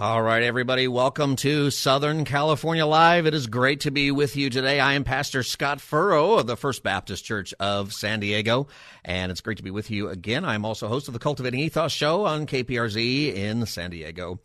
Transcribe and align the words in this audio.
All 0.00 0.22
right, 0.22 0.44
everybody, 0.44 0.86
welcome 0.86 1.34
to 1.34 1.72
Southern 1.72 2.24
California 2.24 2.86
Live. 2.86 3.26
It 3.26 3.34
is 3.34 3.48
great 3.48 3.80
to 3.80 3.90
be 3.90 4.12
with 4.12 4.36
you 4.36 4.48
today. 4.48 4.78
I 4.78 4.92
am 4.92 5.02
Pastor 5.02 5.42
Scott 5.42 5.80
Furrow 5.80 6.34
of 6.34 6.46
the 6.46 6.56
First 6.56 6.84
Baptist 6.84 7.24
Church 7.24 7.52
of 7.58 7.92
San 7.92 8.20
Diego, 8.20 8.68
and 9.04 9.32
it's 9.32 9.40
great 9.40 9.56
to 9.56 9.64
be 9.64 9.72
with 9.72 9.90
you 9.90 10.08
again. 10.08 10.44
I'm 10.44 10.64
also 10.64 10.86
host 10.86 11.08
of 11.08 11.14
the 11.14 11.18
Cultivating 11.18 11.58
Ethos 11.58 11.90
show 11.90 12.26
on 12.26 12.46
KPRZ 12.46 13.34
in 13.34 13.66
San 13.66 13.90
Diego. 13.90 14.38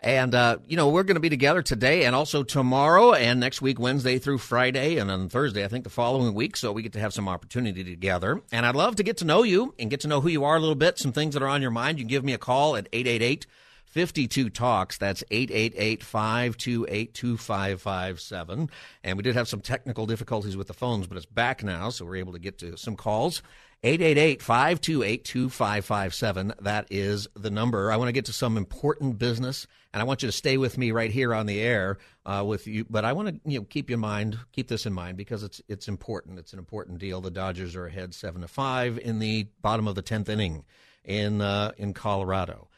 And, 0.00 0.34
uh, 0.34 0.56
you 0.66 0.78
know, 0.78 0.88
we're 0.88 1.02
going 1.02 1.16
to 1.16 1.20
be 1.20 1.28
together 1.28 1.60
today 1.60 2.04
and 2.04 2.16
also 2.16 2.42
tomorrow 2.42 3.12
and 3.12 3.38
next 3.38 3.60
week, 3.60 3.78
Wednesday 3.78 4.18
through 4.18 4.38
Friday, 4.38 4.96
and 4.96 5.10
on 5.10 5.28
Thursday, 5.28 5.62
I 5.62 5.68
think 5.68 5.84
the 5.84 5.90
following 5.90 6.32
week. 6.32 6.56
So 6.56 6.72
we 6.72 6.80
get 6.80 6.94
to 6.94 7.00
have 7.00 7.12
some 7.12 7.28
opportunity 7.28 7.84
together. 7.84 8.40
And 8.50 8.64
I'd 8.64 8.76
love 8.76 8.96
to 8.96 9.02
get 9.02 9.18
to 9.18 9.26
know 9.26 9.42
you 9.42 9.74
and 9.78 9.90
get 9.90 10.00
to 10.00 10.08
know 10.08 10.22
who 10.22 10.28
you 10.28 10.42
are 10.44 10.56
a 10.56 10.60
little 10.60 10.74
bit, 10.74 10.98
some 10.98 11.12
things 11.12 11.34
that 11.34 11.42
are 11.42 11.48
on 11.48 11.60
your 11.60 11.70
mind. 11.70 11.98
You 11.98 12.06
can 12.06 12.08
give 12.08 12.24
me 12.24 12.32
a 12.32 12.38
call 12.38 12.76
at 12.76 12.88
888 12.94 13.46
52 13.90 14.50
talks. 14.50 14.98
That's 14.98 15.24
888 15.30 16.02
528 16.02 17.12
2557. 17.12 18.70
And 19.02 19.16
we 19.16 19.22
did 19.22 19.34
have 19.34 19.48
some 19.48 19.60
technical 19.60 20.06
difficulties 20.06 20.56
with 20.56 20.68
the 20.68 20.74
phones, 20.74 21.06
but 21.06 21.16
it's 21.16 21.26
back 21.26 21.64
now, 21.64 21.90
so 21.90 22.04
we're 22.04 22.16
able 22.16 22.32
to 22.32 22.38
get 22.38 22.58
to 22.58 22.76
some 22.76 22.96
calls. 22.96 23.42
888 23.82 24.42
528 24.42 25.24
2557. 25.24 26.52
That 26.60 26.86
is 26.90 27.28
the 27.34 27.50
number. 27.50 27.90
I 27.90 27.96
want 27.96 28.08
to 28.08 28.12
get 28.12 28.26
to 28.26 28.32
some 28.32 28.56
important 28.56 29.18
business, 29.18 29.66
and 29.92 30.02
I 30.02 30.04
want 30.04 30.22
you 30.22 30.28
to 30.28 30.32
stay 30.32 30.58
with 30.58 30.76
me 30.76 30.92
right 30.92 31.10
here 31.10 31.34
on 31.34 31.46
the 31.46 31.60
air 31.60 31.96
uh, 32.26 32.44
with 32.46 32.66
you. 32.66 32.84
But 32.88 33.06
I 33.06 33.14
want 33.14 33.28
to 33.28 33.50
you 33.50 33.58
know 33.58 33.64
keep 33.64 33.90
in 33.90 33.98
mind, 33.98 34.38
keep 34.52 34.68
this 34.68 34.84
in 34.84 34.92
mind 34.92 35.16
because 35.16 35.42
it's 35.42 35.62
it's 35.66 35.88
important. 35.88 36.38
It's 36.38 36.52
an 36.52 36.58
important 36.58 36.98
deal. 36.98 37.22
The 37.22 37.30
Dodgers 37.30 37.74
are 37.74 37.86
ahead 37.86 38.14
seven 38.14 38.42
to 38.42 38.48
five 38.48 38.98
in 38.98 39.18
the 39.18 39.48
bottom 39.62 39.88
of 39.88 39.94
the 39.94 40.02
tenth 40.02 40.28
inning 40.28 40.64
in 41.02 41.40
uh, 41.40 41.72
in 41.78 41.94
Colorado. 41.94 42.68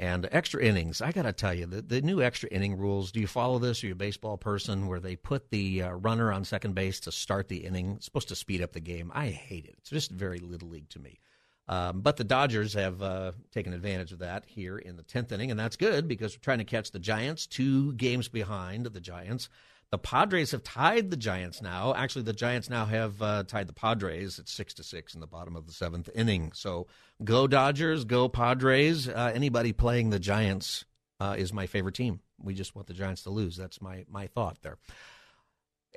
And 0.00 0.26
extra 0.32 0.62
innings, 0.62 1.02
I 1.02 1.12
got 1.12 1.24
to 1.24 1.32
tell 1.34 1.52
you, 1.52 1.66
the, 1.66 1.82
the 1.82 2.00
new 2.00 2.22
extra 2.22 2.48
inning 2.48 2.78
rules, 2.78 3.12
do 3.12 3.20
you 3.20 3.26
follow 3.26 3.58
this? 3.58 3.84
Are 3.84 3.88
you 3.88 3.92
a 3.92 3.96
baseball 3.96 4.38
person 4.38 4.86
where 4.86 4.98
they 4.98 5.14
put 5.14 5.50
the 5.50 5.82
uh, 5.82 5.90
runner 5.90 6.32
on 6.32 6.42
second 6.46 6.74
base 6.74 7.00
to 7.00 7.12
start 7.12 7.48
the 7.48 7.58
inning? 7.58 7.96
It's 7.96 8.06
supposed 8.06 8.28
to 8.28 8.34
speed 8.34 8.62
up 8.62 8.72
the 8.72 8.80
game. 8.80 9.12
I 9.14 9.26
hate 9.26 9.66
it. 9.66 9.74
It's 9.76 9.90
just 9.90 10.10
very 10.10 10.38
little 10.38 10.70
league 10.70 10.88
to 10.88 10.98
me. 10.98 11.20
Um, 11.68 12.00
but 12.00 12.16
the 12.16 12.24
Dodgers 12.24 12.72
have 12.72 13.02
uh, 13.02 13.32
taken 13.52 13.74
advantage 13.74 14.10
of 14.10 14.20
that 14.20 14.44
here 14.46 14.78
in 14.78 14.96
the 14.96 15.02
10th 15.02 15.32
inning, 15.32 15.50
and 15.50 15.60
that's 15.60 15.76
good 15.76 16.08
because 16.08 16.34
we're 16.34 16.40
trying 16.40 16.58
to 16.58 16.64
catch 16.64 16.92
the 16.92 16.98
Giants, 16.98 17.46
two 17.46 17.92
games 17.92 18.26
behind 18.26 18.86
the 18.86 19.00
Giants. 19.02 19.50
The 19.90 19.98
Padres 19.98 20.52
have 20.52 20.62
tied 20.62 21.10
the 21.10 21.16
Giants 21.16 21.60
now. 21.60 21.92
Actually, 21.94 22.22
the 22.22 22.32
Giants 22.32 22.70
now 22.70 22.84
have 22.84 23.20
uh, 23.20 23.42
tied 23.42 23.66
the 23.66 23.72
Padres 23.72 24.38
at 24.38 24.48
six 24.48 24.72
to 24.74 24.84
six 24.84 25.14
in 25.14 25.20
the 25.20 25.26
bottom 25.26 25.56
of 25.56 25.66
the 25.66 25.72
seventh 25.72 26.08
inning. 26.14 26.52
So 26.52 26.86
go 27.24 27.48
Dodgers, 27.48 28.04
go 28.04 28.28
Padres. 28.28 29.08
Uh, 29.08 29.32
anybody 29.34 29.72
playing 29.72 30.10
the 30.10 30.20
Giants 30.20 30.84
uh, 31.18 31.34
is 31.36 31.52
my 31.52 31.66
favorite 31.66 31.96
team. 31.96 32.20
We 32.40 32.54
just 32.54 32.76
want 32.76 32.86
the 32.86 32.94
Giants 32.94 33.24
to 33.24 33.30
lose. 33.30 33.56
That's 33.56 33.82
my 33.82 34.04
my 34.08 34.28
thought 34.28 34.58
there. 34.62 34.78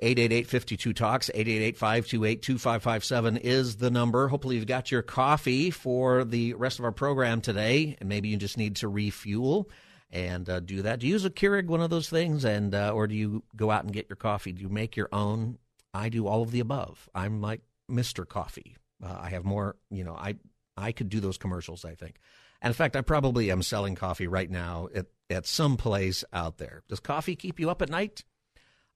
888 0.00 0.96
talks 0.96 1.30
888-528-2557 1.32 3.38
is 3.42 3.76
the 3.76 3.92
number 3.92 4.26
hopefully 4.26 4.56
you've 4.56 4.66
got 4.66 4.90
your 4.90 5.02
coffee 5.02 5.70
for 5.70 6.24
the 6.24 6.54
rest 6.54 6.80
of 6.80 6.84
our 6.84 6.90
program 6.90 7.40
today 7.40 7.96
and 8.00 8.08
maybe 8.08 8.28
you 8.28 8.36
just 8.36 8.58
need 8.58 8.74
to 8.76 8.88
refuel 8.88 9.70
and 10.10 10.48
uh, 10.48 10.60
do 10.60 10.82
that. 10.82 11.00
Do 11.00 11.06
you 11.06 11.12
use 11.12 11.24
a 11.24 11.30
Keurig, 11.30 11.66
one 11.66 11.80
of 11.80 11.90
those 11.90 12.08
things, 12.08 12.44
and 12.44 12.74
uh, 12.74 12.92
or 12.92 13.06
do 13.06 13.14
you 13.14 13.42
go 13.56 13.70
out 13.70 13.84
and 13.84 13.92
get 13.92 14.08
your 14.08 14.16
coffee? 14.16 14.52
Do 14.52 14.62
you 14.62 14.68
make 14.68 14.96
your 14.96 15.08
own? 15.12 15.58
I 15.92 16.08
do 16.08 16.26
all 16.26 16.42
of 16.42 16.50
the 16.50 16.60
above. 16.60 17.08
I'm 17.14 17.40
like 17.40 17.60
Mister 17.88 18.24
Coffee. 18.24 18.76
Uh, 19.02 19.16
I 19.20 19.30
have 19.30 19.44
more. 19.44 19.76
You 19.90 20.04
know, 20.04 20.14
I 20.14 20.36
I 20.76 20.92
could 20.92 21.08
do 21.08 21.20
those 21.20 21.38
commercials. 21.38 21.84
I 21.84 21.94
think, 21.94 22.16
and 22.62 22.70
in 22.70 22.74
fact, 22.74 22.96
I 22.96 23.00
probably 23.00 23.50
am 23.50 23.62
selling 23.62 23.94
coffee 23.94 24.26
right 24.26 24.50
now 24.50 24.88
at 24.94 25.06
at 25.30 25.46
some 25.46 25.76
place 25.76 26.24
out 26.32 26.58
there. 26.58 26.82
Does 26.88 27.00
coffee 27.00 27.36
keep 27.36 27.58
you 27.58 27.70
up 27.70 27.82
at 27.82 27.90
night? 27.90 28.24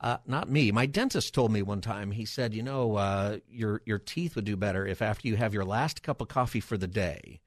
Uh, 0.00 0.18
not 0.26 0.48
me. 0.48 0.70
My 0.70 0.86
dentist 0.86 1.34
told 1.34 1.50
me 1.50 1.60
one 1.60 1.80
time. 1.80 2.12
He 2.12 2.24
said, 2.24 2.54
"You 2.54 2.62
know, 2.62 2.96
uh, 2.96 3.38
your 3.48 3.82
your 3.84 3.98
teeth 3.98 4.36
would 4.36 4.44
do 4.44 4.56
better 4.56 4.86
if 4.86 5.02
after 5.02 5.26
you 5.26 5.36
have 5.36 5.54
your 5.54 5.64
last 5.64 6.04
cup 6.04 6.20
of 6.20 6.28
coffee 6.28 6.60
for 6.60 6.76
the 6.76 6.86
day, 6.86 7.40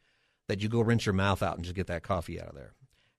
that 0.49 0.61
you 0.61 0.67
go 0.67 0.81
rinse 0.81 1.05
your 1.05 1.13
mouth 1.13 1.41
out 1.41 1.55
and 1.55 1.63
just 1.63 1.75
get 1.75 1.87
that 1.87 2.03
coffee 2.03 2.41
out 2.41 2.49
of 2.49 2.55
there." 2.55 2.73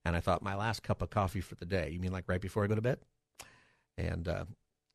And 0.04 0.16
I 0.16 0.20
thought, 0.20 0.42
my 0.42 0.56
last 0.56 0.82
cup 0.82 1.02
of 1.02 1.10
coffee 1.10 1.40
for 1.40 1.54
the 1.54 1.66
day. 1.66 1.90
You 1.90 2.00
mean 2.00 2.12
like 2.12 2.24
right 2.26 2.40
before 2.40 2.64
I 2.64 2.66
go 2.66 2.74
to 2.74 2.80
bed? 2.80 2.98
And 3.96 4.26
uh, 4.26 4.44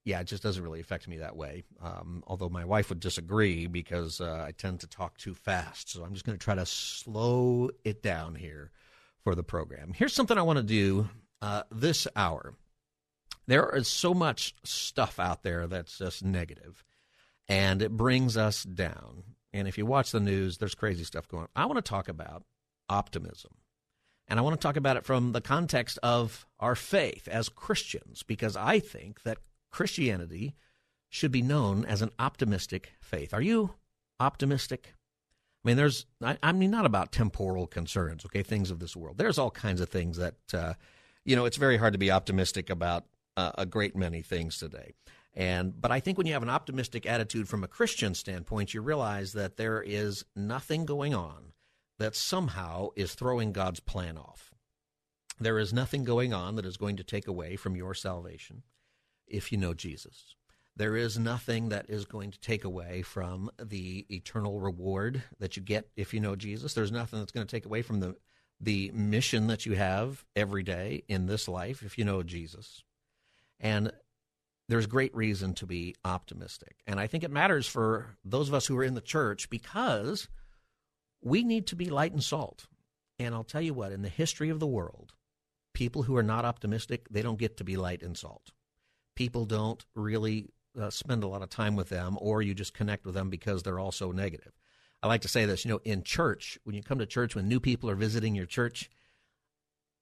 yeah, 0.03 0.19
it 0.19 0.27
just 0.27 0.43
doesn't 0.43 0.63
really 0.63 0.79
affect 0.79 1.07
me 1.07 1.17
that 1.17 1.35
way. 1.35 1.63
Um, 1.81 2.23
although 2.27 2.49
my 2.49 2.65
wife 2.65 2.89
would 2.89 2.99
disagree 2.99 3.67
because 3.67 4.21
uh, 4.21 4.43
I 4.47 4.51
tend 4.51 4.81
to 4.81 4.87
talk 4.87 5.17
too 5.17 5.33
fast. 5.33 5.91
So 5.91 6.03
I'm 6.03 6.13
just 6.13 6.25
going 6.25 6.37
to 6.37 6.43
try 6.43 6.55
to 6.55 6.65
slow 6.65 7.69
it 7.83 8.01
down 8.01 8.35
here 8.35 8.71
for 9.23 9.35
the 9.35 9.43
program. 9.43 9.93
Here's 9.93 10.13
something 10.13 10.37
I 10.37 10.43
want 10.43 10.57
to 10.57 10.63
do 10.63 11.09
uh, 11.41 11.63
this 11.71 12.07
hour. 12.15 12.53
There 13.47 13.69
is 13.75 13.87
so 13.87 14.13
much 14.13 14.55
stuff 14.63 15.19
out 15.19 15.43
there 15.43 15.67
that's 15.67 15.97
just 15.97 16.23
negative, 16.23 16.83
and 17.47 17.81
it 17.81 17.91
brings 17.91 18.35
us 18.37 18.63
down. 18.63 19.23
And 19.53 19.67
if 19.67 19.77
you 19.77 19.85
watch 19.85 20.11
the 20.11 20.19
news, 20.19 20.57
there's 20.57 20.75
crazy 20.75 21.03
stuff 21.03 21.27
going 21.27 21.43
on. 21.43 21.49
I 21.55 21.65
want 21.65 21.77
to 21.77 21.89
talk 21.89 22.09
about 22.09 22.43
optimism. 22.89 23.51
And 24.27 24.39
I 24.39 24.43
want 24.43 24.59
to 24.59 24.65
talk 24.65 24.75
about 24.75 24.97
it 24.97 25.05
from 25.05 25.31
the 25.31 25.41
context 25.41 25.97
of 26.03 26.45
our 26.59 26.75
faith 26.75 27.27
as 27.27 27.49
Christians, 27.49 28.23
because 28.23 28.57
I 28.57 28.79
think 28.79 29.23
that 29.23 29.37
Christianity 29.71 30.55
should 31.09 31.31
be 31.31 31.41
known 31.41 31.85
as 31.85 32.01
an 32.01 32.11
optimistic 32.19 32.93
faith. 32.99 33.33
Are 33.33 33.41
you 33.41 33.75
optimistic? 34.19 34.93
I 35.63 35.69
mean, 35.69 35.77
there's, 35.77 36.05
I, 36.21 36.37
I 36.43 36.51
mean, 36.51 36.71
not 36.71 36.85
about 36.85 37.11
temporal 37.11 37.67
concerns, 37.67 38.25
okay, 38.25 38.43
things 38.43 38.71
of 38.71 38.79
this 38.79 38.95
world. 38.95 39.17
There's 39.17 39.37
all 39.37 39.51
kinds 39.51 39.81
of 39.81 39.89
things 39.89 40.17
that, 40.17 40.35
uh, 40.53 40.73
you 41.23 41.35
know, 41.35 41.45
it's 41.45 41.57
very 41.57 41.77
hard 41.77 41.93
to 41.93 41.99
be 41.99 42.11
optimistic 42.11 42.69
about 42.69 43.05
uh, 43.37 43.51
a 43.57 43.65
great 43.65 43.95
many 43.95 44.21
things 44.21 44.57
today. 44.57 44.93
And 45.33 45.79
but 45.79 45.91
I 45.91 45.99
think 45.99 46.17
when 46.17 46.25
you 46.25 46.33
have 46.33 46.43
an 46.43 46.49
optimistic 46.49 47.05
attitude 47.05 47.47
from 47.47 47.63
a 47.63 47.67
Christian 47.67 48.15
standpoint, 48.15 48.73
you 48.73 48.81
realize 48.81 49.33
that 49.33 49.55
there 49.55 49.81
is 49.81 50.25
nothing 50.35 50.85
going 50.85 51.13
on 51.13 51.53
that 51.99 52.15
somehow 52.15 52.89
is 52.95 53.13
throwing 53.13 53.51
God's 53.51 53.79
plan 53.79 54.17
off. 54.17 54.53
There 55.39 55.59
is 55.59 55.73
nothing 55.73 56.03
going 56.03 56.33
on 56.33 56.55
that 56.55 56.65
is 56.65 56.77
going 56.77 56.97
to 56.97 57.03
take 57.03 57.27
away 57.27 57.55
from 57.55 57.75
your 57.75 57.93
salvation 57.93 58.63
if 59.27 59.51
you 59.51 59.57
know 59.57 59.73
Jesus. 59.73 60.35
There 60.75 60.95
is 60.95 61.17
nothing 61.17 61.69
that 61.69 61.89
is 61.89 62.05
going 62.05 62.31
to 62.31 62.39
take 62.39 62.63
away 62.63 63.01
from 63.01 63.49
the 63.59 64.05
eternal 64.09 64.59
reward 64.59 65.23
that 65.39 65.57
you 65.57 65.63
get 65.63 65.89
if 65.95 66.13
you 66.13 66.19
know 66.19 66.35
Jesus. 66.35 66.73
There's 66.73 66.91
nothing 66.91 67.19
that's 67.19 67.31
going 67.31 67.45
to 67.45 67.55
take 67.55 67.65
away 67.65 67.81
from 67.81 67.99
the 67.99 68.15
the 68.59 68.89
mission 68.91 69.47
that 69.47 69.67
you 69.67 69.75
have 69.75 70.25
every 70.35 70.63
day 70.63 71.03
in 71.07 71.27
this 71.27 71.47
life 71.47 71.83
if 71.83 71.97
you 71.97 72.03
know 72.03 72.23
Jesus. 72.23 72.83
And 73.59 73.91
there's 74.67 74.87
great 74.87 75.15
reason 75.15 75.53
to 75.55 75.65
be 75.65 75.95
optimistic. 76.03 76.77
And 76.87 76.99
I 76.99 77.07
think 77.07 77.23
it 77.23 77.31
matters 77.31 77.67
for 77.67 78.17
those 78.25 78.47
of 78.47 78.53
us 78.53 78.65
who 78.65 78.77
are 78.77 78.83
in 78.83 78.95
the 78.95 79.01
church 79.01 79.49
because 79.49 80.27
we 81.27 81.43
need 81.43 81.67
to 81.67 81.75
be 81.75 81.89
light 81.89 82.13
and 82.13 82.23
salt. 82.23 82.67
And 83.19 83.33
I'll 83.33 83.43
tell 83.43 83.61
you 83.61 83.73
what, 83.73 83.91
in 83.91 84.01
the 84.01 84.09
history 84.09 84.49
of 84.49 84.59
the 84.59 84.67
world, 84.67 85.13
people 85.73 86.03
who 86.03 86.15
are 86.15 86.23
not 86.23 86.45
optimistic, 86.45 87.07
they 87.09 87.21
don't 87.21 87.39
get 87.39 87.57
to 87.57 87.63
be 87.63 87.77
light 87.77 88.01
and 88.01 88.17
salt. 88.17 88.51
People 89.15 89.45
don't 89.45 89.83
really 89.95 90.49
uh, 90.79 90.89
spend 90.89 91.23
a 91.23 91.27
lot 91.27 91.41
of 91.41 91.49
time 91.49 91.75
with 91.75 91.89
them, 91.89 92.17
or 92.21 92.41
you 92.41 92.53
just 92.53 92.73
connect 92.73 93.05
with 93.05 93.15
them 93.15 93.29
because 93.29 93.63
they're 93.63 93.79
all 93.79 93.91
so 93.91 94.11
negative. 94.11 94.53
I 95.01 95.07
like 95.07 95.21
to 95.21 95.27
say 95.27 95.45
this, 95.45 95.65
you 95.65 95.71
know, 95.71 95.81
in 95.83 96.03
church, 96.03 96.57
when 96.63 96.75
you 96.75 96.83
come 96.83 96.99
to 96.99 97.05
church, 97.05 97.35
when 97.35 97.47
new 97.47 97.59
people 97.59 97.89
are 97.89 97.95
visiting 97.95 98.35
your 98.35 98.45
church, 98.45 98.89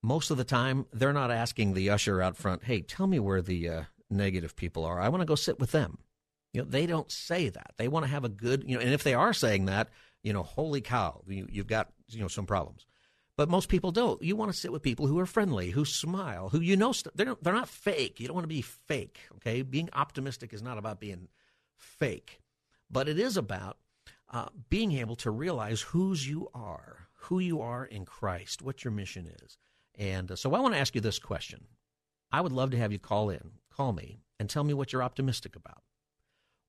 most 0.02 0.32
of 0.32 0.38
the 0.38 0.44
time 0.44 0.86
they're 0.94 1.14
not 1.14 1.32
asking 1.32 1.74
the 1.74 1.90
usher 1.90 2.22
out 2.22 2.38
front, 2.38 2.64
"Hey, 2.64 2.82
tell 2.82 3.08
me 3.08 3.20
where 3.20 3.42
the 3.42 3.68
uh, 3.70 3.84
negative 4.10 4.56
people 4.56 4.86
are. 4.86 5.00
I 5.00 5.10
want 5.10 5.22
to 5.22 5.26
go 5.26 5.36
sit 5.36 5.60
with 5.60 5.72
them." 5.72 5.98
You 6.54 6.62
know, 6.62 6.68
they 6.70 6.86
don't 6.86 7.12
say 7.12 7.50
that. 7.50 7.74
They 7.78 7.88
want 7.88 8.06
to 8.06 8.12
have 8.12 8.24
a 8.24 8.30
good, 8.30 8.64
you 8.66 8.76
know, 8.76 8.82
and 8.82 8.94
if 8.94 9.04
they 9.04 9.14
are 9.14 9.34
saying 9.34 9.66
that, 9.66 9.90
you 10.26 10.34
know, 10.34 10.42
holy 10.42 10.82
cow, 10.82 11.22
you, 11.28 11.48
you've 11.52 11.68
got 11.68 11.92
you 12.10 12.20
know 12.20 12.28
some 12.28 12.48
problems. 12.48 12.88
But 13.38 13.48
most 13.48 13.70
people 13.70 13.92
don't. 13.92 14.22
You 14.24 14.36
want 14.36 14.52
to 14.52 14.58
sit 14.58 14.72
with 14.72 14.82
people 14.82 15.06
who 15.06 15.20
are 15.20 15.26
friendly, 15.28 15.70
who 15.70 15.86
smile, 15.86 16.50
who 16.50 16.60
you 16.60 16.76
know 16.76 16.94
st- 16.94 17.16
they're 17.16 17.36
they're 17.44 17.54
not 17.54 17.70
fake. 17.70 18.20
You 18.20 18.28
don't 18.28 18.34
want 18.34 18.46
to 18.46 18.56
be 18.56 18.64
fake. 18.64 19.20
Okay, 19.36 19.62
being 19.62 19.90
optimistic 19.94 20.52
is 20.52 20.64
not 20.64 20.80
about 20.80 21.00
being 21.00 21.28
fake, 21.78 22.40
but 22.90 23.08
it 23.08 23.20
is 23.20 23.38
about 23.38 23.78
uh, 24.32 24.48
being 24.70 24.94
able 24.94 25.16
to 25.18 25.30
realize 25.30 25.82
whose 25.82 26.28
you 26.28 26.50
are, 26.56 27.08
who 27.14 27.38
you 27.38 27.62
are 27.62 27.86
in 27.86 28.04
Christ, 28.04 28.64
what 28.64 28.84
your 28.84 28.92
mission 28.92 29.32
is, 29.44 29.58
And 29.94 30.32
uh, 30.32 30.36
so 30.36 30.56
I 30.56 30.60
want 30.60 30.74
to 30.74 30.80
ask 30.80 30.96
you 30.96 31.02
this 31.02 31.20
question. 31.20 31.68
I 32.32 32.42
would 32.42 32.52
love 32.52 32.72
to 32.72 32.78
have 32.78 32.92
you 32.92 33.00
call 33.00 33.30
in, 33.30 33.52
call 33.72 33.94
me, 33.94 34.18
and 34.40 34.50
tell 34.50 34.64
me 34.64 34.74
what 34.74 34.92
you're 34.92 35.04
optimistic 35.04 35.56
about. 35.56 35.84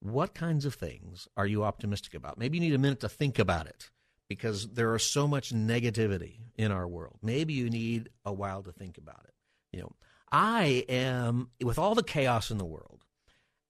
What 0.01 0.35
kinds 0.35 0.65
of 0.65 0.75
things 0.75 1.27
are 1.37 1.47
you 1.47 1.65
optimistic 1.65 2.15
about? 2.15 2.39
Maybe 2.39 2.59
you 2.59 2.65
need 2.65 2.75
a 2.75 2.79
minute 2.79 3.01
to 3.01 3.09
think 3.09 3.39
about 3.39 3.67
it 3.67 3.91
because 4.29 4.69
there 4.69 4.95
is 4.95 5.05
so 5.05 5.27
much 5.27 5.55
negativity 5.55 6.41
in 6.57 6.73
our 6.73 6.87
world. 6.87 7.19
Maybe 7.23 7.55
you 7.55 7.71
need 7.71 8.11
a 8.25 8.33
while 8.33 8.63
to 8.63 8.73
think 8.73 8.99
about 8.99 9.25
it. 9.25 9.35
You 9.73 9.83
know, 9.83 9.93
I 10.31 10.85
am 10.89 11.51
with 11.63 11.79
all 11.79 11.95
the 11.95 12.03
chaos 12.03 12.51
in 12.51 12.59
the 12.59 12.65
world 12.65 13.05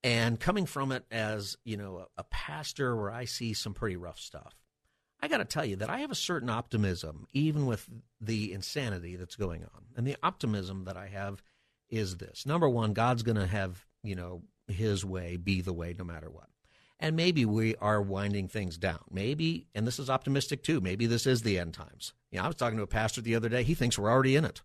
and 0.02 0.38
coming 0.38 0.66
from 0.66 0.92
it 0.92 1.04
as, 1.10 1.56
you 1.64 1.76
know, 1.76 1.98
a, 1.98 2.20
a 2.20 2.24
pastor 2.24 2.96
where 2.96 3.10
I 3.10 3.24
see 3.24 3.54
some 3.54 3.74
pretty 3.74 3.96
rough 3.96 4.18
stuff. 4.18 4.54
I 5.20 5.28
got 5.28 5.38
to 5.38 5.44
tell 5.44 5.64
you 5.64 5.76
that 5.76 5.90
I 5.90 6.00
have 6.00 6.10
a 6.10 6.16
certain 6.16 6.50
optimism 6.50 7.26
even 7.32 7.66
with 7.66 7.88
the 8.20 8.52
insanity 8.52 9.16
that's 9.16 9.36
going 9.36 9.62
on. 9.62 9.84
And 9.96 10.06
the 10.06 10.16
optimism 10.22 10.84
that 10.84 10.96
I 10.96 11.08
have 11.08 11.42
is 11.88 12.18
this. 12.18 12.46
Number 12.46 12.68
1, 12.68 12.92
God's 12.92 13.22
going 13.22 13.36
to 13.36 13.46
have, 13.46 13.84
you 14.02 14.14
know, 14.14 14.42
his 14.68 15.04
way 15.04 15.36
be 15.36 15.60
the 15.60 15.72
way 15.72 15.94
no 15.96 16.04
matter 16.04 16.30
what. 16.30 16.48
And 16.98 17.14
maybe 17.14 17.44
we 17.44 17.76
are 17.76 18.00
winding 18.00 18.48
things 18.48 18.78
down. 18.78 19.00
Maybe, 19.10 19.66
and 19.74 19.86
this 19.86 19.98
is 19.98 20.08
optimistic 20.08 20.62
too, 20.62 20.80
maybe 20.80 21.06
this 21.06 21.26
is 21.26 21.42
the 21.42 21.58
end 21.58 21.74
times. 21.74 22.14
You 22.30 22.38
know, 22.38 22.44
I 22.44 22.46
was 22.46 22.56
talking 22.56 22.78
to 22.78 22.84
a 22.84 22.88
pastor 22.88 23.20
the 23.20 23.34
other 23.34 23.48
day. 23.48 23.62
He 23.62 23.74
thinks 23.74 23.98
we're 23.98 24.10
already 24.10 24.36
in 24.36 24.44
it. 24.44 24.62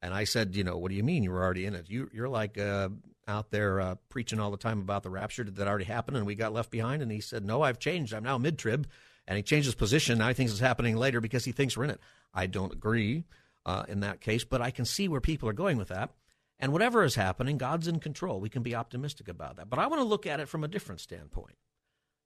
And 0.00 0.14
I 0.14 0.24
said, 0.24 0.56
you 0.56 0.64
know, 0.64 0.76
what 0.76 0.90
do 0.90 0.96
you 0.96 1.02
mean 1.02 1.22
you're 1.22 1.42
already 1.42 1.66
in 1.66 1.74
it? 1.74 1.88
You, 1.88 2.10
you're 2.12 2.28
like 2.28 2.58
uh, 2.58 2.88
out 3.26 3.50
there 3.50 3.80
uh, 3.80 3.94
preaching 4.08 4.40
all 4.40 4.50
the 4.50 4.56
time 4.56 4.80
about 4.80 5.02
the 5.02 5.10
rapture. 5.10 5.44
Did 5.44 5.56
that 5.56 5.68
already 5.68 5.84
happen 5.84 6.16
and 6.16 6.26
we 6.26 6.34
got 6.34 6.52
left 6.52 6.70
behind? 6.70 7.02
And 7.02 7.10
he 7.10 7.20
said, 7.20 7.44
no, 7.44 7.62
I've 7.62 7.78
changed. 7.78 8.12
I'm 8.14 8.24
now 8.24 8.38
mid 8.38 8.58
trib. 8.58 8.86
And 9.26 9.36
he 9.36 9.42
changed 9.42 9.66
his 9.66 9.74
position. 9.74 10.18
Now 10.18 10.28
he 10.28 10.34
thinks 10.34 10.52
it's 10.52 10.60
happening 10.60 10.96
later 10.96 11.20
because 11.20 11.44
he 11.44 11.52
thinks 11.52 11.76
we're 11.76 11.84
in 11.84 11.90
it. 11.90 12.00
I 12.34 12.46
don't 12.46 12.72
agree 12.72 13.24
uh, 13.64 13.84
in 13.88 14.00
that 14.00 14.20
case, 14.20 14.44
but 14.44 14.60
I 14.60 14.70
can 14.70 14.84
see 14.84 15.08
where 15.08 15.20
people 15.20 15.48
are 15.48 15.54
going 15.54 15.78
with 15.78 15.88
that. 15.88 16.10
And 16.58 16.72
whatever 16.72 17.02
is 17.02 17.16
happening, 17.16 17.58
God's 17.58 17.88
in 17.88 18.00
control. 18.00 18.40
We 18.40 18.48
can 18.48 18.62
be 18.62 18.74
optimistic 18.74 19.28
about 19.28 19.56
that. 19.56 19.68
But 19.68 19.78
I 19.78 19.86
want 19.86 20.00
to 20.00 20.08
look 20.08 20.26
at 20.26 20.40
it 20.40 20.48
from 20.48 20.64
a 20.64 20.68
different 20.68 21.00
standpoint. 21.00 21.56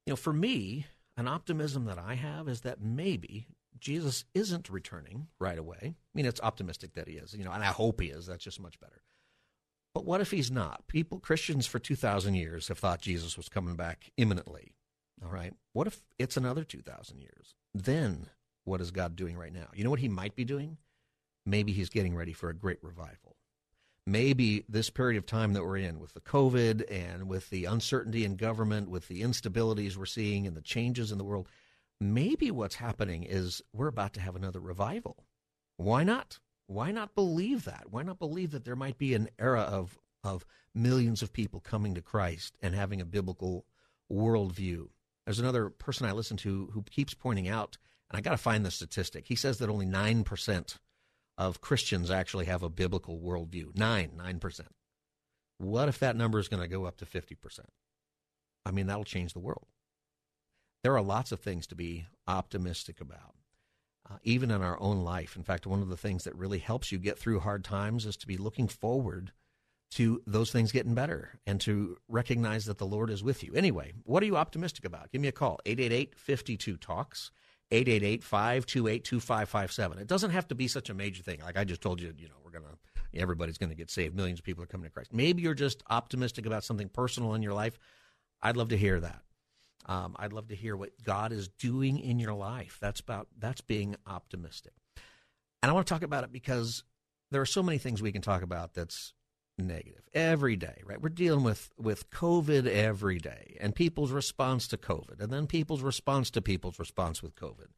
You 0.07 0.13
know, 0.13 0.17
for 0.17 0.33
me, 0.33 0.87
an 1.17 1.27
optimism 1.27 1.87
that 1.87 1.99
I 1.99 2.15
have 2.15 2.49
is 2.49 2.61
that 2.63 2.81
maybe 2.81 3.47
Jesus 3.79 4.25
isn't 4.35 4.71
returning 4.71 5.29
right 5.39 5.59
away. 5.59 5.79
I 5.83 5.95
mean, 6.15 6.27
it's 6.27 6.41
optimistic 6.41 6.95
that 6.95 7.09
he 7.09 7.15
is, 7.15 7.35
you 7.35 7.45
know, 7.45 7.53
and 7.53 7.63
I 7.63 7.69
hope 7.69 8.01
he 8.01 8.09
is. 8.09 8.27
That's 8.27 8.45
just 8.45 8.61
much 8.61 8.79
better. 8.81 9.03
But 9.95 10.05
what 10.05 10.21
if 10.21 10.31
he's 10.31 10.51
not? 10.51 10.87
People, 10.87 11.19
Christians 11.19 11.67
for 11.67 11.79
2,000 11.79 12.35
years 12.35 12.69
have 12.69 12.79
thought 12.79 13.01
Jesus 13.01 13.37
was 13.37 13.49
coming 13.49 13.77
back 13.77 14.11
imminently. 14.17 14.75
All 15.25 15.31
right. 15.31 15.55
What 15.73 15.87
if 15.87 16.01
it's 16.19 16.37
another 16.37 16.65
2,000 16.65 17.21
years? 17.21 17.55
Then 17.75 18.27
what 18.65 18.81
is 18.81 18.91
God 18.91 19.17
doing 19.17 19.37
right 19.37 19.53
now? 19.53 19.69
You 19.75 19.85
know 19.85 19.91
what 19.91 20.01
he 20.01 20.09
might 20.09 20.37
be 20.37 20.45
doing? 20.45 20.77
Maybe 21.45 21.73
he's 21.73 21.89
getting 21.89 22.15
ready 22.15 22.33
for 22.33 22.51
a 22.51 22.55
great 22.55 22.79
revival 22.83 23.28
maybe 24.09 24.65
this 24.69 24.89
period 24.89 25.19
of 25.19 25.27
time 25.27 25.53
that 25.53 25.63
we're 25.63 25.77
in 25.77 26.01
with 26.01 26.15
the 26.15 26.21
COVID 26.21 26.91
and 26.91 27.29
with 27.29 27.51
the 27.51 27.67
uncertainty 27.67 28.25
in 28.25 28.37
government, 28.37 28.89
with 28.89 29.07
the 29.09 29.21
instabilities 29.21 29.97
we're 29.97 30.07
seeing 30.07 30.47
and 30.47 30.57
the 30.57 30.63
changes 30.63 31.13
in 31.13 31.19
the 31.19 31.25
world, 31.25 31.47
maybe 32.01 32.51
what's 32.51 32.77
happening 32.77 33.23
is 33.23 33.61
we're 33.73 33.87
about 33.89 34.15
to 34.15 34.21
have 34.21 34.35
another 34.35 34.61
revival. 34.61 35.27
Why 35.77 36.05
not? 36.05 36.39
Why 36.67 36.91
not 36.91 37.15
believe 37.15 37.65
that? 37.65 37.87
Why 37.91 38.03
not 38.03 38.19
believe 38.19 38.51
that 38.53 38.65
there 38.65 38.77
might 38.77 38.99
be 38.99 39.15
an 39.15 39.29
era 39.39 39.61
of, 39.61 39.99
of 40.25 40.45
millions 40.75 41.23
of 41.23 41.33
people 41.33 41.61
coming 41.61 41.95
to 41.95 42.03
Christ 42.03 42.57
and 42.63 42.75
having 42.75 43.01
a 43.01 43.07
biblical 43.07 43.67
worldview? 44.11 44.89
There's 45.27 45.39
another 45.39 45.69
person 45.69 46.07
I 46.07 46.13
listen 46.13 46.39
to 46.39 46.71
who 46.73 46.83
keeps 46.83 47.13
pointing 47.13 47.49
out, 47.49 47.77
and 48.11 48.17
I 48.17 48.23
got 48.23 48.31
to 48.31 48.39
find 48.39 48.65
the 48.65 48.71
statistic. 48.71 49.27
He 49.29 49.35
says 49.35 49.59
that 49.59 49.69
only 49.69 49.87
9% 49.87 50.79
of 51.39 51.61
Christians 51.63 52.11
actually 52.11 52.47
have 52.47 52.63
a 52.63 52.69
biblical 52.69 53.19
worldview. 53.19 53.75
Nine, 53.77 54.11
nine 54.17 54.41
percent. 54.41 54.69
What 55.59 55.89
if 55.89 55.99
that 56.01 56.17
number 56.17 56.39
is 56.39 56.49
going 56.49 56.63
to 56.63 56.69
go 56.69 56.85
up 56.85 56.99
to 56.99 57.07
50%? 57.07 57.61
I 58.67 58.71
mean, 58.71 58.87
that'll 58.87 59.05
change 59.05 59.33
the 59.33 59.41
world. 59.41 59.67
There 60.85 60.95
are 60.95 61.03
lots 61.03 61.33
of 61.33 61.41
things 61.41 61.67
to 61.69 61.75
be 61.75 62.07
optimistic 62.29 63.01
about, 63.01 63.35
uh, 64.09 64.19
even 64.23 64.51
in 64.51 64.63
our 64.63 64.81
own 64.81 65.03
life. 65.03 65.37
In 65.37 65.43
fact, 65.43 65.67
one 65.67 65.83
of 65.83 65.89
the 65.89 65.97
things 65.97 66.25
that 66.25 66.37
really 66.37 66.59
helps 66.59 66.93
you 66.93 66.99
get 66.99 67.19
through 67.19 67.41
hard 67.41 67.65
times 67.65 68.07
is 68.07 68.17
to 68.19 68.27
be 68.27 68.37
looking 68.37 68.69
forward 68.69 69.33
to 69.91 70.23
those 70.27 70.53
things 70.53 70.71
getting 70.71 70.95
better 70.95 71.41
and 71.47 71.61
to 71.63 71.97
recognize 72.09 72.67
that 72.67 72.79
the 72.79 72.87
Lord 72.87 73.11
is 73.11 73.25
with 73.25 73.43
you. 73.43 73.55
Anyway, 73.55 73.95
what 74.05 74.23
are 74.23 74.27
you 74.27 74.37
optimistic 74.37 74.85
about? 74.85 75.11
Give 75.11 75.21
me 75.21 75.29
a 75.29 75.33
call, 75.33 75.59
888 75.65 76.15
52 76.15 76.77
Talks. 76.77 77.31
888-528-2557. 77.71 80.01
It 80.01 80.07
doesn't 80.07 80.31
have 80.31 80.49
to 80.49 80.55
be 80.55 80.69
such 80.69 80.91
a 80.91 80.95
major 80.95 81.23
thing. 81.23 81.41
Like 81.41 81.59
I 81.59 81.65
just 81.65 81.81
told 81.81 82.01
you, 82.01 82.13
you 82.17 82.29
know, 82.29 82.35
we're 82.45 82.51
going 82.51 82.65
to 82.65 82.79
everybody's 83.15 83.59
going 83.59 83.71
to 83.71 83.77
get 83.77 83.91
saved. 83.91 84.15
Millions 84.15 84.41
of 84.41 84.45
people 84.45 84.63
are 84.63 84.67
coming 84.67 84.85
to 84.85 84.91
Christ. 84.91 85.13
Maybe 85.13 85.43
you're 85.43 85.55
just 85.55 85.83
optimistic 85.89 86.47
about 86.47 86.65
something 86.65 86.89
personal 86.89 87.35
in 87.35 87.43
your 87.43 87.55
life. 87.55 87.79
I'd 88.43 88.57
love 88.57 88.69
to 88.69 88.77
hear 88.77 89.01
that. 89.01 89.23
Um, 89.87 90.17
I'd 90.19 90.33
love 90.33 90.49
to 90.49 90.55
hear 90.55 90.77
what 90.77 90.91
God 91.03 91.33
is 91.33 91.49
doing 91.49 91.99
in 91.99 92.19
your 92.19 92.35
life. 92.35 92.77
That's 92.81 93.01
about 93.01 93.29
that's 93.39 93.63
being 93.63 93.97
optimistic. 94.07 94.75
And 95.63 95.71
I 95.71 95.73
want 95.73 95.87
to 95.87 95.95
talk 95.95 96.03
about 96.03 96.25
it 96.25 96.33
because 96.33 96.85
there 97.31 97.41
are 97.41 97.47
so 97.47 97.63
many 97.63 97.79
things 97.79 98.03
we 98.03 98.13
can 98.13 98.23
talk 98.23 98.43
about 98.43 98.75
that's 98.75 99.15
negative 99.59 100.09
every 100.15 100.57
day, 100.57 100.83
right? 100.85 101.01
We're 101.01 101.09
dealing 101.11 101.45
with 101.45 101.71
with 101.79 102.11
COVID 102.11 102.67
every 102.67 103.19
day, 103.19 103.57
and 103.61 103.75
people's 103.75 104.13
response 104.13 104.69
to 104.69 104.77
COVID, 104.77 105.21
and 105.21 105.33
then 105.33 105.47
people's 105.47 105.83
response 105.83 106.31
to 106.31 106.43
people's 106.43 106.79
response 106.79 107.23
with 107.23 107.35
COVID. 107.35 107.69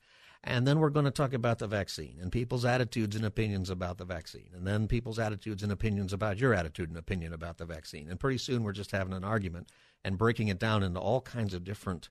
And 0.42 0.66
then 0.66 0.78
we're 0.78 0.88
going 0.88 1.04
to 1.04 1.10
talk 1.10 1.34
about 1.34 1.58
the 1.58 1.66
vaccine 1.66 2.16
and 2.20 2.32
people's 2.32 2.64
attitudes 2.64 3.14
and 3.14 3.26
opinions 3.26 3.68
about 3.68 3.98
the 3.98 4.06
vaccine. 4.06 4.48
And 4.54 4.66
then 4.66 4.88
people's 4.88 5.18
attitudes 5.18 5.62
and 5.62 5.70
opinions 5.70 6.14
about 6.14 6.38
your 6.38 6.54
attitude 6.54 6.88
and 6.88 6.96
opinion 6.96 7.34
about 7.34 7.58
the 7.58 7.66
vaccine. 7.66 8.08
And 8.08 8.18
pretty 8.18 8.38
soon 8.38 8.62
we're 8.62 8.72
just 8.72 8.92
having 8.92 9.12
an 9.12 9.24
argument 9.24 9.68
and 10.02 10.16
breaking 10.16 10.48
it 10.48 10.58
down 10.58 10.82
into 10.82 10.98
all 10.98 11.20
kinds 11.20 11.52
of 11.52 11.62
different 11.62 12.08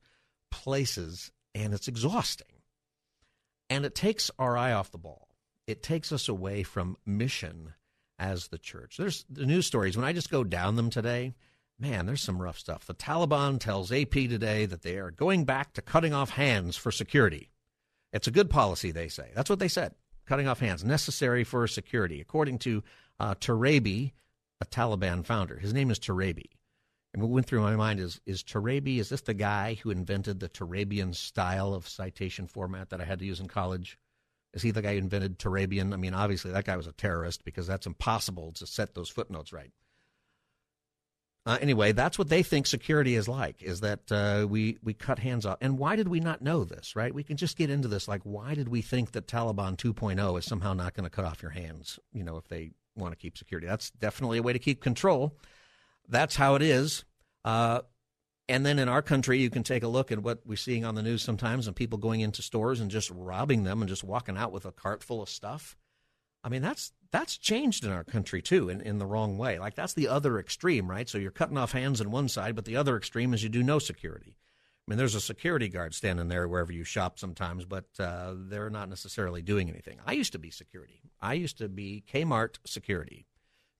places. 0.51 1.31
And 1.55 1.73
it's 1.73 1.87
exhausting. 1.87 2.45
And 3.67 3.83
it 3.83 3.95
takes 3.95 4.29
our 4.37 4.55
eye 4.55 4.73
off 4.73 4.91
the 4.91 4.99
ball. 4.99 5.29
It 5.65 5.81
takes 5.81 6.11
us 6.11 6.29
away 6.29 6.61
from 6.61 6.97
mission 7.07 7.73
as 8.19 8.47
the 8.47 8.57
church. 8.57 8.97
There's 8.97 9.25
the 9.29 9.45
news 9.45 9.65
stories. 9.65 9.95
When 9.95 10.05
I 10.05 10.13
just 10.13 10.29
go 10.29 10.43
down 10.43 10.75
them 10.75 10.89
today, 10.89 11.33
man, 11.79 12.05
there's 12.05 12.21
some 12.21 12.41
rough 12.41 12.59
stuff. 12.59 12.85
The 12.85 12.93
Taliban 12.93 13.59
tells 13.59 13.91
AP 13.91 14.11
today 14.11 14.65
that 14.65 14.81
they 14.81 14.97
are 14.97 15.11
going 15.11 15.45
back 15.45 15.73
to 15.73 15.81
cutting 15.81 16.13
off 16.13 16.31
hands 16.31 16.75
for 16.75 16.91
security. 16.91 17.49
It's 18.11 18.27
a 18.27 18.31
good 18.31 18.49
policy, 18.49 18.91
they 18.91 19.07
say. 19.07 19.29
That's 19.35 19.49
what 19.49 19.59
they 19.59 19.67
said. 19.67 19.95
Cutting 20.25 20.47
off 20.47 20.59
hands, 20.59 20.83
necessary 20.83 21.43
for 21.43 21.65
security, 21.67 22.21
according 22.21 22.59
to 22.59 22.83
uh, 23.19 23.33
a 24.61 24.65
Taliban 24.65 25.25
founder. 25.25 25.57
His 25.57 25.73
name 25.73 25.89
is 25.89 25.99
Turabi. 25.99 26.51
And 27.13 27.23
what 27.23 27.31
went 27.31 27.47
through 27.47 27.61
my 27.61 27.75
mind 27.75 27.99
is 27.99 28.21
is 28.25 28.43
Turabi, 28.43 28.99
is 28.99 29.09
this 29.09 29.21
the 29.21 29.33
guy 29.33 29.75
who 29.75 29.89
invented 29.89 30.39
the 30.39 30.49
Turabian 30.49 31.15
style 31.15 31.73
of 31.73 31.87
citation 31.87 32.45
format 32.45 32.89
that 32.89 33.01
I 33.01 33.05
had 33.05 33.19
to 33.19 33.25
use 33.25 33.39
in 33.39 33.47
college? 33.47 33.97
Is 34.53 34.61
he 34.61 34.71
the 34.71 34.81
guy 34.81 34.93
who 34.93 34.97
invented 34.99 35.37
Turabian? 35.37 35.93
I 35.93 35.97
mean, 35.97 36.13
obviously 36.13 36.51
that 36.51 36.65
guy 36.65 36.75
was 36.75 36.87
a 36.87 36.91
terrorist 36.91 37.43
because 37.45 37.67
that's 37.67 37.85
impossible 37.85 38.51
to 38.53 38.65
set 38.65 38.95
those 38.95 39.09
footnotes 39.09 39.53
right. 39.53 39.71
Uh, 41.45 41.57
anyway, 41.61 41.91
that's 41.91 42.19
what 42.19 42.29
they 42.29 42.43
think 42.43 42.67
security 42.67 43.15
is 43.15 43.27
like: 43.27 43.63
is 43.63 43.79
that 43.79 44.11
uh, 44.11 44.45
we 44.47 44.77
we 44.83 44.93
cut 44.93 45.19
hands 45.19 45.45
off. 45.45 45.57
And 45.61 45.77
why 45.77 45.95
did 45.95 46.07
we 46.07 46.19
not 46.19 46.41
know 46.41 46.63
this? 46.63 46.95
Right? 46.95 47.13
We 47.13 47.23
can 47.23 47.37
just 47.37 47.57
get 47.57 47.69
into 47.69 47.87
this. 47.87 48.07
Like, 48.07 48.21
why 48.23 48.55
did 48.55 48.67
we 48.67 48.81
think 48.81 49.13
that 49.13 49.27
Taliban 49.27 49.77
2.0 49.77 50.37
is 50.37 50.45
somehow 50.45 50.73
not 50.73 50.93
going 50.93 51.05
to 51.05 51.09
cut 51.09 51.25
off 51.25 51.41
your 51.41 51.51
hands? 51.51 51.97
You 52.13 52.23
know, 52.23 52.37
if 52.37 52.47
they 52.49 52.71
want 52.95 53.13
to 53.13 53.17
keep 53.17 53.37
security, 53.37 53.67
that's 53.67 53.89
definitely 53.91 54.39
a 54.39 54.43
way 54.43 54.53
to 54.53 54.59
keep 54.59 54.81
control. 54.81 55.37
That's 56.07 56.35
how 56.35 56.55
it 56.55 56.61
is. 56.61 57.05
Uh, 57.45 57.81
and 58.49 58.65
then 58.65 58.79
in 58.79 58.89
our 58.89 59.03
country, 59.03 59.37
you 59.37 59.51
can 59.51 59.61
take 59.61 59.83
a 59.83 59.87
look 59.87 60.11
at 60.11 60.23
what 60.23 60.39
we're 60.43 60.57
seeing 60.57 60.83
on 60.83 60.95
the 60.95 61.03
news 61.03 61.21
sometimes 61.21 61.67
and 61.67 61.75
people 61.75 61.99
going 61.99 62.21
into 62.21 62.41
stores 62.41 62.79
and 62.79 62.89
just 62.89 63.11
robbing 63.11 63.63
them 63.63 63.81
and 63.81 63.87
just 63.87 64.03
walking 64.03 64.37
out 64.37 64.51
with 64.51 64.65
a 64.65 64.71
cart 64.71 65.03
full 65.03 65.21
of 65.21 65.29
stuff. 65.29 65.77
I 66.43 66.49
mean, 66.49 66.63
that's 66.63 66.91
that's 67.11 67.37
changed 67.37 67.85
in 67.85 67.91
our 67.91 68.03
country 68.03 68.41
too, 68.41 68.69
in, 68.69 68.81
in 68.81 68.97
the 68.97 69.05
wrong 69.05 69.37
way. 69.37 69.59
Like 69.59 69.75
that's 69.75 69.93
the 69.93 70.07
other 70.07 70.39
extreme, 70.39 70.89
right? 70.89 71.07
So 71.07 71.19
you're 71.19 71.31
cutting 71.31 71.57
off 71.57 71.73
hands 71.73 72.01
on 72.01 72.09
one 72.09 72.27
side, 72.27 72.55
but 72.55 72.65
the 72.65 72.75
other 72.75 72.97
extreme 72.97 73.35
is 73.35 73.43
you 73.43 73.49
do 73.49 73.61
no 73.61 73.77
security. 73.77 74.35
I 74.35 74.91
mean, 74.91 74.97
there's 74.97 75.15
a 75.15 75.21
security 75.21 75.69
guard 75.69 75.93
standing 75.93 76.29
there 76.29 76.47
wherever 76.47 76.73
you 76.73 76.83
shop 76.83 77.19
sometimes, 77.19 77.65
but 77.65 77.85
uh, 77.99 78.33
they're 78.35 78.71
not 78.71 78.89
necessarily 78.89 79.43
doing 79.43 79.69
anything. 79.69 79.99
I 80.07 80.13
used 80.13 80.31
to 80.31 80.39
be 80.39 80.49
security. 80.49 81.01
I 81.21 81.33
used 81.33 81.59
to 81.59 81.69
be 81.69 82.03
Kmart 82.11 82.55
security. 82.65 83.27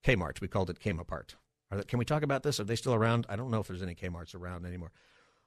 Kmart, 0.05 0.41
we 0.41 0.47
called 0.47 0.69
it 0.69 0.79
Kmart. 0.79 1.33
They, 1.71 1.83
can 1.83 1.99
we 1.99 2.05
talk 2.05 2.23
about 2.23 2.43
this? 2.43 2.59
Are 2.59 2.63
they 2.63 2.75
still 2.75 2.93
around? 2.93 3.25
I 3.29 3.35
don't 3.35 3.51
know 3.51 3.59
if 3.59 3.67
there's 3.67 3.83
any 3.83 3.95
Kmart's 3.95 4.35
around 4.35 4.65
anymore. 4.65 4.91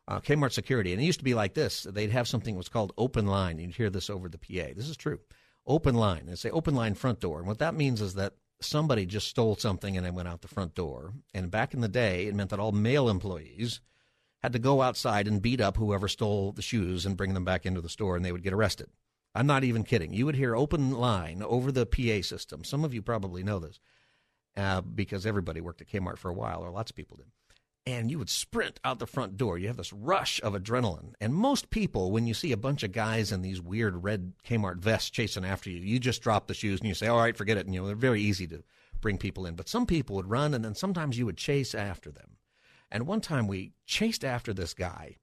Uh, 0.09 0.21
Kmart 0.21 0.53
security, 0.53 0.93
and 0.93 1.01
it 1.01 1.05
used 1.05 1.21
to 1.21 1.25
be 1.25 1.35
like 1.35 1.55
this. 1.55 1.85
They'd 1.85 2.11
have 2.11 2.27
something 2.27 2.55
that 2.55 2.59
was 2.59 2.69
called 2.69 2.93
open 2.99 3.27
line. 3.27 3.59
You'd 3.59 3.75
hear 3.75 3.91
this 3.91 4.11
over 4.11 4.29
the 4.29 4.39
PA. 4.39 4.73
This 4.75 4.89
is 4.89 4.97
true. 4.97 5.21
Open 5.65 5.95
line. 5.95 6.27
They 6.27 6.35
say 6.35 6.51
open 6.51 6.75
line 6.75 6.95
front 6.95 7.21
door, 7.21 7.39
and 7.39 7.47
what 7.47 7.61
that 7.61 7.75
means 7.75 8.01
is 8.01 8.15
that 8.15 8.35
somebody 8.61 9.07
just 9.07 9.29
stole 9.29 9.57
something 9.57 9.97
and 9.97 10.05
then 10.05 10.15
went 10.15 10.29
out 10.29 10.41
the 10.43 10.49
front 10.49 10.75
door. 10.75 11.13
And 11.35 11.51
back 11.51 11.73
in 11.73 11.81
the 11.81 11.89
day, 11.89 12.27
it 12.27 12.35
meant 12.35 12.51
that 12.51 12.59
all 12.59 12.73
male 12.73 13.09
employees 13.09 13.81
had 14.43 14.53
to 14.53 14.59
go 14.59 14.83
outside 14.83 15.29
and 15.29 15.41
beat 15.41 15.61
up 15.61 15.77
whoever 15.77 16.09
stole 16.09 16.53
the 16.53 16.63
shoes 16.63 17.07
and 17.07 17.17
bring 17.17 17.35
them 17.35 17.45
back 17.45 17.65
into 17.65 17.81
the 17.81 17.89
store, 17.89 18.17
and 18.17 18.25
they 18.25 18.33
would 18.33 18.43
get 18.43 18.53
arrested. 18.53 18.89
I'm 19.35 19.47
not 19.47 19.65
even 19.65 19.85
kidding. 19.85 20.13
You 20.13 20.27
would 20.27 20.37
hear 20.37 20.57
open 20.57 20.91
line 20.91 21.43
over 21.43 21.71
the 21.71 21.87
PA 21.87 22.23
system. 22.27 22.65
Some 22.65 22.85
of 22.85 22.93
you 22.93 23.03
probably 23.03 23.43
know 23.43 23.59
this 23.59 23.79
uh, 24.57 24.81
because 24.81 25.27
everybody 25.27 25.61
worked 25.61 25.81
at 25.81 25.89
Kmart 25.89 26.19
for 26.19 26.31
a 26.31 26.35
while, 26.35 26.61
or 26.63 26.71
lots 26.71 26.91
of 26.91 26.97
people 26.97 27.17
did. 27.17 27.27
And 27.85 28.11
you 28.11 28.19
would 28.19 28.31
sprint 28.31 28.79
out 28.85 29.01
the 29.01 29.09
front 29.09 29.37
door. 29.37 29.59
You 29.59 29.67
have 29.67 29.77
this 29.77 29.93
rush 29.93 30.41
of 30.43 30.53
adrenaline. 30.53 31.15
And 31.21 31.35
most 31.35 31.71
people, 31.71 32.13
when 32.13 32.29
you 32.29 32.35
see 32.35 32.53
a 32.53 32.57
bunch 32.57 32.85
of 32.85 32.93
guys 32.93 33.33
in 33.33 33.43
these 33.43 33.61
weird 33.61 34.05
red 34.05 34.35
Kmart 34.49 34.79
vests 34.79 35.11
chasing 35.11 35.45
after 35.45 35.69
you, 35.69 35.81
you 35.81 35.99
just 35.99 36.23
drop 36.23 36.47
the 36.47 36.55
shoes 36.55 36.79
and 36.79 36.89
you 36.89 36.95
say, 36.95 37.09
all 37.09 37.19
right, 37.19 37.37
forget 37.37 37.57
it. 37.57 37.67
And, 37.67 37.75
you 37.75 37.81
know, 37.81 37.89
they're 37.89 37.97
very 37.97 38.23
easy 38.23 38.47
to 38.47 38.63
bring 39.01 39.19
people 39.19 39.47
in. 39.47 39.57
But 39.57 39.69
some 39.69 39.85
people 39.85 40.15
would 40.15 40.31
run, 40.31 40.55
and 40.55 40.65
then 40.65 40.77
sometimes 40.77 41.19
you 41.19 41.27
would 41.27 41.37
chase 41.37 41.75
after 41.75 42.13
them. 42.13 42.37
And 42.89 43.07
one 43.07 43.21
time 43.21 43.49
we 43.49 43.73
chased 43.85 44.25
after 44.25 44.55
this 44.55 44.75
guy 44.75 45.17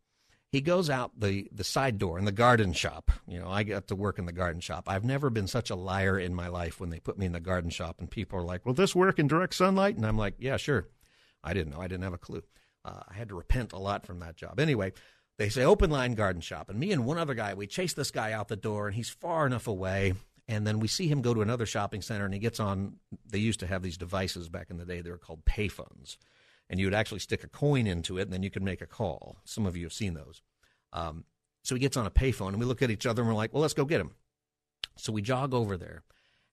he 0.51 0.61
goes 0.61 0.89
out 0.89 1.11
the, 1.19 1.47
the 1.51 1.63
side 1.63 1.99
door 1.99 2.17
in 2.17 2.25
the 2.25 2.31
garden 2.31 2.73
shop. 2.73 3.11
You 3.27 3.39
know, 3.39 3.49
I 3.49 3.63
got 3.63 3.87
to 3.87 3.95
work 3.95 4.17
in 4.17 4.25
the 4.25 4.31
garden 4.31 4.61
shop. 4.61 4.85
I've 4.87 5.05
never 5.05 5.29
been 5.29 5.47
such 5.47 5.69
a 5.69 5.75
liar 5.75 6.17
in 6.19 6.33
my 6.33 6.47
life 6.47 6.79
when 6.79 6.89
they 6.89 6.99
put 6.99 7.19
me 7.19 7.27
in 7.27 7.33
the 7.33 7.39
garden 7.39 7.69
shop 7.69 7.97
and 7.99 8.09
people 8.09 8.39
are 8.39 8.43
like, 8.43 8.65
Will 8.65 8.73
this 8.73 8.95
work 8.95 9.19
in 9.19 9.27
direct 9.27 9.53
sunlight? 9.53 9.95
And 9.95 10.05
I'm 10.05 10.17
like, 10.17 10.35
Yeah, 10.39 10.57
sure. 10.57 10.87
I 11.43 11.53
didn't 11.53 11.73
know. 11.73 11.81
I 11.81 11.87
didn't 11.87 12.03
have 12.03 12.13
a 12.13 12.17
clue. 12.17 12.43
Uh, 12.83 13.01
I 13.07 13.13
had 13.13 13.29
to 13.29 13.35
repent 13.35 13.73
a 13.73 13.77
lot 13.77 14.05
from 14.05 14.19
that 14.19 14.35
job. 14.35 14.59
Anyway, 14.59 14.93
they 15.37 15.49
say 15.49 15.63
open 15.63 15.91
line 15.91 16.15
garden 16.15 16.41
shop. 16.41 16.69
And 16.69 16.79
me 16.79 16.91
and 16.91 17.05
one 17.05 17.17
other 17.17 17.35
guy, 17.35 17.53
we 17.53 17.67
chase 17.67 17.93
this 17.93 18.11
guy 18.11 18.31
out 18.31 18.47
the 18.47 18.55
door 18.55 18.87
and 18.87 18.95
he's 18.95 19.09
far 19.09 19.45
enough 19.45 19.67
away. 19.67 20.13
And 20.47 20.65
then 20.65 20.79
we 20.79 20.87
see 20.87 21.07
him 21.07 21.21
go 21.21 21.33
to 21.35 21.41
another 21.41 21.67
shopping 21.67 22.01
center 22.01 22.25
and 22.25 22.33
he 22.33 22.39
gets 22.39 22.59
on. 22.59 22.95
They 23.29 23.37
used 23.37 23.59
to 23.59 23.67
have 23.67 23.83
these 23.83 23.97
devices 23.97 24.49
back 24.49 24.71
in 24.71 24.77
the 24.77 24.85
day. 24.85 25.01
They 25.01 25.11
were 25.11 25.17
called 25.19 25.45
payphones 25.45 26.17
and 26.69 26.79
you 26.79 26.85
would 26.85 26.93
actually 26.93 27.19
stick 27.19 27.43
a 27.43 27.47
coin 27.47 27.87
into 27.87 28.17
it, 28.17 28.23
and 28.23 28.33
then 28.33 28.43
you 28.43 28.51
could 28.51 28.63
make 28.63 28.81
a 28.81 28.87
call. 28.87 29.37
Some 29.43 29.65
of 29.65 29.75
you 29.75 29.85
have 29.85 29.93
seen 29.93 30.13
those. 30.13 30.41
Um, 30.93 31.25
so 31.63 31.75
he 31.75 31.81
gets 31.81 31.97
on 31.97 32.05
a 32.05 32.11
payphone, 32.11 32.49
and 32.49 32.59
we 32.59 32.65
look 32.65 32.81
at 32.81 32.91
each 32.91 33.05
other, 33.05 33.21
and 33.21 33.29
we're 33.29 33.35
like, 33.35 33.53
"Well, 33.53 33.61
let's 33.61 33.73
go 33.73 33.85
get 33.85 34.01
him." 34.01 34.11
So 34.97 35.11
we 35.11 35.21
jog 35.21 35.53
over 35.53 35.77
there, 35.77 36.03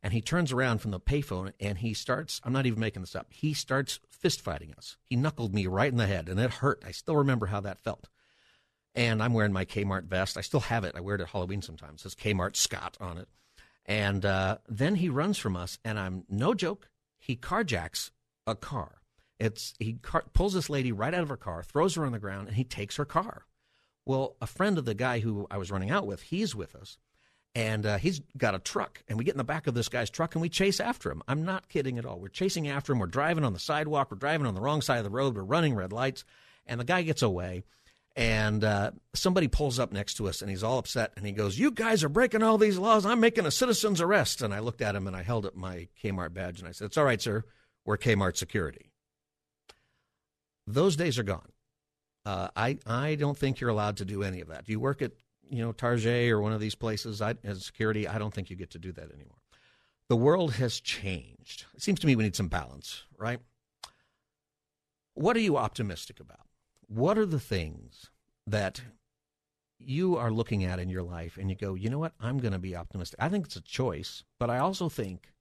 and 0.02 0.12
he 0.12 0.20
turns 0.20 0.52
around 0.52 0.78
from 0.78 0.90
the 0.90 1.00
payphone, 1.00 1.52
and 1.60 1.78
he 1.78 1.94
starts. 1.94 2.40
I'm 2.44 2.52
not 2.52 2.66
even 2.66 2.80
making 2.80 3.02
this 3.02 3.16
up. 3.16 3.32
He 3.32 3.54
starts 3.54 4.00
fist 4.08 4.40
fighting 4.40 4.72
us. 4.76 4.96
He 5.04 5.16
knuckled 5.16 5.54
me 5.54 5.66
right 5.66 5.90
in 5.90 5.98
the 5.98 6.06
head, 6.06 6.28
and 6.28 6.40
it 6.40 6.54
hurt. 6.54 6.82
I 6.86 6.90
still 6.90 7.16
remember 7.16 7.46
how 7.46 7.60
that 7.60 7.82
felt. 7.82 8.08
And 8.94 9.22
I'm 9.22 9.34
wearing 9.34 9.52
my 9.52 9.64
Kmart 9.66 10.04
vest. 10.04 10.38
I 10.38 10.40
still 10.40 10.60
have 10.60 10.84
it. 10.84 10.94
I 10.96 11.00
wear 11.00 11.16
it 11.16 11.20
at 11.20 11.28
Halloween 11.28 11.60
sometimes. 11.60 12.00
It 12.00 12.02
says 12.02 12.14
Kmart 12.14 12.56
Scott 12.56 12.96
on 12.98 13.18
it. 13.18 13.28
And 13.84 14.24
uh, 14.24 14.58
then 14.68 14.96
he 14.96 15.08
runs 15.08 15.38
from 15.38 15.56
us, 15.56 15.78
and 15.84 15.98
I'm 15.98 16.24
no 16.28 16.54
joke. 16.54 16.88
He 17.18 17.36
carjacks 17.36 18.10
a 18.46 18.54
car. 18.54 18.95
It's 19.38 19.74
he 19.78 19.94
car, 19.94 20.24
pulls 20.32 20.54
this 20.54 20.70
lady 20.70 20.92
right 20.92 21.12
out 21.12 21.22
of 21.22 21.28
her 21.28 21.36
car, 21.36 21.62
throws 21.62 21.94
her 21.94 22.06
on 22.06 22.12
the 22.12 22.18
ground, 22.18 22.48
and 22.48 22.56
he 22.56 22.64
takes 22.64 22.96
her 22.96 23.04
car. 23.04 23.44
Well, 24.04 24.36
a 24.40 24.46
friend 24.46 24.78
of 24.78 24.84
the 24.84 24.94
guy 24.94 25.18
who 25.18 25.46
I 25.50 25.58
was 25.58 25.70
running 25.70 25.90
out 25.90 26.06
with, 26.06 26.22
he's 26.22 26.54
with 26.54 26.74
us, 26.74 26.96
and 27.54 27.84
uh, 27.84 27.98
he's 27.98 28.20
got 28.36 28.54
a 28.54 28.58
truck, 28.58 29.02
and 29.08 29.18
we 29.18 29.24
get 29.24 29.34
in 29.34 29.38
the 29.38 29.44
back 29.44 29.66
of 29.66 29.74
this 29.74 29.88
guy's 29.88 30.10
truck 30.10 30.34
and 30.34 30.42
we 30.42 30.48
chase 30.48 30.78
after 30.78 31.10
him. 31.10 31.22
I'm 31.26 31.44
not 31.44 31.68
kidding 31.68 31.98
at 31.98 32.06
all. 32.06 32.18
We're 32.18 32.28
chasing 32.28 32.68
after 32.68 32.92
him. 32.92 32.98
We're 32.98 33.06
driving 33.06 33.44
on 33.44 33.52
the 33.52 33.58
sidewalk. 33.58 34.10
We're 34.10 34.18
driving 34.18 34.46
on 34.46 34.54
the 34.54 34.60
wrong 34.60 34.82
side 34.82 34.98
of 34.98 35.04
the 35.04 35.10
road. 35.10 35.34
We're 35.34 35.42
running 35.42 35.74
red 35.74 35.92
lights, 35.92 36.24
and 36.66 36.78
the 36.78 36.84
guy 36.84 37.02
gets 37.02 37.22
away. 37.22 37.64
And 38.14 38.64
uh, 38.64 38.92
somebody 39.14 39.48
pulls 39.48 39.78
up 39.78 39.92
next 39.92 40.14
to 40.14 40.28
us, 40.28 40.40
and 40.40 40.50
he's 40.50 40.62
all 40.62 40.78
upset, 40.78 41.12
and 41.16 41.26
he 41.26 41.32
goes, 41.32 41.58
"You 41.58 41.70
guys 41.70 42.02
are 42.02 42.08
breaking 42.08 42.42
all 42.42 42.56
these 42.56 42.78
laws. 42.78 43.04
I'm 43.04 43.20
making 43.20 43.44
a 43.44 43.50
citizen's 43.50 44.00
arrest." 44.00 44.40
And 44.40 44.54
I 44.54 44.60
looked 44.60 44.80
at 44.80 44.94
him, 44.94 45.06
and 45.06 45.14
I 45.14 45.22
held 45.22 45.44
up 45.44 45.54
my 45.54 45.88
Kmart 46.02 46.32
badge, 46.32 46.60
and 46.60 46.66
I 46.66 46.72
said, 46.72 46.86
"It's 46.86 46.96
all 46.96 47.04
right, 47.04 47.20
sir. 47.20 47.44
We're 47.84 47.98
Kmart 47.98 48.38
security." 48.38 48.90
Those 50.66 50.96
days 50.96 51.18
are 51.18 51.22
gone. 51.22 51.52
Uh, 52.24 52.48
I 52.56 52.78
I 52.86 53.14
don't 53.14 53.38
think 53.38 53.60
you're 53.60 53.70
allowed 53.70 53.98
to 53.98 54.04
do 54.04 54.22
any 54.22 54.40
of 54.40 54.48
that. 54.48 54.64
Do 54.64 54.72
you 54.72 54.80
work 54.80 55.00
at 55.00 55.12
you 55.48 55.62
know 55.64 55.72
Target 55.72 56.30
or 56.30 56.40
one 56.40 56.52
of 56.52 56.60
these 56.60 56.74
places 56.74 57.22
I, 57.22 57.34
as 57.44 57.64
security? 57.64 58.08
I 58.08 58.18
don't 58.18 58.34
think 58.34 58.50
you 58.50 58.56
get 58.56 58.70
to 58.70 58.78
do 58.78 58.92
that 58.92 59.12
anymore. 59.12 59.38
The 60.08 60.16
world 60.16 60.54
has 60.54 60.80
changed. 60.80 61.66
It 61.74 61.82
seems 61.82 62.00
to 62.00 62.06
me 62.06 62.16
we 62.16 62.24
need 62.24 62.36
some 62.36 62.48
balance, 62.48 63.04
right? 63.18 63.40
What 65.14 65.36
are 65.36 65.40
you 65.40 65.56
optimistic 65.56 66.20
about? 66.20 66.46
What 66.88 67.16
are 67.18 67.26
the 67.26 67.40
things 67.40 68.10
that 68.46 68.82
you 69.78 70.16
are 70.16 70.30
looking 70.30 70.64
at 70.64 70.78
in 70.78 70.88
your 70.88 71.02
life 71.02 71.36
and 71.36 71.50
you 71.50 71.56
go, 71.56 71.74
you 71.74 71.90
know 71.90 71.98
what? 71.98 72.12
I'm 72.20 72.38
going 72.38 72.52
to 72.52 72.58
be 72.58 72.76
optimistic. 72.76 73.18
I 73.20 73.28
think 73.28 73.46
it's 73.46 73.56
a 73.56 73.62
choice, 73.62 74.24
but 74.38 74.50
I 74.50 74.58
also 74.58 74.88
think 74.88 75.32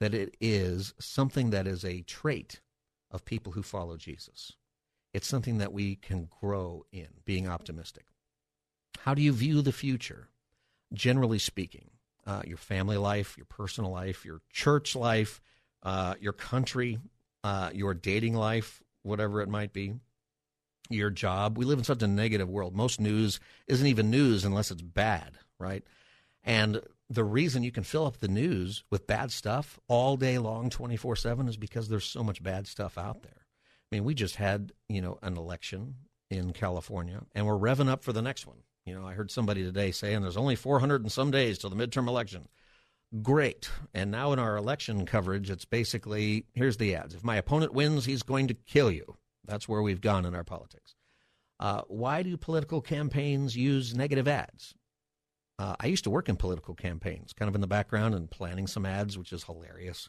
that 0.00 0.14
it 0.14 0.36
is 0.40 0.94
something 0.98 1.50
that 1.50 1.66
is 1.66 1.84
a 1.84 2.02
trait 2.02 2.60
of 3.10 3.24
people 3.24 3.52
who 3.52 3.62
follow 3.62 3.96
Jesus. 3.96 4.52
It's 5.14 5.28
something 5.28 5.58
that 5.58 5.72
we 5.72 5.94
can 5.94 6.28
grow 6.40 6.84
in, 6.92 7.06
being 7.24 7.48
optimistic. 7.48 8.04
How 8.98 9.14
do 9.14 9.22
you 9.22 9.32
view 9.32 9.62
the 9.62 9.72
future, 9.72 10.28
generally 10.92 11.38
speaking? 11.38 11.90
Uh, 12.26 12.42
your 12.44 12.56
family 12.56 12.96
life, 12.96 13.36
your 13.36 13.46
personal 13.46 13.92
life, 13.92 14.24
your 14.24 14.40
church 14.50 14.96
life, 14.96 15.40
uh, 15.82 16.14
your 16.20 16.32
country, 16.32 16.98
uh, 17.44 17.70
your 17.72 17.94
dating 17.94 18.34
life, 18.34 18.82
whatever 19.02 19.40
it 19.40 19.48
might 19.48 19.72
be, 19.72 19.94
your 20.90 21.10
job. 21.10 21.58
We 21.58 21.64
live 21.64 21.78
in 21.78 21.84
such 21.84 22.02
a 22.02 22.08
negative 22.08 22.48
world. 22.48 22.74
Most 22.74 23.00
news 23.00 23.38
isn't 23.68 23.86
even 23.86 24.10
news 24.10 24.44
unless 24.44 24.70
it's 24.70 24.82
bad, 24.82 25.38
right? 25.60 25.84
And 26.42 26.80
the 27.08 27.24
reason 27.24 27.62
you 27.62 27.70
can 27.70 27.84
fill 27.84 28.06
up 28.06 28.18
the 28.18 28.28
news 28.28 28.82
with 28.90 29.06
bad 29.06 29.30
stuff 29.30 29.78
all 29.86 30.16
day 30.16 30.38
long, 30.38 30.70
24 30.70 31.14
7, 31.16 31.46
is 31.46 31.56
because 31.56 31.88
there's 31.88 32.04
so 32.04 32.24
much 32.24 32.42
bad 32.42 32.66
stuff 32.66 32.98
out 32.98 33.22
there. 33.22 33.43
I 33.94 33.98
mean, 33.98 34.04
we 34.06 34.14
just 34.14 34.34
had, 34.34 34.72
you 34.88 35.00
know, 35.00 35.20
an 35.22 35.36
election 35.36 35.94
in 36.28 36.52
California, 36.52 37.22
and 37.32 37.46
we're 37.46 37.56
revving 37.56 37.88
up 37.88 38.02
for 38.02 38.12
the 38.12 38.22
next 38.22 38.44
one. 38.44 38.56
You 38.84 38.92
know, 38.92 39.06
I 39.06 39.14
heard 39.14 39.30
somebody 39.30 39.62
today 39.62 39.92
saying 39.92 40.20
there's 40.20 40.36
only 40.36 40.56
400 40.56 41.02
and 41.02 41.12
some 41.12 41.30
days 41.30 41.58
till 41.58 41.70
the 41.70 41.76
midterm 41.76 42.08
election. 42.08 42.48
Great. 43.22 43.70
And 43.94 44.10
now 44.10 44.32
in 44.32 44.40
our 44.40 44.56
election 44.56 45.06
coverage, 45.06 45.48
it's 45.48 45.64
basically 45.64 46.44
here's 46.54 46.76
the 46.76 46.96
ads. 46.96 47.14
If 47.14 47.22
my 47.22 47.36
opponent 47.36 47.72
wins, 47.72 48.04
he's 48.04 48.24
going 48.24 48.48
to 48.48 48.54
kill 48.54 48.90
you. 48.90 49.16
That's 49.46 49.68
where 49.68 49.80
we've 49.80 50.00
gone 50.00 50.26
in 50.26 50.34
our 50.34 50.42
politics. 50.42 50.96
Uh, 51.60 51.82
why 51.86 52.24
do 52.24 52.36
political 52.36 52.80
campaigns 52.80 53.56
use 53.56 53.94
negative 53.94 54.26
ads? 54.26 54.74
Uh, 55.56 55.76
I 55.78 55.86
used 55.86 56.02
to 56.02 56.10
work 56.10 56.28
in 56.28 56.34
political 56.34 56.74
campaigns, 56.74 57.32
kind 57.32 57.48
of 57.48 57.54
in 57.54 57.60
the 57.60 57.68
background 57.68 58.16
and 58.16 58.28
planning 58.28 58.66
some 58.66 58.86
ads, 58.86 59.16
which 59.16 59.32
is 59.32 59.44
hilarious 59.44 60.08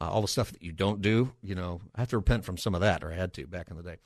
uh, 0.00 0.08
all 0.10 0.22
the 0.22 0.28
stuff 0.28 0.52
that 0.52 0.62
you 0.62 0.72
don't 0.72 1.00
do. 1.00 1.32
You 1.42 1.54
know, 1.54 1.80
I 1.94 2.00
have 2.00 2.10
to 2.10 2.18
repent 2.18 2.44
from 2.44 2.56
some 2.56 2.74
of 2.74 2.80
that, 2.80 3.02
or 3.02 3.12
I 3.12 3.16
had 3.16 3.32
to 3.34 3.46
back 3.46 3.70
in 3.70 3.76
the 3.76 3.82
day. 3.82 3.96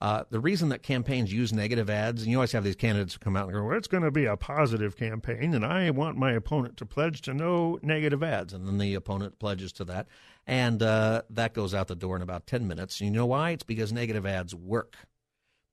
Uh, 0.00 0.22
the 0.30 0.38
reason 0.38 0.68
that 0.68 0.82
campaigns 0.84 1.32
use 1.32 1.52
negative 1.52 1.90
ads, 1.90 2.22
and 2.22 2.30
you 2.30 2.36
always 2.36 2.52
have 2.52 2.62
these 2.62 2.76
candidates 2.76 3.16
come 3.16 3.36
out 3.36 3.44
and 3.48 3.52
go, 3.52 3.64
well, 3.64 3.76
it's 3.76 3.88
going 3.88 4.04
to 4.04 4.12
be 4.12 4.26
a 4.26 4.36
positive 4.36 4.96
campaign, 4.96 5.54
and 5.54 5.66
I 5.66 5.90
want 5.90 6.16
my 6.16 6.32
opponent 6.32 6.76
to 6.76 6.86
pledge 6.86 7.20
to 7.22 7.34
no 7.34 7.80
negative 7.82 8.22
ads. 8.22 8.52
And 8.52 8.66
then 8.66 8.78
the 8.78 8.94
opponent 8.94 9.40
pledges 9.40 9.72
to 9.74 9.84
that. 9.86 10.06
And 10.46 10.82
uh, 10.82 11.22
that 11.30 11.52
goes 11.52 11.74
out 11.74 11.88
the 11.88 11.96
door 11.96 12.14
in 12.14 12.22
about 12.22 12.46
10 12.46 12.68
minutes. 12.68 13.00
And 13.00 13.08
you 13.08 13.14
know 13.14 13.26
why? 13.26 13.50
It's 13.50 13.64
because 13.64 13.92
negative 13.92 14.24
ads 14.24 14.54
work, 14.54 14.96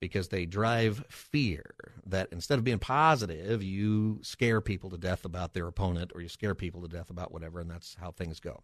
because 0.02 0.30
they 0.30 0.48
drive 0.48 1.06
fear 1.08 1.64
that 2.08 2.30
instead 2.32 2.58
of 2.58 2.64
being 2.64 2.80
positive, 2.80 3.62
you 3.62 4.20
scare 4.24 4.60
people 4.60 4.90
to 4.90 4.98
death 4.98 5.24
about 5.24 5.54
their 5.54 5.68
opponent 5.68 6.12
or 6.16 6.22
you 6.22 6.30
scare 6.30 6.56
people 6.56 6.82
to 6.82 6.88
death 6.88 7.12
about 7.12 7.32
whatever, 7.32 7.60
and 7.60 7.70
that's 7.70 7.96
how 8.02 8.10
things 8.10 8.40
go 8.40 8.64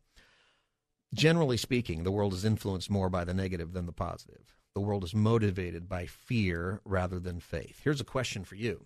generally 1.14 1.58
speaking, 1.58 2.04
the 2.04 2.12
world 2.12 2.34
is 2.34 2.46
influenced 2.46 2.90
more 2.90 3.10
by 3.10 3.24
the 3.24 3.34
negative 3.34 3.74
than 3.74 3.86
the 3.86 3.92
positive. 3.92 4.56
The 4.74 4.82
world 4.82 5.04
is 5.04 5.14
motivated 5.14 5.90
by 5.90 6.06
fear 6.06 6.82
rather 6.86 7.20
than 7.20 7.40
faith. 7.40 7.82
Here's 7.84 8.02
a 8.02 8.06
question 8.06 8.44
for 8.44 8.56
you 8.56 8.86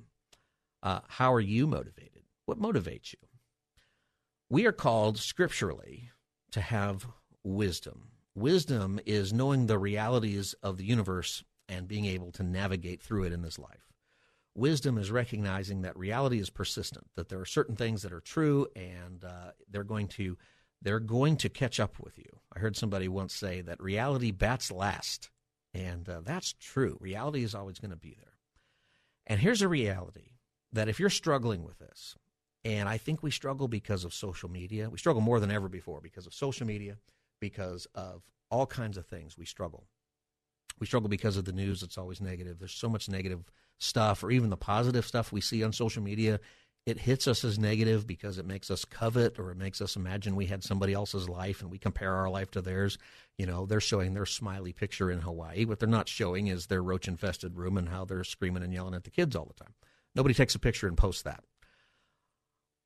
uh, 0.81 1.01
How 1.07 1.33
are 1.33 1.41
you 1.41 1.67
motivated? 1.67 2.23
What 2.45 2.59
motivates 2.59 3.13
you? 3.13 3.19
We 4.49 4.65
are 4.65 4.71
called 4.71 5.17
scripturally 5.17 6.11
to 6.51 6.61
have 6.61 7.07
wisdom. 7.43 8.09
Wisdom 8.35 8.99
is 9.05 9.33
knowing 9.33 9.65
the 9.65 9.79
realities 9.79 10.53
of 10.61 10.77
the 10.77 10.85
universe 10.85 11.43
and 11.67 11.87
being 11.87 12.05
able 12.05 12.31
to 12.33 12.43
navigate 12.43 13.01
through 13.01 13.23
it 13.23 13.33
in 13.33 13.41
this 13.41 13.57
life. 13.57 13.93
Wisdom 14.55 14.97
is 14.97 15.11
recognizing 15.11 15.81
that 15.81 15.97
reality 15.97 16.39
is 16.39 16.49
persistent, 16.49 17.07
that 17.15 17.29
there 17.29 17.39
are 17.39 17.45
certain 17.45 17.75
things 17.75 18.03
that 18.03 18.13
are 18.13 18.21
true 18.21 18.67
and 18.75 19.23
uh, 19.25 19.51
they're 19.69 19.83
going 19.83 20.07
to 20.07 20.37
they're 20.81 20.99
going 20.99 21.37
to 21.37 21.49
catch 21.49 21.79
up 21.79 21.99
with 21.99 22.17
you. 22.17 22.39
I 22.55 22.59
heard 22.59 22.77
somebody 22.77 23.07
once 23.07 23.33
say 23.33 23.61
that 23.61 23.81
reality 23.81 24.31
bats 24.31 24.71
last, 24.71 25.29
and 25.73 26.07
uh, 26.07 26.21
that's 26.23 26.53
true. 26.53 26.97
Reality 26.99 27.43
is 27.43 27.55
always 27.55 27.79
going 27.79 27.91
to 27.91 27.97
be 27.97 28.15
there. 28.17 28.33
And 29.27 29.39
here's 29.39 29.61
a 29.61 29.67
reality 29.67 30.33
that 30.71 30.87
if 30.87 30.99
you're 30.99 31.09
struggling 31.09 31.63
with 31.63 31.79
this, 31.79 32.15
and 32.63 32.87
I 32.87 32.97
think 32.97 33.21
we 33.21 33.31
struggle 33.31 33.67
because 33.67 34.05
of 34.05 34.13
social 34.13 34.49
media, 34.49 34.89
we 34.89 34.97
struggle 34.97 35.21
more 35.21 35.39
than 35.39 35.51
ever 35.51 35.69
before 35.69 36.01
because 36.01 36.25
of 36.25 36.33
social 36.33 36.65
media, 36.65 36.97
because 37.39 37.87
of 37.95 38.23
all 38.49 38.65
kinds 38.65 38.97
of 38.97 39.05
things. 39.05 39.37
We 39.37 39.45
struggle. 39.45 39.87
We 40.79 40.87
struggle 40.87 41.09
because 41.09 41.37
of 41.37 41.45
the 41.45 41.53
news. 41.53 41.83
It's 41.83 41.97
always 41.97 42.21
negative. 42.21 42.59
There's 42.59 42.73
so 42.73 42.89
much 42.89 43.07
negative 43.09 43.43
stuff, 43.77 44.23
or 44.23 44.31
even 44.31 44.49
the 44.49 44.57
positive 44.57 45.05
stuff 45.05 45.31
we 45.31 45.41
see 45.41 45.63
on 45.63 45.73
social 45.73 46.01
media 46.01 46.39
it 46.85 46.99
hits 46.99 47.27
us 47.27 47.43
as 47.43 47.57
negative 47.57 48.05
because 48.05 48.37
it 48.37 48.45
makes 48.45 48.69
us 48.69 48.85
covet 48.85 49.39
or 49.39 49.49
it 49.49 49.57
makes 49.57 49.81
us 49.81 49.95
imagine 49.95 50.35
we 50.35 50.45
had 50.45 50.63
somebody 50.63 50.93
else's 50.93 51.27
life 51.27 51.61
and 51.61 51.71
we 51.71 51.79
compare 51.79 52.13
our 52.13 52.29
life 52.29 52.51
to 52.51 52.61
theirs. 52.61 52.99
You 53.37 53.47
know, 53.47 53.65
they're 53.65 53.81
showing 53.81 54.13
their 54.13 54.27
smiley 54.27 54.71
picture 54.71 55.09
in 55.09 55.21
Hawaii. 55.21 55.65
What 55.65 55.79
they're 55.79 55.89
not 55.89 56.07
showing 56.07 56.47
is 56.47 56.67
their 56.67 56.83
roach 56.83 57.07
infested 57.07 57.57
room 57.57 57.77
and 57.77 57.89
how 57.89 58.05
they're 58.05 58.23
screaming 58.23 58.61
and 58.61 58.71
yelling 58.71 58.93
at 58.93 59.03
the 59.03 59.09
kids 59.09 59.35
all 59.35 59.45
the 59.45 59.63
time. 59.63 59.73
Nobody 60.13 60.35
takes 60.35 60.53
a 60.53 60.59
picture 60.59 60.87
and 60.87 60.95
posts 60.95 61.23
that. 61.23 61.43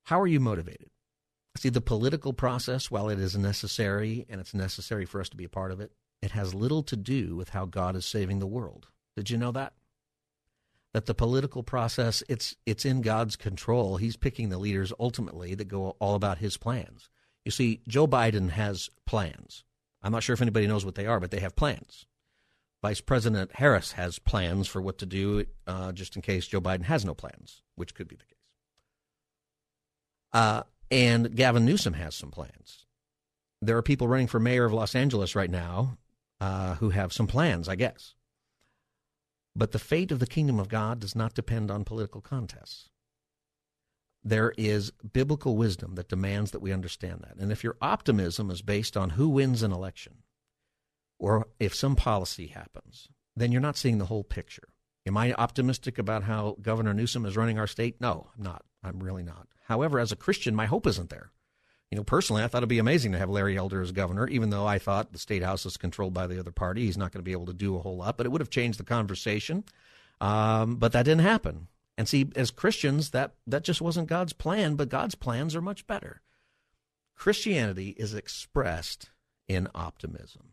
How 0.05 0.19
are 0.21 0.27
you 0.27 0.39
motivated? 0.39 0.89
See, 1.57 1.69
the 1.69 1.81
political 1.81 2.31
process, 2.31 2.89
while 2.89 3.09
it 3.09 3.19
is 3.19 3.37
necessary 3.37 4.25
and 4.29 4.39
it's 4.39 4.53
necessary 4.53 5.05
for 5.05 5.19
us 5.19 5.29
to 5.29 5.37
be 5.37 5.43
a 5.43 5.49
part 5.49 5.71
of 5.71 5.81
it, 5.81 5.91
it 6.21 6.31
has 6.31 6.55
little 6.55 6.83
to 6.83 6.95
do 6.95 7.35
with 7.35 7.49
how 7.49 7.65
God 7.65 7.97
is 7.97 8.05
saving 8.05 8.39
the 8.39 8.47
world. 8.47 8.87
Did 9.17 9.29
you 9.29 9.37
know 9.37 9.51
that? 9.51 9.73
That 10.93 11.05
the 11.05 11.13
political 11.13 11.61
process, 11.61 12.23
it's 12.27 12.55
it's 12.65 12.83
in 12.83 13.01
God's 13.01 13.35
control. 13.35 13.97
He's 13.97 14.17
picking 14.17 14.49
the 14.49 14.57
leaders 14.57 14.91
ultimately 14.99 15.53
that 15.55 15.67
go 15.67 15.95
all 15.99 16.15
about 16.15 16.39
his 16.39 16.57
plans. 16.57 17.09
You 17.45 17.51
see, 17.51 17.81
Joe 17.87 18.07
Biden 18.07 18.49
has 18.49 18.89
plans. 19.05 19.63
I'm 20.01 20.11
not 20.11 20.23
sure 20.23 20.33
if 20.33 20.41
anybody 20.41 20.65
knows 20.67 20.85
what 20.85 20.95
they 20.95 21.05
are, 21.05 21.19
but 21.19 21.31
they 21.31 21.39
have 21.39 21.55
plans. 21.55 22.05
Vice 22.81 23.01
President 23.01 23.51
Harris 23.55 23.93
has 23.93 24.19
plans 24.19 24.67
for 24.67 24.81
what 24.81 24.97
to 24.99 25.05
do 25.05 25.45
uh, 25.67 25.91
just 25.91 26.15
in 26.15 26.21
case 26.21 26.47
Joe 26.47 26.61
Biden 26.61 26.83
has 26.83 27.03
no 27.03 27.13
plans, 27.13 27.61
which 27.75 27.93
could 27.93 28.07
be 28.07 28.15
the 28.15 28.23
case. 28.23 28.35
Uh, 30.31 30.63
and 30.89 31.35
Gavin 31.35 31.65
Newsom 31.65 31.93
has 31.93 32.15
some 32.15 32.31
plans. 32.31 32.85
There 33.61 33.77
are 33.77 33.81
people 33.81 34.07
running 34.07 34.27
for 34.27 34.39
mayor 34.39 34.65
of 34.65 34.73
Los 34.73 34.95
Angeles 34.95 35.35
right 35.35 35.49
now 35.49 35.97
uh, 36.39 36.75
who 36.75 36.89
have 36.91 37.11
some 37.11 37.27
plans, 37.27 37.67
I 37.67 37.75
guess. 37.75 38.15
But 39.55 39.71
the 39.71 39.79
fate 39.79 40.11
of 40.11 40.19
the 40.19 40.27
kingdom 40.27 40.59
of 40.59 40.69
God 40.69 40.99
does 40.99 41.15
not 41.15 41.33
depend 41.33 41.69
on 41.71 41.83
political 41.83 42.21
contests. 42.21 42.89
There 44.23 44.53
is 44.57 44.91
biblical 45.13 45.55
wisdom 45.55 45.95
that 45.95 46.09
demands 46.09 46.51
that 46.51 46.61
we 46.61 46.73
understand 46.73 47.21
that. 47.21 47.37
And 47.37 47.51
if 47.51 47.63
your 47.63 47.77
optimism 47.81 48.51
is 48.51 48.61
based 48.61 48.97
on 48.97 49.11
who 49.11 49.29
wins 49.29 49.63
an 49.63 49.71
election, 49.71 50.23
or 51.17 51.47
if 51.59 51.73
some 51.73 51.95
policy 51.95 52.47
happens, 52.47 53.07
then 53.35 53.51
you're 53.51 53.61
not 53.61 53.77
seeing 53.77 53.97
the 53.97 54.05
whole 54.05 54.23
picture. 54.23 54.69
Am 55.05 55.17
I 55.17 55.33
optimistic 55.33 55.97
about 55.97 56.23
how 56.23 56.57
Governor 56.61 56.93
Newsom 56.93 57.25
is 57.25 57.37
running 57.37 57.57
our 57.57 57.67
state? 57.67 57.99
No, 57.99 58.29
I'm 58.37 58.43
not. 58.43 58.63
I'm 58.83 58.99
really 58.99 59.23
not. 59.23 59.47
However, 59.65 59.99
as 59.99 60.11
a 60.11 60.17
Christian, 60.17 60.55
my 60.55 60.65
hope 60.65 60.85
isn't 60.85 61.09
there. 61.09 61.31
You 61.91 61.97
know, 61.97 62.03
personally, 62.03 62.43
I 62.43 62.47
thought 62.47 62.59
it'd 62.59 62.69
be 62.69 62.77
amazing 62.79 63.13
to 63.13 63.17
have 63.17 63.29
Larry 63.29 63.57
Elder 63.57 63.81
as 63.81 63.91
governor, 63.91 64.27
even 64.27 64.51
though 64.51 64.67
I 64.67 64.77
thought 64.77 65.11
the 65.11 65.17
state 65.17 65.41
house 65.41 65.65
is 65.65 65.75
controlled 65.75 66.13
by 66.13 66.27
the 66.27 66.39
other 66.39 66.51
party. 66.51 66.85
He's 66.85 66.97
not 66.97 67.11
going 67.11 67.19
to 67.19 67.25
be 67.25 67.31
able 67.31 67.47
to 67.47 67.53
do 67.53 67.75
a 67.75 67.79
whole 67.79 67.97
lot, 67.97 68.15
but 68.15 68.27
it 68.27 68.29
would 68.29 68.41
have 68.41 68.51
changed 68.51 68.79
the 68.79 68.83
conversation. 68.83 69.63
Um, 70.21 70.75
but 70.75 70.91
that 70.91 71.03
didn't 71.03 71.23
happen. 71.23 71.67
And 71.97 72.07
see, 72.07 72.29
as 72.35 72.51
Christians, 72.51 73.09
that, 73.09 73.33
that 73.47 73.63
just 73.63 73.81
wasn't 73.81 74.07
God's 74.07 74.33
plan, 74.33 74.75
but 74.75 74.89
God's 74.89 75.15
plans 75.15 75.55
are 75.55 75.61
much 75.61 75.87
better. 75.87 76.21
Christianity 77.15 77.89
is 77.97 78.13
expressed 78.13 79.09
in 79.47 79.67
optimism. 79.73 80.51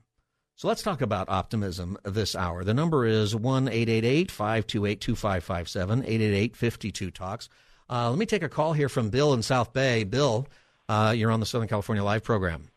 So 0.57 0.69
let's 0.69 0.83
talk 0.83 1.03
about 1.03 1.29
optimism 1.29 1.99
this 2.03 2.35
hour. 2.35 2.65
The 2.65 2.73
number 2.73 3.05
is 3.05 3.37
1 3.37 3.67
528 3.67 5.01
2557, 5.01 5.99
888 6.01 6.57
52 6.57 7.11
Talks. 7.11 7.49
Uh, 7.89 8.09
let 8.09 8.19
me 8.19 8.27
take 8.27 8.43
a 8.43 8.49
call 8.49 8.73
here 8.73 8.89
from 8.89 9.11
Bill 9.11 9.35
in 9.35 9.43
South 9.43 9.75
Bay. 9.75 10.03
Bill, 10.03 10.49
uh, 10.89 11.13
you're 11.17 11.31
on 11.31 11.41
the 11.41 11.47
Southern 11.47 11.69
California 11.69 12.03
Live 12.03 12.23
program. 12.25 12.69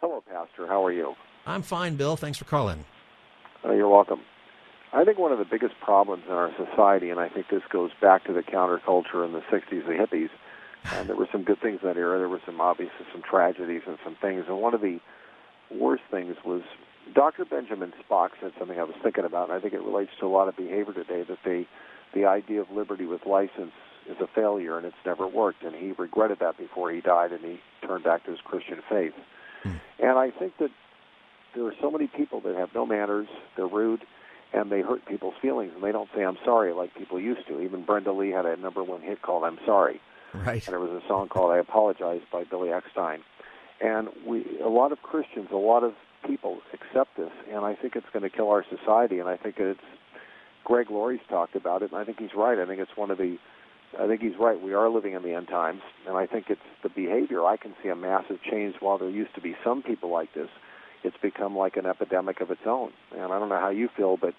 Hello, 0.00 0.22
Pastor. 0.26 0.66
How 0.66 0.84
are 0.84 0.92
you? 0.92 1.14
I'm 1.46 1.62
fine, 1.62 1.96
Bill. 1.96 2.16
Thanks 2.16 2.38
for 2.38 2.44
calling. 2.44 2.84
Uh, 3.64 3.72
you're 3.72 3.88
welcome. 3.88 4.20
I 4.92 5.04
think 5.04 5.18
one 5.18 5.32
of 5.32 5.38
the 5.38 5.44
biggest 5.44 5.74
problems 5.80 6.24
in 6.26 6.32
our 6.32 6.50
society, 6.56 7.10
and 7.10 7.20
I 7.20 7.28
think 7.28 7.46
this 7.48 7.62
goes 7.70 7.90
back 8.00 8.24
to 8.24 8.32
the 8.32 8.42
counterculture 8.42 9.24
in 9.24 9.32
the 9.32 9.42
60s, 9.52 9.86
the 9.86 9.92
hippies, 9.92 10.30
and 10.92 11.08
there 11.08 11.16
were 11.16 11.28
some 11.30 11.44
good 11.44 11.60
things 11.60 11.80
in 11.82 11.88
that 11.88 11.96
era. 11.96 12.18
There 12.18 12.28
were 12.28 12.40
some, 12.44 12.60
obviously, 12.60 13.06
some 13.12 13.22
tragedies 13.22 13.82
and 13.86 13.98
some 14.02 14.16
things. 14.20 14.44
And 14.48 14.58
one 14.58 14.74
of 14.74 14.80
the 14.80 14.98
worst 15.70 16.02
things 16.10 16.36
was 16.44 16.62
Dr. 17.14 17.44
Benjamin 17.44 17.92
Spock 18.02 18.30
said 18.40 18.52
something 18.58 18.78
I 18.78 18.84
was 18.84 18.96
thinking 19.02 19.24
about, 19.24 19.48
and 19.48 19.58
I 19.58 19.60
think 19.60 19.74
it 19.74 19.82
relates 19.82 20.10
to 20.20 20.26
a 20.26 20.28
lot 20.28 20.48
of 20.48 20.56
behavior 20.56 20.92
today, 20.92 21.22
that 21.28 21.38
they, 21.44 21.68
the 22.14 22.24
idea 22.24 22.60
of 22.60 22.70
liberty 22.70 23.06
with 23.06 23.26
license 23.26 23.72
is 24.10 24.16
a 24.20 24.26
failure 24.26 24.76
and 24.76 24.86
it's 24.86 24.96
never 25.06 25.26
worked. 25.26 25.62
And 25.62 25.74
he 25.74 25.92
regretted 25.92 26.38
that 26.40 26.58
before 26.58 26.90
he 26.90 27.00
died 27.00 27.32
and 27.32 27.40
he 27.44 27.60
turned 27.86 28.04
back 28.04 28.24
to 28.24 28.30
his 28.30 28.40
Christian 28.40 28.80
faith. 28.88 29.14
Hmm. 29.62 29.74
And 29.98 30.18
I 30.18 30.30
think 30.30 30.58
that 30.58 30.70
there 31.54 31.64
are 31.64 31.74
so 31.80 31.90
many 31.90 32.06
people 32.06 32.40
that 32.42 32.54
have 32.56 32.74
no 32.74 32.86
manners, 32.86 33.28
they're 33.56 33.66
rude, 33.66 34.02
and 34.52 34.70
they 34.70 34.80
hurt 34.80 35.04
people's 35.06 35.34
feelings 35.40 35.72
and 35.74 35.82
they 35.82 35.92
don't 35.92 36.08
say 36.14 36.24
I'm 36.24 36.38
sorry 36.44 36.72
like 36.72 36.94
people 36.94 37.20
used 37.20 37.46
to. 37.48 37.60
Even 37.60 37.84
Brenda 37.84 38.12
Lee 38.12 38.30
had 38.30 38.46
a 38.46 38.56
number 38.56 38.82
one 38.82 39.00
hit 39.00 39.22
called 39.22 39.44
I'm 39.44 39.58
Sorry. 39.64 40.00
Right. 40.32 40.64
And 40.66 40.72
there 40.72 40.80
was 40.80 40.90
a 40.90 41.06
song 41.08 41.28
called 41.28 41.52
I 41.52 41.58
Apologize 41.58 42.20
by 42.32 42.44
Billy 42.44 42.68
Eckstine. 42.68 43.20
And 43.80 44.08
we 44.26 44.44
a 44.62 44.68
lot 44.68 44.92
of 44.92 45.02
Christians, 45.02 45.48
a 45.52 45.56
lot 45.56 45.84
of 45.84 45.94
people 46.26 46.60
accept 46.72 47.16
this 47.16 47.32
and 47.50 47.64
I 47.64 47.74
think 47.74 47.96
it's 47.96 48.06
going 48.12 48.22
to 48.22 48.30
kill 48.30 48.50
our 48.50 48.64
society 48.68 49.18
and 49.20 49.28
I 49.28 49.36
think 49.36 49.58
it's 49.58 49.80
Greg 50.64 50.90
Laurie's 50.90 51.20
talked 51.28 51.56
about 51.56 51.82
it 51.82 51.92
and 51.92 52.00
I 52.00 52.04
think 52.04 52.18
he's 52.18 52.34
right. 52.36 52.58
I 52.58 52.66
think 52.66 52.80
it's 52.80 52.96
one 52.96 53.10
of 53.10 53.18
the 53.18 53.38
I 53.98 54.06
think 54.06 54.20
he's 54.20 54.38
right. 54.38 54.60
We 54.60 54.72
are 54.72 54.88
living 54.88 55.14
in 55.14 55.22
the 55.22 55.34
end 55.34 55.48
times, 55.48 55.82
and 56.06 56.16
I 56.16 56.26
think 56.26 56.46
it's 56.48 56.60
the 56.82 56.88
behavior. 56.88 57.44
I 57.44 57.56
can 57.56 57.74
see 57.82 57.88
a 57.88 57.96
massive 57.96 58.38
change. 58.48 58.76
While 58.80 58.98
there 58.98 59.10
used 59.10 59.34
to 59.34 59.40
be 59.40 59.56
some 59.64 59.82
people 59.82 60.10
like 60.10 60.32
this, 60.32 60.48
it's 61.02 61.16
become 61.20 61.56
like 61.56 61.76
an 61.76 61.86
epidemic 61.86 62.40
of 62.40 62.50
its 62.50 62.60
own. 62.66 62.92
And 63.12 63.32
I 63.32 63.38
don't 63.38 63.48
know 63.48 63.58
how 63.58 63.70
you 63.70 63.88
feel, 63.96 64.16
but 64.16 64.34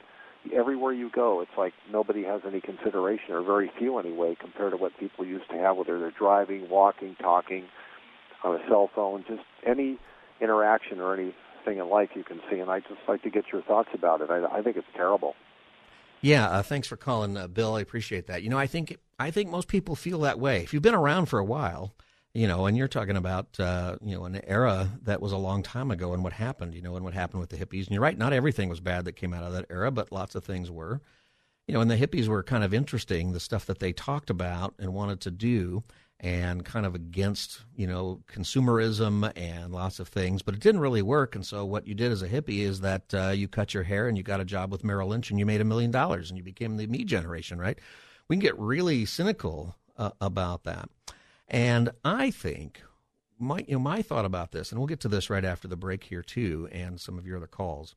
everywhere 0.53 0.93
you 0.93 1.09
go, 1.13 1.41
it's 1.41 1.51
like 1.57 1.73
nobody 1.91 2.23
has 2.23 2.41
any 2.47 2.61
consideration, 2.61 3.33
or 3.33 3.41
very 3.43 3.69
few 3.77 3.97
anyway, 3.99 4.35
compared 4.39 4.71
to 4.71 4.77
what 4.77 4.97
people 4.99 5.25
used 5.25 5.49
to 5.49 5.57
have, 5.57 5.75
whether 5.77 5.99
they're 5.99 6.11
driving, 6.11 6.69
walking, 6.69 7.15
talking, 7.19 7.65
on 8.43 8.55
a 8.55 8.67
cell 8.67 8.89
phone, 8.95 9.23
just 9.27 9.43
any 9.65 9.99
interaction 10.39 10.99
or 10.99 11.13
anything 11.13 11.77
in 11.77 11.89
life 11.89 12.09
you 12.15 12.23
can 12.23 12.39
see. 12.49 12.57
And 12.59 12.71
I'd 12.71 12.83
just 12.83 13.01
like 13.07 13.21
to 13.23 13.29
get 13.29 13.45
your 13.51 13.61
thoughts 13.61 13.89
about 13.93 14.21
it. 14.21 14.29
I, 14.31 14.45
I 14.45 14.61
think 14.61 14.77
it's 14.77 14.87
terrible. 14.95 15.35
Yeah, 16.21 16.47
uh, 16.47 16.63
thanks 16.63 16.87
for 16.87 16.97
calling, 16.97 17.35
uh, 17.35 17.47
Bill. 17.47 17.75
I 17.75 17.81
appreciate 17.81 18.27
that. 18.27 18.43
You 18.43 18.49
know, 18.49 18.57
I 18.57 18.67
think 18.67 18.97
I 19.19 19.31
think 19.31 19.49
most 19.49 19.67
people 19.67 19.95
feel 19.95 20.19
that 20.21 20.39
way. 20.39 20.61
If 20.63 20.73
you've 20.73 20.83
been 20.83 20.95
around 20.95 21.27
for 21.27 21.39
a 21.39 21.45
while, 21.45 21.93
you 22.33 22.47
know, 22.47 22.65
and 22.67 22.77
you're 22.77 22.87
talking 22.87 23.17
about 23.17 23.59
uh, 23.59 23.97
you 24.03 24.15
know 24.15 24.25
an 24.25 24.39
era 24.45 24.89
that 25.03 25.21
was 25.21 25.31
a 25.31 25.37
long 25.37 25.63
time 25.63 25.91
ago 25.91 26.13
and 26.13 26.23
what 26.23 26.33
happened, 26.33 26.75
you 26.75 26.81
know, 26.81 26.95
and 26.95 27.03
what 27.03 27.13
happened 27.13 27.41
with 27.41 27.49
the 27.49 27.57
hippies. 27.57 27.85
And 27.87 27.91
you're 27.91 28.01
right, 28.01 28.17
not 28.17 28.33
everything 28.33 28.69
was 28.69 28.79
bad 28.79 29.05
that 29.05 29.15
came 29.15 29.33
out 29.33 29.43
of 29.43 29.53
that 29.53 29.65
era, 29.69 29.91
but 29.91 30.11
lots 30.11 30.35
of 30.35 30.43
things 30.43 30.69
were. 30.69 31.01
You 31.67 31.73
know, 31.75 31.81
and 31.81 31.89
the 31.89 31.97
hippies 31.97 32.27
were 32.27 32.43
kind 32.43 32.63
of 32.63 32.73
interesting, 32.73 33.31
the 33.31 33.39
stuff 33.39 33.65
that 33.65 33.79
they 33.79 33.93
talked 33.93 34.29
about 34.29 34.73
and 34.77 34.93
wanted 34.93 35.21
to 35.21 35.31
do 35.31 35.83
and 36.21 36.63
kind 36.63 36.85
of 36.85 36.93
against 36.93 37.61
you 37.75 37.87
know 37.87 38.21
consumerism 38.31 39.31
and 39.35 39.73
lots 39.73 39.99
of 39.99 40.07
things, 40.07 40.41
but 40.41 40.53
it 40.53 40.61
didn't 40.61 40.79
really 40.79 41.01
work. 41.01 41.35
And 41.35 41.45
so 41.45 41.65
what 41.65 41.87
you 41.87 41.95
did 41.95 42.11
as 42.11 42.21
a 42.21 42.29
hippie 42.29 42.59
is 42.59 42.81
that 42.81 43.13
uh, 43.13 43.29
you 43.29 43.47
cut 43.47 43.73
your 43.73 43.83
hair 43.83 44.07
and 44.07 44.15
you 44.15 44.23
got 44.23 44.39
a 44.39 44.45
job 44.45 44.71
with 44.71 44.83
Merrill 44.83 45.09
Lynch 45.09 45.31
and 45.31 45.39
you 45.39 45.45
made 45.45 45.61
a 45.61 45.65
million 45.65 45.91
dollars 45.91 46.29
and 46.29 46.37
you 46.37 46.43
became 46.43 46.77
the 46.77 46.87
me 46.87 47.03
generation, 47.03 47.59
right? 47.59 47.77
We 48.27 48.35
can 48.35 48.41
get 48.41 48.57
really 48.57 49.05
cynical 49.05 49.75
uh, 49.97 50.11
about 50.21 50.63
that, 50.63 50.89
and 51.47 51.89
I 52.05 52.31
think 52.31 52.81
my 53.39 53.65
you 53.67 53.73
know 53.73 53.79
my 53.79 54.03
thought 54.03 54.25
about 54.25 54.51
this, 54.51 54.71
and 54.71 54.79
we'll 54.79 54.87
get 54.87 54.99
to 55.01 55.09
this 55.09 55.29
right 55.29 55.43
after 55.43 55.67
the 55.67 55.75
break 55.75 56.03
here 56.03 56.21
too, 56.21 56.69
and 56.71 57.01
some 57.01 57.17
of 57.17 57.25
your 57.25 57.37
other 57.37 57.47
calls, 57.47 57.95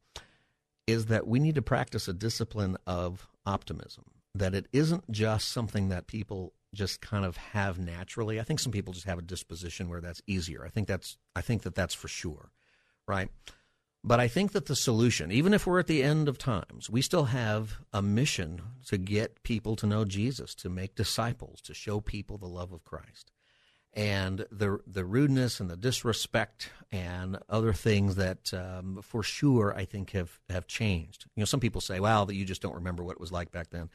is 0.87 1.07
that 1.07 1.27
we 1.27 1.39
need 1.39 1.55
to 1.57 1.63
practice 1.63 2.09
a 2.09 2.15
discipline 2.15 2.79
of 2.87 3.29
optimism. 3.45 4.05
That 4.35 4.55
it 4.55 4.67
isn't 4.73 5.09
just 5.13 5.49
something 5.49 5.91
that 5.91 6.09
people 6.09 6.55
just 6.75 7.01
kind 7.01 7.25
of 7.25 7.37
have 7.37 7.79
naturally. 7.79 8.41
I 8.41 8.45
think 8.45 8.61
some 8.61 8.73
people 8.73 8.93
just 8.93 9.07
have 9.07 9.19
a 9.19 9.23
disposition 9.23 9.89
where 9.89 10.01
that's 10.01 10.23
easier. 10.27 10.65
I 10.65 10.69
think 10.69 10.89
that's 10.89 11.17
I 11.35 11.41
think 11.41 11.63
that 11.63 11.75
that's 11.75 11.95
for 11.95 12.09
sure, 12.09 12.51
right? 13.07 13.29
But 14.07 14.21
I 14.21 14.29
think 14.29 14.53
that 14.53 14.67
the 14.67 14.77
solution, 14.77 15.33
even 15.33 15.55
if 15.55 15.67
we're 15.67 15.81
at 15.81 15.87
the 15.87 16.03
end 16.03 16.29
of 16.29 16.37
times, 16.37 16.91
we 16.91 17.01
still 17.01 17.25
have 17.25 17.79
a 17.91 18.03
mission 18.03 18.61
to 18.89 18.99
get 18.99 19.43
people 19.45 19.77
to 19.77 19.87
know 19.87 20.05
Jesus, 20.05 20.55
to 20.57 20.69
make 20.69 20.95
disciples, 20.95 21.63
to 21.63 21.73
show 21.73 22.01
people 22.01 22.37
the 22.37 22.47
love 22.47 22.71
of 22.71 22.85
Christ. 22.85 23.33
And 23.95 24.45
the 24.51 24.81
the 24.87 25.05
rudeness 25.07 25.59
and 25.59 25.71
the 25.71 25.77
disrespect 25.77 26.69
and 26.93 27.39
other 27.49 27.73
things 27.73 28.17
that, 28.17 28.53
um, 28.53 29.01
for 29.03 29.23
sure, 29.23 29.73
I 29.75 29.87
think 29.87 30.11
have 30.11 30.39
have 30.51 30.67
changed. 30.67 31.27
You 31.35 31.41
know, 31.41 31.47
some 31.47 31.61
people 31.61 31.81
say, 31.81 31.99
"Well, 32.01 32.27
that 32.27 32.35
you 32.35 32.45
just 32.45 32.61
don't 32.61 32.75
remember 32.75 33.05
what 33.05 33.13
it 33.13 33.21
was 33.21 33.33
like 33.33 33.53
back 33.53 33.71
then." 33.71 33.89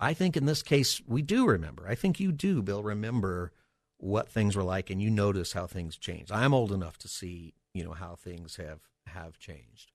I 0.00 0.14
think 0.14 0.36
in 0.36 0.46
this 0.46 0.62
case, 0.62 1.02
we 1.06 1.20
do 1.20 1.46
remember. 1.46 1.86
I 1.86 1.94
think 1.94 2.18
you 2.18 2.32
do, 2.32 2.62
Bill, 2.62 2.82
remember 2.82 3.52
what 3.98 4.30
things 4.30 4.56
were 4.56 4.62
like 4.62 4.88
and 4.88 5.00
you 5.00 5.10
notice 5.10 5.52
how 5.52 5.66
things 5.66 5.98
changed. 5.98 6.32
I'm 6.32 6.54
old 6.54 6.72
enough 6.72 6.96
to 6.98 7.08
see, 7.08 7.52
you 7.74 7.84
know, 7.84 7.92
how 7.92 8.14
things 8.14 8.56
have, 8.56 8.80
have 9.06 9.38
changed. 9.38 9.92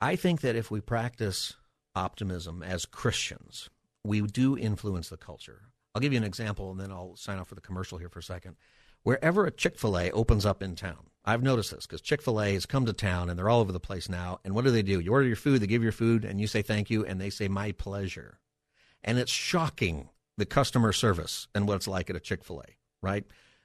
I 0.00 0.16
think 0.16 0.40
that 0.40 0.56
if 0.56 0.70
we 0.70 0.80
practice 0.80 1.54
optimism 1.94 2.62
as 2.62 2.86
Christians, 2.86 3.68
we 4.02 4.22
do 4.22 4.56
influence 4.56 5.10
the 5.10 5.18
culture. 5.18 5.62
I'll 5.94 6.00
give 6.00 6.14
you 6.14 6.18
an 6.18 6.24
example 6.24 6.70
and 6.70 6.80
then 6.80 6.90
I'll 6.90 7.16
sign 7.16 7.38
off 7.38 7.48
for 7.48 7.54
the 7.54 7.60
commercial 7.60 7.98
here 7.98 8.08
for 8.08 8.20
a 8.20 8.22
second. 8.22 8.56
Wherever 9.02 9.44
a 9.44 9.50
Chick 9.50 9.78
fil 9.78 9.98
A 9.98 10.10
opens 10.12 10.46
up 10.46 10.62
in 10.62 10.76
town, 10.76 11.10
I've 11.26 11.42
noticed 11.42 11.72
this 11.72 11.86
because 11.86 12.00
Chick 12.00 12.22
fil 12.22 12.40
A 12.40 12.54
has 12.54 12.64
come 12.64 12.86
to 12.86 12.94
town 12.94 13.28
and 13.28 13.38
they're 13.38 13.50
all 13.50 13.60
over 13.60 13.72
the 13.72 13.80
place 13.80 14.08
now. 14.08 14.40
And 14.44 14.54
what 14.54 14.64
do 14.64 14.70
they 14.70 14.82
do? 14.82 14.98
You 14.98 15.12
order 15.12 15.26
your 15.26 15.36
food, 15.36 15.60
they 15.60 15.66
give 15.66 15.82
you 15.82 15.86
your 15.86 15.92
food, 15.92 16.24
and 16.24 16.40
you 16.40 16.46
say 16.46 16.62
thank 16.62 16.88
you, 16.88 17.04
and 17.04 17.20
they 17.20 17.30
say 17.30 17.48
my 17.48 17.72
pleasure 17.72 18.38
and 19.06 19.18
it's 19.18 19.32
shocking 19.32 20.10
the 20.36 20.44
customer 20.44 20.92
service 20.92 21.48
and 21.54 21.66
what 21.66 21.76
it's 21.76 21.88
like 21.88 22.10
at 22.10 22.16
a 22.16 22.20
Chick 22.20 22.44
fil 22.44 22.60
A, 22.60 22.76
right? 23.00 23.24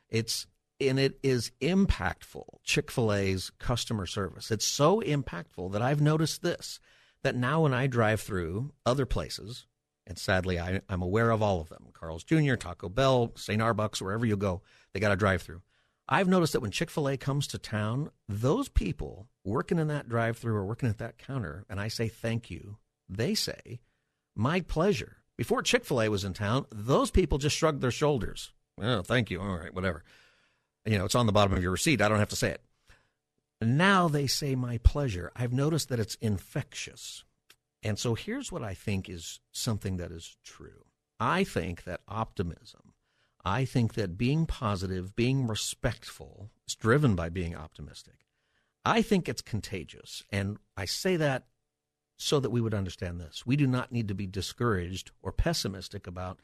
It's 0.10 0.48
and 0.80 1.00
it 1.00 1.20
is 1.22 1.52
impactful. 1.62 2.46
Chick 2.64 2.90
fil 2.90 3.12
A's 3.14 3.52
customer 3.60 4.06
service. 4.06 4.50
It's 4.52 4.66
so 4.66 5.02
impactful 5.02 5.74
that 5.74 5.82
I've 5.82 6.02
noticed 6.02 6.42
this 6.42 6.80
that 7.24 7.36
now 7.36 7.62
when 7.62 7.74
I 7.74 7.86
drive 7.88 8.22
through 8.22 8.72
other 8.86 9.06
places, 9.06 9.68
And 10.08 10.18
sadly, 10.18 10.60
I, 10.60 10.82
I'm 10.90 11.02
aware 11.02 11.30
of 11.30 11.42
all 11.42 11.62
of 11.62 11.70
them 11.70 11.88
Carl's 11.94 12.24
Jr., 12.24 12.56
Taco 12.56 12.90
Bell, 12.90 13.30
Starbucks, 13.30 14.02
wherever 14.02 14.26
you 14.26 14.36
go, 14.38 14.62
they 14.94 15.00
got 15.00 15.12
a 15.12 15.16
drive 15.16 15.42
through. 15.42 15.62
I've 16.10 16.28
noticed 16.28 16.54
that 16.54 16.60
when 16.60 16.72
Chick 16.72 16.90
fil 16.90 17.08
A 17.08 17.16
comes 17.18 17.48
to 17.48 17.58
town, 17.58 18.10
those 18.28 18.68
people 18.68 19.30
working 19.46 19.80
in 19.80 19.88
that 19.88 20.10
drive 20.10 20.38
through 20.38 20.56
or 20.56 20.66
working 20.66 20.90
at 20.90 20.98
that 20.98 21.18
counter, 21.18 21.66
and 21.70 21.80
I 21.80 21.88
say 21.88 22.08
thank 22.08 22.50
you, 22.50 22.78
they 23.08 23.36
say, 23.36 23.80
my 24.36 24.62
pleasure. 24.62 25.18
Before 25.38 25.62
Chick 25.62 25.86
fil 25.86 26.02
A 26.02 26.10
was 26.10 26.24
in 26.24 26.34
town, 26.34 26.66
those 26.72 27.12
people 27.12 27.38
just 27.38 27.56
shrugged 27.56 27.82
their 27.82 27.92
shoulders. 27.92 28.52
Oh, 28.80 29.02
thank 29.02 29.32
you. 29.32 29.42
All 29.42 29.58
right, 29.58 29.74
whatever. 29.74 30.04
You 30.86 30.98
know, 30.98 31.06
it's 31.06 31.16
on 31.16 31.26
the 31.26 31.32
bottom 31.32 31.54
of 31.54 31.62
your 31.62 31.72
receipt. 31.72 32.02
I 32.02 32.10
don't 32.10 32.20
have 32.20 32.30
to 32.30 32.36
say 32.36 32.50
it. 32.52 32.62
Now 33.62 34.08
they 34.08 34.28
say 34.28 34.56
my 34.56 34.80
pleasure. 34.80 35.32
I've 35.36 35.54
noticed 35.54 35.90
that 35.90 36.00
it's 36.00 36.16
infectious. 36.16 37.24
And 37.84 37.98
so 37.98 38.16
here's 38.16 38.52
what 38.52 38.64
I 38.64 38.74
think 38.74 39.10
is 39.10 39.40
something 39.52 39.98
that 39.98 40.12
is 40.12 40.38
true. 40.44 40.86
I 41.20 41.44
think 41.44 41.84
that 41.84 42.02
optimism, 42.08 42.94
I 43.46 43.66
think 43.66 43.94
that 43.94 44.18
being 44.18 44.46
positive, 44.48 45.16
being 45.16 45.46
respectful, 45.46 46.50
is 46.68 46.76
driven 46.76 47.16
by 47.16 47.30
being 47.30 47.56
optimistic. 47.56 48.26
I 48.84 49.04
think 49.04 49.30
it's 49.30 49.44
contagious. 49.44 50.24
And 50.32 50.58
I 50.76 50.86
say 50.86 51.16
that 51.18 51.46
so 52.22 52.40
that 52.40 52.52
we 52.52 52.62
would 52.62 52.74
understand 52.76 53.20
this. 53.20 53.48
We 53.48 53.56
do 53.56 53.66
not 53.66 53.92
need 53.92 54.08
to 54.08 54.14
be 54.14 54.28
discouraged 54.28 55.10
or 55.24 55.32
pessimistic 55.32 56.06
about 56.06 56.40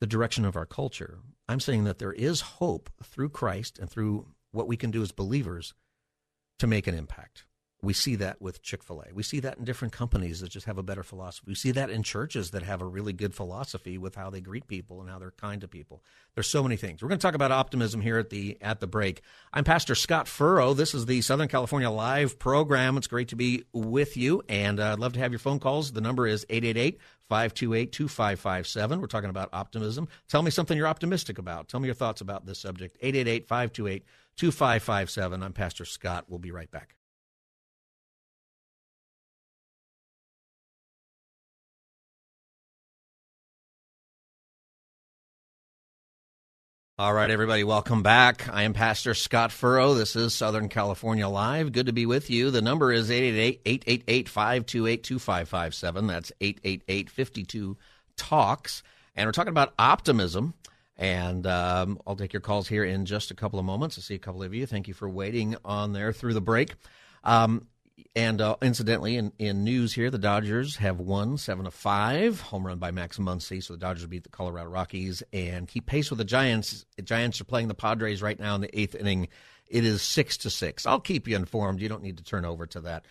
the 0.00 0.06
direction 0.06 0.44
of 0.44 0.56
our 0.56 0.66
culture. 0.66 1.20
I'm 1.48 1.60
saying 1.60 1.84
that 1.84 2.00
there 2.00 2.12
is 2.12 2.40
hope 2.40 2.90
through 3.04 3.28
Christ 3.28 3.78
and 3.78 3.88
through 3.88 4.26
what 4.50 4.66
we 4.66 4.76
can 4.76 4.90
do 4.90 5.00
as 5.00 5.12
believers 5.12 5.74
to 6.58 6.66
make 6.66 6.88
an 6.88 6.96
impact. 6.96 7.44
We 7.84 7.94
see 7.94 8.14
that 8.16 8.40
with 8.40 8.62
Chick 8.62 8.84
fil 8.84 9.02
A. 9.02 9.12
We 9.12 9.24
see 9.24 9.40
that 9.40 9.58
in 9.58 9.64
different 9.64 9.92
companies 9.92 10.38
that 10.38 10.50
just 10.50 10.66
have 10.66 10.78
a 10.78 10.84
better 10.84 11.02
philosophy. 11.02 11.46
We 11.48 11.56
see 11.56 11.72
that 11.72 11.90
in 11.90 12.04
churches 12.04 12.52
that 12.52 12.62
have 12.62 12.80
a 12.80 12.86
really 12.86 13.12
good 13.12 13.34
philosophy 13.34 13.98
with 13.98 14.14
how 14.14 14.30
they 14.30 14.40
greet 14.40 14.68
people 14.68 15.00
and 15.00 15.10
how 15.10 15.18
they're 15.18 15.32
kind 15.32 15.60
to 15.62 15.68
people. 15.68 16.00
There's 16.36 16.46
so 16.46 16.62
many 16.62 16.76
things. 16.76 17.02
We're 17.02 17.08
going 17.08 17.18
to 17.18 17.26
talk 17.26 17.34
about 17.34 17.50
optimism 17.50 18.00
here 18.00 18.18
at 18.18 18.30
the 18.30 18.56
at 18.60 18.78
the 18.78 18.86
break. 18.86 19.22
I'm 19.52 19.64
Pastor 19.64 19.96
Scott 19.96 20.28
Furrow. 20.28 20.74
This 20.74 20.94
is 20.94 21.06
the 21.06 21.22
Southern 21.22 21.48
California 21.48 21.90
Live 21.90 22.38
program. 22.38 22.96
It's 22.96 23.08
great 23.08 23.28
to 23.28 23.36
be 23.36 23.64
with 23.72 24.16
you, 24.16 24.44
and 24.48 24.78
uh, 24.78 24.92
I'd 24.92 25.00
love 25.00 25.14
to 25.14 25.18
have 25.18 25.32
your 25.32 25.40
phone 25.40 25.58
calls. 25.58 25.90
The 25.90 26.00
number 26.00 26.28
is 26.28 26.46
888 26.48 27.00
528 27.28 27.90
2557. 27.90 29.00
We're 29.00 29.06
talking 29.08 29.30
about 29.30 29.48
optimism. 29.52 30.06
Tell 30.28 30.42
me 30.42 30.52
something 30.52 30.78
you're 30.78 30.86
optimistic 30.86 31.38
about. 31.38 31.68
Tell 31.68 31.80
me 31.80 31.88
your 31.88 31.96
thoughts 31.96 32.20
about 32.20 32.46
this 32.46 32.60
subject. 32.60 32.96
888 33.00 33.48
528 33.48 34.04
2557. 34.36 35.42
I'm 35.42 35.52
Pastor 35.52 35.84
Scott. 35.84 36.26
We'll 36.28 36.38
be 36.38 36.52
right 36.52 36.70
back. 36.70 36.94
All 46.98 47.14
right, 47.14 47.30
everybody, 47.30 47.64
welcome 47.64 48.02
back. 48.02 48.46
I 48.52 48.64
am 48.64 48.74
Pastor 48.74 49.14
Scott 49.14 49.50
Furrow. 49.50 49.94
This 49.94 50.14
is 50.14 50.34
Southern 50.34 50.68
California 50.68 51.26
Live. 51.26 51.72
Good 51.72 51.86
to 51.86 51.92
be 51.94 52.04
with 52.04 52.28
you. 52.28 52.50
The 52.50 52.60
number 52.60 52.92
is 52.92 53.08
888-888-528-2557. 53.08 56.06
That's 56.06 56.32
888-52-TALKS. 56.42 58.82
And 59.16 59.26
we're 59.26 59.32
talking 59.32 59.48
about 59.48 59.72
optimism. 59.78 60.52
And 60.98 61.46
um, 61.46 61.98
I'll 62.06 62.14
take 62.14 62.34
your 62.34 62.42
calls 62.42 62.68
here 62.68 62.84
in 62.84 63.06
just 63.06 63.30
a 63.30 63.34
couple 63.34 63.58
of 63.58 63.64
moments. 63.64 63.96
I 63.96 64.02
see 64.02 64.14
a 64.14 64.18
couple 64.18 64.42
of 64.42 64.52
you. 64.52 64.66
Thank 64.66 64.86
you 64.86 64.92
for 64.92 65.08
waiting 65.08 65.56
on 65.64 65.94
there 65.94 66.12
through 66.12 66.34
the 66.34 66.42
break. 66.42 66.74
Um, 67.24 67.68
and 68.14 68.40
uh, 68.40 68.56
incidentally, 68.62 69.16
in, 69.16 69.32
in 69.38 69.64
news 69.64 69.94
here, 69.94 70.10
the 70.10 70.18
Dodgers 70.18 70.76
have 70.76 71.00
won 71.00 71.38
seven 71.38 71.64
to 71.64 71.70
five, 71.70 72.40
home 72.40 72.66
run 72.66 72.78
by 72.78 72.90
Max 72.90 73.18
Muncy. 73.18 73.62
So 73.62 73.74
the 73.74 73.78
Dodgers 73.78 74.06
beat 74.06 74.22
the 74.22 74.28
Colorado 74.28 74.68
Rockies 74.68 75.22
and 75.32 75.68
keep 75.68 75.86
pace 75.86 76.10
with 76.10 76.18
the 76.18 76.24
Giants. 76.24 76.84
The 76.96 77.02
Giants 77.02 77.40
are 77.40 77.44
playing 77.44 77.68
the 77.68 77.74
Padres 77.74 78.22
right 78.22 78.38
now 78.38 78.54
in 78.54 78.60
the 78.60 78.78
eighth 78.78 78.94
inning. 78.94 79.28
It 79.68 79.84
is 79.84 80.02
six 80.02 80.36
to 80.38 80.50
six. 80.50 80.86
I'll 80.86 81.00
keep 81.00 81.26
you 81.26 81.36
informed. 81.36 81.80
You 81.80 81.88
don't 81.88 82.02
need 82.02 82.18
to 82.18 82.24
turn 82.24 82.44
over 82.44 82.66
to 82.66 82.80
that, 82.82 83.06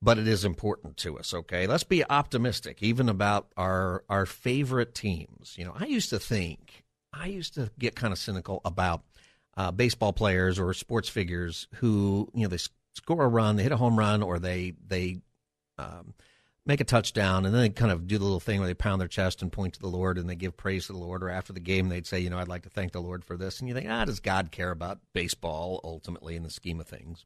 but 0.00 0.18
it 0.18 0.26
is 0.26 0.44
important 0.44 0.96
to 0.98 1.18
us. 1.18 1.34
Okay, 1.34 1.66
let's 1.66 1.84
be 1.84 2.04
optimistic, 2.08 2.82
even 2.82 3.08
about 3.08 3.48
our 3.56 4.04
our 4.08 4.24
favorite 4.24 4.94
teams. 4.94 5.54
You 5.58 5.66
know, 5.66 5.74
I 5.78 5.84
used 5.86 6.10
to 6.10 6.18
think, 6.18 6.84
I 7.12 7.26
used 7.26 7.54
to 7.54 7.70
get 7.78 7.94
kind 7.94 8.12
of 8.12 8.18
cynical 8.18 8.62
about 8.64 9.02
uh, 9.56 9.70
baseball 9.70 10.12
players 10.12 10.58
or 10.58 10.72
sports 10.74 11.08
figures 11.08 11.68
who, 11.76 12.30
you 12.34 12.42
know, 12.42 12.48
they 12.48 12.58
score 12.96 13.24
a 13.24 13.28
run, 13.28 13.56
they 13.56 13.62
hit 13.62 13.72
a 13.72 13.76
home 13.76 13.98
run, 13.98 14.22
or 14.22 14.38
they 14.38 14.74
they 14.86 15.20
um, 15.78 16.14
make 16.64 16.80
a 16.80 16.84
touchdown, 16.84 17.46
and 17.46 17.54
then 17.54 17.62
they 17.62 17.68
kind 17.68 17.92
of 17.92 18.06
do 18.06 18.18
the 18.18 18.24
little 18.24 18.40
thing 18.40 18.58
where 18.58 18.66
they 18.66 18.74
pound 18.74 19.00
their 19.00 19.08
chest 19.08 19.40
and 19.40 19.52
point 19.52 19.74
to 19.74 19.80
the 19.80 19.86
Lord 19.86 20.18
and 20.18 20.28
they 20.28 20.34
give 20.34 20.56
praise 20.56 20.86
to 20.86 20.92
the 20.92 20.98
Lord. 20.98 21.22
Or 21.22 21.30
after 21.30 21.52
the 21.52 21.60
game, 21.60 21.88
they'd 21.88 22.06
say, 22.06 22.18
you 22.18 22.28
know, 22.28 22.38
I'd 22.38 22.48
like 22.48 22.64
to 22.64 22.70
thank 22.70 22.92
the 22.92 23.00
Lord 23.00 23.24
for 23.24 23.36
this. 23.36 23.60
And 23.60 23.68
you 23.68 23.74
think, 23.74 23.88
ah, 23.88 24.04
does 24.04 24.20
God 24.20 24.50
care 24.50 24.72
about 24.72 24.98
baseball 25.12 25.80
ultimately 25.84 26.34
in 26.34 26.42
the 26.42 26.50
scheme 26.50 26.80
of 26.80 26.88
things? 26.88 27.24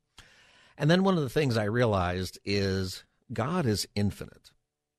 And 0.76 0.90
then 0.90 1.02
one 1.02 1.16
of 1.16 1.22
the 1.22 1.30
things 1.30 1.56
I 1.56 1.64
realized 1.64 2.38
is 2.44 3.04
God 3.33 3.66
is 3.66 3.88
infinite. 3.94 4.50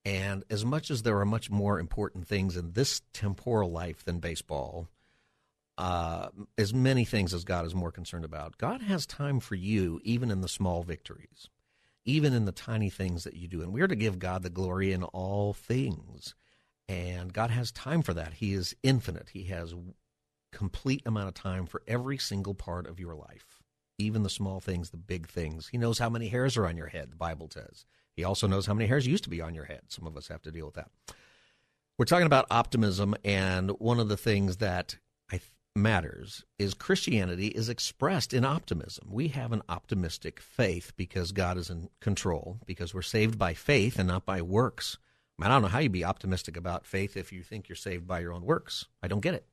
And 0.04 0.44
as 0.50 0.66
much 0.66 0.90
as 0.90 1.04
there 1.04 1.20
are 1.20 1.26
much 1.26 1.52
more 1.52 1.80
important 1.80 2.28
things 2.28 2.58
in 2.58 2.74
this 2.74 3.02
temporal 3.14 3.72
life 3.72 4.04
than 4.04 4.20
baseball, 4.20 4.88
uh, 5.78 6.30
as 6.58 6.74
many 6.74 7.06
things 7.06 7.34
as 7.34 7.44
God 7.44 7.66
is 7.66 7.76
more 7.76 7.92
concerned 7.92 8.26
about. 8.26 8.58
God 8.58 8.82
has 8.82 9.06
time 9.06 9.40
for 9.40 9.56
you, 9.56 10.00
even 10.04 10.30
in 10.32 10.42
the 10.42 10.48
small 10.48 10.84
victories, 10.84 11.50
even 12.06 12.34
in 12.34 12.46
the 12.46 12.52
tiny 12.52 12.90
things 12.90 13.24
that 13.24 13.36
you 13.36 13.48
do. 13.48 13.62
And 13.62 13.74
we're 13.74 13.88
to 13.88 13.96
give 13.96 14.20
God 14.20 14.44
the 14.44 14.50
glory 14.50 14.92
in 14.92 15.04
all 15.04 15.54
things. 15.54 16.36
And 16.88 17.34
God 17.34 17.52
has 17.52 17.72
time 17.72 18.02
for 18.02 18.14
that. 18.14 18.34
He 18.34 18.54
is 18.54 18.76
infinite. 18.84 19.30
He 19.34 19.44
has 19.46 19.74
complete 20.52 21.02
amount 21.06 21.30
of 21.30 21.34
time 21.34 21.66
for 21.66 21.82
every 21.88 22.18
single 22.18 22.54
part 22.54 22.86
of 22.86 23.00
your 23.00 23.16
life, 23.16 23.62
even 23.98 24.24
the 24.24 24.30
small 24.30 24.60
things, 24.60 24.90
the 24.90 24.98
big 24.98 25.28
things. 25.30 25.70
He 25.70 25.78
knows 25.78 26.00
how 26.00 26.10
many 26.10 26.28
hairs 26.28 26.58
are 26.58 26.68
on 26.68 26.78
your 26.78 26.88
head, 26.88 27.12
the 27.12 27.16
Bible 27.16 27.50
says. 27.52 27.86
He 28.14 28.24
also 28.24 28.46
knows 28.46 28.66
how 28.66 28.74
many 28.74 28.88
hairs 28.88 29.08
used 29.08 29.24
to 29.24 29.30
be 29.30 29.42
on 29.42 29.56
your 29.56 29.66
head. 29.66 29.84
Some 29.88 30.06
of 30.06 30.18
us 30.18 30.28
have 30.28 30.42
to 30.42 30.52
deal 30.52 30.66
with 30.66 30.76
that. 30.76 30.92
We're 31.98 32.06
talking 32.06 32.26
about 32.26 32.48
optimism, 32.52 33.16
and 33.24 33.72
one 33.80 34.00
of 34.00 34.10
the 34.10 34.18
things 34.18 34.58
that 34.58 34.98
matters 35.76 36.44
is 36.60 36.74
Christianity 36.74 37.48
is 37.48 37.70
expressed 37.70 38.34
in 38.34 38.46
optimism. 38.46 39.08
We 39.12 39.30
have 39.30 39.52
an 39.52 39.64
optimistic 39.70 40.40
faith 40.40 40.94
because 40.98 41.32
God 41.32 41.58
is 41.58 41.70
in 41.70 41.90
control, 42.00 42.60
because 42.66 42.94
we're 42.94 43.02
saved 43.02 43.38
by 43.38 43.54
faith 43.54 43.98
and 43.98 44.08
not 44.08 44.26
by 44.26 44.42
works. 44.42 44.98
I 45.40 45.48
don't 45.48 45.64
know 45.64 45.70
how 45.70 45.80
you'd 45.80 45.92
be 45.92 46.06
optimistic 46.06 46.56
about 46.56 46.86
faith 46.86 47.18
if 47.18 47.34
you 47.34 47.42
think 47.42 47.68
you're 47.68 47.76
saved 47.76 48.06
by 48.06 48.20
your 48.20 48.34
own 48.34 48.46
works. 48.46 48.86
I 49.02 49.08
don't 49.08 49.22
get 49.22 49.34
it. 49.34 49.46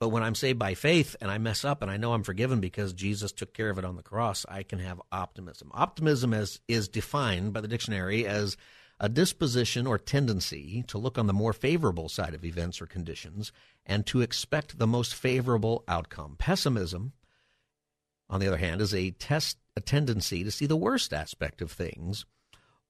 But 0.00 0.08
when 0.10 0.22
I'm 0.22 0.36
saved 0.36 0.58
by 0.58 0.74
faith 0.74 1.16
and 1.20 1.30
I 1.30 1.38
mess 1.38 1.64
up 1.64 1.82
and 1.82 1.90
I 1.90 1.96
know 1.96 2.12
I'm 2.12 2.22
forgiven 2.22 2.60
because 2.60 2.92
Jesus 2.92 3.32
took 3.32 3.52
care 3.52 3.68
of 3.68 3.78
it 3.78 3.84
on 3.84 3.96
the 3.96 4.02
cross, 4.02 4.46
I 4.48 4.62
can 4.62 4.78
have 4.78 5.02
optimism. 5.10 5.70
Optimism 5.74 6.32
is, 6.32 6.60
is 6.68 6.88
defined 6.88 7.52
by 7.52 7.60
the 7.60 7.68
dictionary 7.68 8.26
as 8.26 8.56
a 9.00 9.08
disposition 9.08 9.86
or 9.86 9.98
tendency 9.98 10.82
to 10.88 10.98
look 10.98 11.18
on 11.18 11.26
the 11.26 11.32
more 11.32 11.52
favorable 11.52 12.08
side 12.08 12.34
of 12.34 12.44
events 12.44 12.80
or 12.80 12.86
conditions 12.86 13.52
and 13.86 14.06
to 14.06 14.20
expect 14.20 14.78
the 14.78 14.86
most 14.86 15.14
favorable 15.14 15.84
outcome. 15.86 16.36
Pessimism, 16.38 17.12
on 18.28 18.40
the 18.40 18.48
other 18.48 18.56
hand, 18.56 18.80
is 18.80 18.94
a 18.94 19.10
test 19.12 19.58
a 19.76 19.80
tendency 19.80 20.42
to 20.42 20.50
see 20.50 20.66
the 20.66 20.76
worst 20.76 21.12
aspect 21.12 21.62
of 21.62 21.70
things 21.70 22.26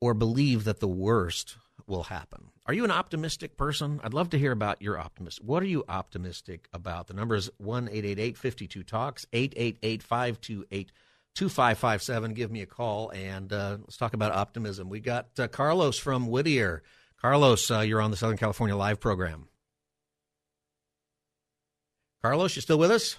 or 0.00 0.14
believe 0.14 0.64
that 0.64 0.80
the 0.80 0.88
worst 0.88 1.56
will 1.86 2.04
happen. 2.04 2.46
Are 2.66 2.72
you 2.74 2.84
an 2.84 2.90
optimistic 2.90 3.56
person? 3.56 4.00
I'd 4.02 4.14
love 4.14 4.30
to 4.30 4.38
hear 4.38 4.52
about 4.52 4.80
your 4.80 4.98
optimism. 4.98 5.46
What 5.46 5.62
are 5.62 5.66
you 5.66 5.84
optimistic 5.88 6.68
about? 6.72 7.06
The 7.06 7.14
number 7.14 7.34
is 7.34 7.50
1 7.58 7.88
52 7.88 8.82
Talks, 8.82 9.26
888 9.32 10.02
528 10.02 10.92
2557. 11.38 12.34
Give 12.34 12.50
me 12.50 12.62
a 12.62 12.66
call 12.66 13.10
and 13.10 13.52
uh, 13.52 13.78
let's 13.80 13.96
talk 13.96 14.12
about 14.12 14.32
optimism. 14.32 14.88
We 14.88 14.98
got 14.98 15.28
uh, 15.38 15.46
Carlos 15.46 15.96
from 15.96 16.26
Whittier. 16.26 16.82
Carlos, 17.20 17.70
uh, 17.70 17.78
you're 17.80 18.00
on 18.00 18.10
the 18.10 18.16
Southern 18.16 18.36
California 18.36 18.74
Live 18.74 18.98
program. 18.98 19.46
Carlos, 22.22 22.56
you 22.56 22.62
still 22.62 22.78
with 22.78 22.90
us? 22.90 23.18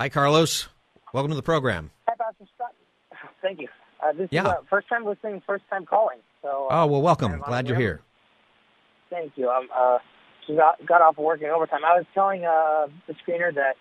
Hi, 0.00 0.08
Carlos. 0.08 0.66
Welcome 1.12 1.30
to 1.30 1.36
the 1.36 1.42
program. 1.42 1.92
Hi, 2.08 2.14
Pastor 2.18 2.44
Scott. 2.56 2.74
Thank 3.40 3.60
you. 3.60 3.68
Uh, 4.04 4.12
this 4.14 4.26
yeah. 4.32 4.42
is 4.42 4.48
uh, 4.48 4.54
first 4.68 4.88
time 4.88 5.04
listening, 5.04 5.42
first 5.46 5.62
time 5.70 5.86
calling. 5.86 6.18
So. 6.42 6.66
Uh, 6.72 6.82
oh 6.82 6.86
well, 6.88 7.02
welcome. 7.02 7.40
Glad 7.46 7.68
you're 7.68 7.78
here. 7.78 8.00
Thank 9.10 9.34
you. 9.36 9.48
I'm 9.48 9.68
uh, 9.72 9.98
got 10.56 10.84
got 10.84 11.02
off 11.02 11.18
work 11.18 11.40
in 11.40 11.50
overtime. 11.50 11.84
I 11.86 11.98
was 11.98 12.06
telling 12.14 12.44
uh, 12.44 12.88
the 13.06 13.14
screener 13.14 13.54
that 13.54 13.76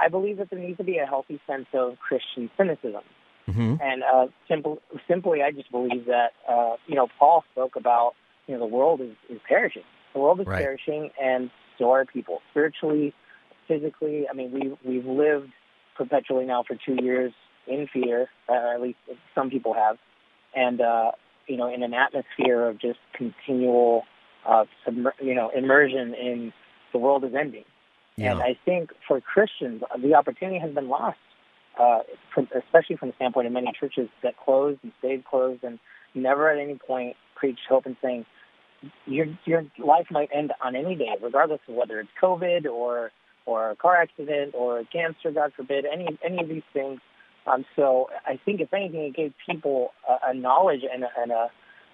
I 0.00 0.08
believe 0.08 0.38
that 0.38 0.50
there 0.50 0.58
needs 0.58 0.78
to 0.78 0.84
be 0.84 0.98
a 0.98 1.06
healthy 1.06 1.40
sense 1.46 1.66
of 1.74 1.98
Christian 1.98 2.50
cynicism. 2.56 3.02
Mm-hmm. 3.48 3.76
And 3.80 4.02
uh, 4.02 4.26
simple, 4.46 4.78
simply, 5.08 5.42
I 5.42 5.50
just 5.52 5.70
believe 5.70 6.06
that 6.06 6.32
uh, 6.48 6.76
you 6.86 6.94
know 6.94 7.08
Paul 7.18 7.44
spoke 7.52 7.76
about 7.76 8.12
you 8.46 8.54
know 8.54 8.60
the 8.60 8.66
world 8.66 9.00
is, 9.00 9.14
is 9.30 9.40
perishing. 9.48 9.84
The 10.12 10.20
world 10.20 10.40
is 10.40 10.46
right. 10.46 10.62
perishing, 10.62 11.10
and 11.20 11.50
so 11.78 11.90
are 11.92 12.04
people 12.04 12.40
spiritually, 12.50 13.14
physically. 13.66 14.26
I 14.30 14.34
mean, 14.34 14.52
we 14.52 14.76
we've 14.84 15.06
lived 15.06 15.50
perpetually 15.96 16.44
now 16.44 16.62
for 16.62 16.76
two 16.76 17.02
years 17.02 17.32
in 17.66 17.88
fear. 17.92 18.28
Uh, 18.48 18.74
at 18.74 18.82
least 18.82 18.98
some 19.34 19.48
people 19.48 19.72
have, 19.72 19.96
and 20.54 20.80
uh, 20.80 21.12
you 21.46 21.56
know, 21.56 21.72
in 21.72 21.82
an 21.82 21.94
atmosphere 21.94 22.68
of 22.68 22.78
just 22.78 22.98
continual, 23.14 24.02
uh, 24.46 24.64
submer- 24.86 25.12
you 25.22 25.34
know, 25.34 25.50
immersion 25.56 26.14
in 26.14 26.52
the 26.92 26.98
world 26.98 27.24
is 27.24 27.32
ending. 27.34 27.64
And 28.18 28.42
I 28.42 28.58
think 28.64 28.90
for 29.06 29.20
Christians, 29.20 29.82
the 30.02 30.14
opportunity 30.14 30.58
has 30.58 30.72
been 30.72 30.88
lost, 30.88 31.18
uh, 31.78 32.00
from, 32.34 32.48
especially 32.54 32.96
from 32.96 33.10
the 33.10 33.14
standpoint 33.14 33.46
of 33.46 33.52
many 33.52 33.72
churches 33.78 34.08
that 34.22 34.36
closed 34.36 34.80
and 34.82 34.92
stayed 34.98 35.24
closed 35.24 35.62
and 35.62 35.78
never 36.14 36.50
at 36.50 36.58
any 36.58 36.74
point 36.74 37.16
preached 37.36 37.60
hope 37.68 37.86
and 37.86 37.96
saying, 38.02 38.26
your 39.06 39.26
your 39.44 39.64
life 39.78 40.06
might 40.10 40.30
end 40.32 40.52
on 40.62 40.76
any 40.76 40.94
day, 40.94 41.16
regardless 41.20 41.60
of 41.68 41.74
whether 41.74 41.98
it's 42.00 42.10
COVID 42.22 42.66
or 42.66 43.10
or 43.46 43.70
a 43.70 43.76
car 43.76 43.96
accident 43.96 44.54
or 44.54 44.84
cancer, 44.92 45.30
God 45.32 45.52
forbid, 45.56 45.84
any 45.84 46.06
any 46.24 46.40
of 46.40 46.48
these 46.48 46.62
things. 46.72 47.00
Um, 47.46 47.64
so 47.76 48.10
I 48.26 48.38
think 48.44 48.60
if 48.60 48.72
anything, 48.74 49.00
it 49.00 49.16
gave 49.16 49.32
people 49.46 49.92
a, 50.08 50.30
a 50.30 50.34
knowledge 50.34 50.82
and 50.92 51.04
a, 51.04 51.08
and 51.18 51.32
a 51.32 51.48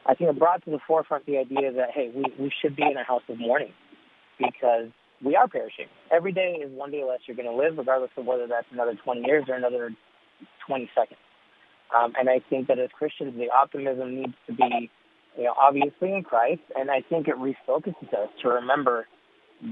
I 0.07 0.15
think 0.15 0.31
it 0.31 0.39
brought 0.39 0.65
to 0.65 0.71
the 0.71 0.81
forefront 0.87 1.27
the 1.27 1.39
idea 1.39 1.73
that 1.73 1.91
hey, 1.93 2.11
we 2.15 2.25
we 2.39 2.53
should 2.61 2.77
be 2.77 2.83
in 2.83 2.97
a 2.97 3.05
house 3.05 3.23
of 3.29 3.39
mourning 3.39 3.73
because 4.39 4.89
we 5.23 5.37
are 5.37 5.49
perishing. 5.49 5.87
Every 6.11 6.33
day 6.33 6.59
is 6.63 6.71
one 6.73 6.91
day 6.91 7.05
less 7.05 7.21
you're 7.27 7.37
going 7.37 7.49
to 7.49 7.57
live, 7.57 7.79
regardless 7.79 8.11
of 8.17 8.27
whether 8.27 8.47
that's 8.47 8.67
another 8.73 8.95
20 8.95 9.23
years 9.27 9.45
or 9.49 9.55
another 9.55 9.91
20 10.67 10.91
seconds. 10.95 11.21
Um, 11.95 12.13
and 12.19 12.29
I 12.29 12.41
think 12.51 12.69
that 12.69 12.79
as 12.79 12.91
Christians, 12.97 13.35
the 13.37 13.51
optimism 13.51 14.15
needs 14.17 14.35
to 14.47 14.53
be 14.55 14.91
you 15.37 15.45
know, 15.45 15.55
obviously 15.61 16.13
in 16.13 16.23
Christ, 16.23 16.63
and 16.77 16.91
I 16.91 17.03
think 17.09 17.29
it 17.29 17.37
refocuses 17.37 18.13
us 18.13 18.29
to 18.43 18.49
remember 18.49 19.07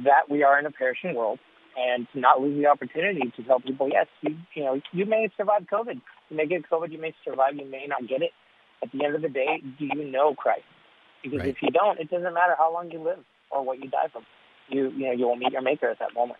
that 0.04 0.28
we 0.30 0.42
are 0.42 0.58
in 0.58 0.66
a 0.66 0.70
perishing 0.70 1.14
world 1.14 1.38
and 1.76 2.06
to 2.12 2.20
not 2.20 2.40
lose 2.40 2.60
the 2.60 2.66
opportunity 2.66 3.32
to 3.36 3.42
tell 3.44 3.60
people, 3.60 3.88
yes, 3.90 4.06
you, 4.20 4.36
you 4.54 4.64
know, 4.64 4.80
you 4.92 5.06
may 5.06 5.28
survive 5.36 5.62
COVID. 5.72 6.00
You 6.30 6.36
may 6.36 6.46
get 6.46 6.68
COVID, 6.68 6.92
you 6.92 7.00
may 7.00 7.14
survive, 7.24 7.56
you 7.56 7.68
may 7.68 7.86
not 7.88 8.06
get 8.08 8.22
it. 8.22 8.30
At 8.82 8.90
the 8.92 9.04
end 9.04 9.14
of 9.14 9.22
the 9.22 9.28
day, 9.28 9.62
do 9.78 9.86
you 9.86 10.10
know 10.10 10.34
Christ? 10.34 10.64
Because 11.22 11.40
Right. 11.40 11.48
if 11.48 11.62
you 11.62 11.70
don't, 11.70 12.00
it 12.00 12.10
doesn't 12.10 12.34
matter 12.34 12.54
how 12.58 12.72
long 12.72 12.90
you 12.90 13.00
live 13.00 13.24
or 13.50 13.62
what 13.62 13.78
you 13.78 13.88
die 13.88 14.08
from. 14.12 14.26
You, 14.72 14.90
you 14.90 15.06
know, 15.06 15.12
you 15.12 15.26
will 15.26 15.36
meet 15.36 15.52
your 15.52 15.62
Maker 15.62 15.88
at 15.88 15.98
that 15.98 16.14
moment. 16.14 16.38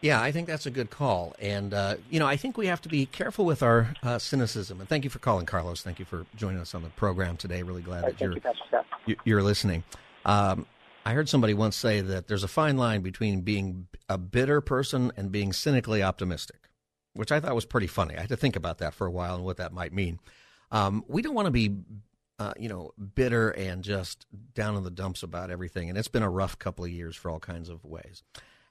Yeah, 0.00 0.20
I 0.20 0.30
think 0.30 0.46
that's 0.46 0.66
a 0.66 0.70
good 0.70 0.90
call. 0.90 1.34
And, 1.40 1.72
uh, 1.74 1.96
you 2.10 2.20
know, 2.20 2.26
I 2.26 2.36
think 2.36 2.56
we 2.56 2.66
have 2.66 2.80
to 2.82 2.88
be 2.88 3.06
careful 3.06 3.44
with 3.44 3.62
our 3.62 3.94
uh, 4.02 4.18
cynicism. 4.18 4.78
And 4.78 4.88
thank 4.88 5.04
you 5.04 5.10
for 5.10 5.18
calling, 5.18 5.46
Carlos. 5.46 5.82
Thank 5.82 5.98
you 5.98 6.04
for 6.04 6.26
joining 6.36 6.60
us 6.60 6.74
on 6.74 6.82
the 6.82 6.90
program 6.90 7.36
today. 7.36 7.62
Really 7.62 7.82
glad 7.82 8.04
right, 8.04 8.12
that 8.12 8.20
you're, 8.20 8.34
you, 8.34 8.40
Pastor 8.40 8.62
Scott. 8.68 8.86
you- 9.06 9.16
you're 9.24 9.42
listening. 9.42 9.84
Um, 10.24 10.66
I 11.04 11.12
heard 11.12 11.28
somebody 11.28 11.54
once 11.54 11.76
say 11.76 12.00
that 12.00 12.28
there's 12.28 12.44
a 12.44 12.48
fine 12.48 12.76
line 12.76 13.00
between 13.00 13.40
being 13.40 13.86
a 14.08 14.18
bitter 14.18 14.60
person 14.60 15.12
and 15.16 15.32
being 15.32 15.52
cynically 15.52 16.02
optimistic, 16.02 16.68
which 17.14 17.32
I 17.32 17.40
thought 17.40 17.54
was 17.54 17.64
pretty 17.64 17.86
funny. 17.86 18.16
I 18.16 18.20
had 18.20 18.28
to 18.28 18.36
think 18.36 18.54
about 18.54 18.78
that 18.78 18.92
for 18.92 19.06
a 19.06 19.10
while 19.10 19.36
and 19.36 19.44
what 19.44 19.56
that 19.56 19.72
might 19.72 19.92
mean. 19.92 20.20
Um, 20.70 21.04
we 21.08 21.22
don't 21.22 21.34
want 21.34 21.46
to 21.46 21.52
be, 21.52 21.76
uh, 22.38 22.52
you 22.58 22.68
know, 22.68 22.92
bitter 23.14 23.50
and 23.50 23.82
just 23.82 24.26
down 24.54 24.76
in 24.76 24.84
the 24.84 24.90
dumps 24.90 25.22
about 25.22 25.50
everything. 25.50 25.88
And 25.88 25.96
it's 25.96 26.08
been 26.08 26.22
a 26.22 26.30
rough 26.30 26.58
couple 26.58 26.84
of 26.84 26.90
years 26.90 27.16
for 27.16 27.30
all 27.30 27.40
kinds 27.40 27.68
of 27.68 27.84
ways. 27.84 28.22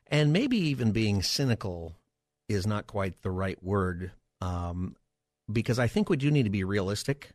And 0.07 0.31
maybe 0.31 0.57
even 0.57 0.91
being 0.91 1.23
cynical 1.23 1.95
is 2.47 2.67
not 2.67 2.85
quite 2.85 3.21
the 3.21 3.31
right 3.31 3.61
word 3.63 4.11
um, 4.39 4.95
because 5.51 5.79
I 5.79 5.87
think 5.87 6.09
we 6.09 6.17
do 6.17 6.29
need 6.29 6.43
to 6.43 6.49
be 6.51 6.63
realistic, 6.63 7.31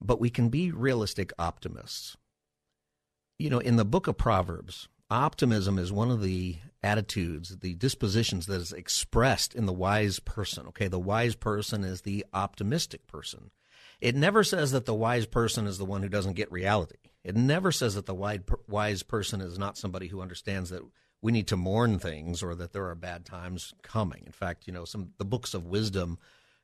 but 0.00 0.20
we 0.20 0.30
can 0.30 0.48
be 0.48 0.70
realistic 0.70 1.32
optimists. 1.38 2.16
You 3.38 3.50
know, 3.50 3.58
in 3.58 3.76
the 3.76 3.84
book 3.84 4.06
of 4.06 4.16
Proverbs, 4.16 4.88
optimism 5.10 5.78
is 5.78 5.92
one 5.92 6.10
of 6.10 6.22
the 6.22 6.56
attitudes, 6.82 7.58
the 7.58 7.74
dispositions 7.74 8.46
that 8.46 8.60
is 8.60 8.72
expressed 8.72 9.54
in 9.54 9.66
the 9.66 9.72
wise 9.72 10.20
person. 10.20 10.66
Okay, 10.68 10.88
the 10.88 10.98
wise 10.98 11.34
person 11.34 11.84
is 11.84 12.02
the 12.02 12.24
optimistic 12.32 13.06
person. 13.06 13.50
It 14.00 14.14
never 14.14 14.42
says 14.42 14.72
that 14.72 14.86
the 14.86 14.94
wise 14.94 15.26
person 15.26 15.66
is 15.66 15.78
the 15.78 15.84
one 15.84 16.02
who 16.02 16.08
doesn't 16.08 16.34
get 16.34 16.50
reality. 16.50 16.96
It 17.22 17.36
never 17.36 17.70
says 17.70 17.94
that 17.96 18.06
the 18.06 18.14
wise 18.66 19.02
person 19.02 19.40
is 19.40 19.58
not 19.58 19.76
somebody 19.76 20.08
who 20.08 20.22
understands 20.22 20.70
that 20.70 20.82
we 21.22 21.32
need 21.32 21.48
to 21.48 21.56
mourn 21.56 21.98
things 21.98 22.42
or 22.42 22.54
that 22.54 22.72
there 22.72 22.88
are 22.88 22.94
bad 22.94 23.26
times 23.26 23.74
coming. 23.82 24.22
In 24.24 24.32
fact, 24.32 24.66
you 24.66 24.72
know, 24.72 24.86
some 24.86 25.12
the 25.18 25.24
books 25.24 25.52
of 25.52 25.66
wisdom, 25.66 26.18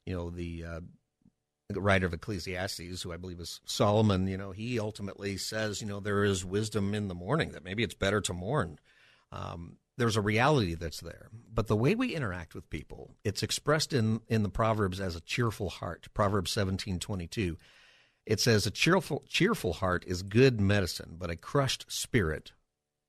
you 0.07 0.17
know, 0.17 0.31
the 0.31 0.65
uh, 0.65 0.81
the 1.69 1.81
writer 1.81 2.07
of 2.07 2.15
Ecclesiastes, 2.15 3.03
who 3.03 3.13
I 3.13 3.17
believe 3.17 3.41
is 3.41 3.61
Solomon, 3.65 4.29
you 4.29 4.39
know, 4.39 4.53
he 4.53 4.79
ultimately 4.79 5.37
says, 5.37 5.83
you 5.83 5.89
know, 5.89 6.01
there 6.01 6.25
is 6.25 6.45
wisdom 6.45 6.95
in 6.95 7.09
the 7.09 7.15
mourning, 7.15 7.51
that 7.51 7.65
maybe 7.65 7.83
it's 7.83 7.95
better 7.95 8.21
to 8.23 8.33
mourn. 8.33 8.79
Um, 9.33 9.77
there's 9.99 10.17
a 10.17 10.21
reality 10.21 10.75
that's 10.75 11.01
there. 11.01 11.29
But 11.53 11.69
the 11.69 11.77
way 11.77 11.95
we 11.95 12.15
interact 12.15 12.55
with 12.55 12.71
people, 12.71 13.17
it's 13.25 13.43
expressed 13.43 13.93
in, 13.93 14.21
in 14.29 14.43
the 14.43 14.49
Proverbs 14.49 15.01
as 15.01 15.17
a 15.17 15.21
cheerful 15.21 15.71
heart. 15.71 16.09
Proverbs 16.15 16.53
seventeen 16.53 16.99
twenty 16.99 17.27
two. 17.27 17.57
It 18.27 18.41
says, 18.41 18.67
A 18.67 18.71
cheerful, 18.71 19.25
cheerful 19.29 19.75
heart 19.75 20.05
is 20.07 20.23
good 20.23 20.61
medicine, 20.61 21.17
but 21.19 21.31
a 21.31 21.37
crushed 21.37 21.87
spirit 21.89 22.53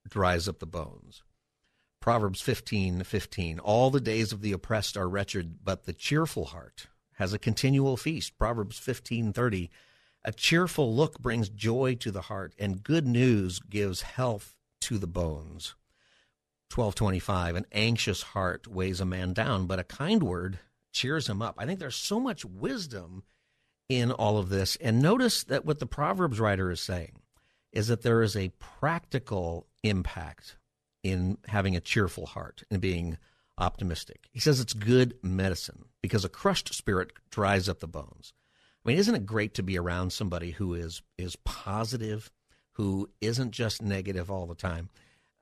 dries 0.07 0.47
up 0.47 0.59
the 0.59 0.65
bones. 0.65 1.23
Proverbs 1.99 2.39
fifteen 2.39 3.03
fifteen. 3.03 3.59
All 3.59 3.89
the 3.89 3.99
days 3.99 4.31
of 4.31 4.41
the 4.41 4.53
oppressed 4.53 4.95
are 4.95 5.09
wretched, 5.09 5.63
but 5.63 5.85
the 5.85 5.93
cheerful 5.93 6.45
heart 6.45 6.87
has 7.15 7.33
a 7.33 7.39
continual 7.39 7.97
feast. 7.97 8.37
Proverbs 8.37 8.77
fifteen 8.77 9.33
thirty. 9.33 9.69
A 10.23 10.31
cheerful 10.31 10.93
look 10.93 11.19
brings 11.19 11.49
joy 11.49 11.95
to 11.95 12.11
the 12.11 12.23
heart, 12.23 12.53
and 12.59 12.83
good 12.83 13.07
news 13.07 13.59
gives 13.59 14.01
health 14.01 14.55
to 14.81 14.97
the 14.97 15.07
bones. 15.07 15.75
1225 16.73 17.55
an 17.55 17.65
anxious 17.71 18.21
heart 18.21 18.67
weighs 18.67 18.99
a 18.99 19.05
man 19.05 19.33
down 19.33 19.65
but 19.67 19.79
a 19.79 19.83
kind 19.83 20.23
word 20.23 20.59
cheers 20.97 21.29
him 21.29 21.41
up. 21.41 21.55
I 21.57 21.65
think 21.65 21.79
there's 21.79 21.95
so 21.95 22.19
much 22.19 22.43
wisdom 22.43 23.23
in 23.87 24.11
all 24.11 24.37
of 24.37 24.49
this. 24.49 24.75
And 24.77 25.01
notice 25.01 25.43
that 25.43 25.65
what 25.65 25.79
the 25.79 25.85
proverbs 25.85 26.39
writer 26.39 26.71
is 26.71 26.81
saying 26.81 27.21
is 27.71 27.87
that 27.87 28.01
there 28.01 28.23
is 28.23 28.35
a 28.35 28.51
practical 28.59 29.67
impact 29.83 30.57
in 31.03 31.37
having 31.47 31.75
a 31.75 31.81
cheerful 31.81 32.25
heart 32.25 32.63
and 32.71 32.81
being 32.81 33.17
optimistic. 33.57 34.27
He 34.31 34.39
says 34.39 34.59
it's 34.59 34.73
good 34.73 35.15
medicine 35.21 35.85
because 36.01 36.25
a 36.25 36.29
crushed 36.29 36.73
spirit 36.73 37.11
dries 37.29 37.69
up 37.69 37.79
the 37.79 37.87
bones. 37.87 38.33
I 38.83 38.89
mean 38.89 38.97
isn't 38.97 39.15
it 39.15 39.25
great 39.25 39.53
to 39.55 39.63
be 39.63 39.77
around 39.77 40.11
somebody 40.11 40.51
who 40.51 40.73
is 40.73 41.01
is 41.17 41.35
positive 41.37 42.31
who 42.73 43.09
isn't 43.21 43.51
just 43.51 43.81
negative 43.81 44.31
all 44.31 44.47
the 44.47 44.55
time? 44.55 44.89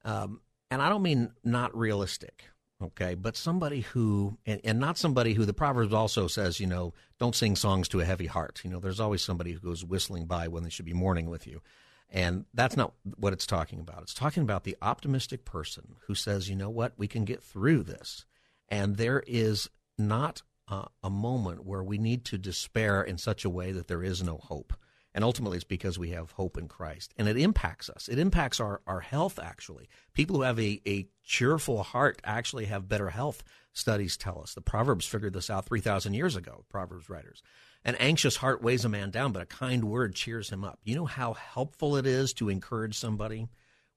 Um, 0.04 0.42
and 0.72 0.82
I 0.82 0.90
don't 0.90 1.04
mean 1.04 1.32
not 1.44 1.76
realistic, 1.76 2.46
okay, 2.82 3.16
but 3.16 3.38
somebody 3.38 3.82
who, 3.82 4.38
and, 4.46 4.62
and 4.64 4.80
not 4.80 4.98
somebody 4.98 5.34
who 5.34 5.46
the 5.46 5.54
Proverbs 5.54 5.94
also 5.94 6.28
says, 6.28 6.60
you 6.60 6.68
know, 6.68 6.94
don't 7.20 7.36
sing 7.36 7.56
songs 7.56 7.88
to 7.90 8.00
a 8.00 8.06
heavy 8.06 8.28
heart. 8.28 8.62
You 8.64 8.70
know, 8.70 8.80
there's 8.80 9.00
always 9.00 9.22
somebody 9.22 9.52
who 9.52 9.60
goes 9.60 9.86
whistling 9.86 10.26
by 10.26 10.48
when 10.48 10.64
they 10.64 10.70
should 10.70 10.86
be 10.86 10.94
mourning 10.94 11.30
with 11.30 11.48
you. 11.48 11.62
And 12.10 12.46
that's 12.54 12.78
not 12.78 12.94
what 13.18 13.34
it's 13.34 13.48
talking 13.48 13.80
about. 13.80 14.04
It's 14.04 14.14
talking 14.14 14.44
about 14.44 14.64
the 14.64 14.78
optimistic 14.82 15.44
person 15.44 15.96
who 16.08 16.16
says, 16.16 16.50
you 16.50 16.56
know 16.56 16.70
what, 16.70 16.94
we 16.98 17.08
can 17.08 17.26
get 17.26 17.42
through 17.44 17.84
this. 17.84 18.26
And 18.70 18.98
there 18.98 19.24
is 19.26 19.70
not 19.98 20.42
uh, 20.68 20.86
a 21.04 21.10
moment 21.10 21.66
where 21.66 21.84
we 21.84 21.98
need 21.98 22.26
to 22.26 22.38
despair 22.38 23.02
in 23.02 23.18
such 23.18 23.46
a 23.46 23.50
way 23.50 23.72
that 23.72 23.88
there 23.88 24.04
is 24.04 24.24
no 24.24 24.38
hope. 24.38 24.74
And 25.16 25.24
ultimately, 25.24 25.56
it's 25.56 25.64
because 25.64 25.98
we 25.98 26.10
have 26.10 26.32
hope 26.32 26.58
in 26.58 26.68
Christ. 26.68 27.14
And 27.18 27.30
it 27.30 27.38
impacts 27.38 27.90
us. 27.90 28.10
It 28.10 28.20
impacts 28.20 28.60
our, 28.60 28.82
our 28.86 29.00
health, 29.00 29.40
actually. 29.42 29.88
People 30.14 30.36
who 30.36 30.42
have 30.42 30.60
a, 30.60 30.82
a 30.86 31.08
cheerful 31.24 31.84
heart 31.84 32.22
actually 32.26 32.66
have 32.66 32.90
better 32.90 33.10
health, 33.10 33.42
studies 33.72 34.18
tell 34.18 34.42
us. 34.42 34.54
The 34.54 34.62
Proverbs 34.62 35.06
figured 35.06 35.32
this 35.32 35.50
out 35.50 35.68
3,000 35.68 36.16
years 36.16 36.36
ago, 36.36 36.66
Proverbs 36.68 37.10
writers. 37.10 37.42
An 37.86 37.96
anxious 37.96 38.36
heart 38.36 38.62
weighs 38.62 38.84
a 38.84 38.90
man 38.90 39.10
down, 39.10 39.32
but 39.32 39.42
a 39.42 39.46
kind 39.46 39.86
word 39.86 40.16
cheers 40.16 40.50
him 40.50 40.66
up. 40.66 40.80
You 40.84 40.96
know 40.96 41.06
how 41.06 41.32
helpful 41.32 41.96
it 41.96 42.06
is 42.06 42.34
to 42.34 42.50
encourage 42.50 42.98
somebody? 42.98 43.48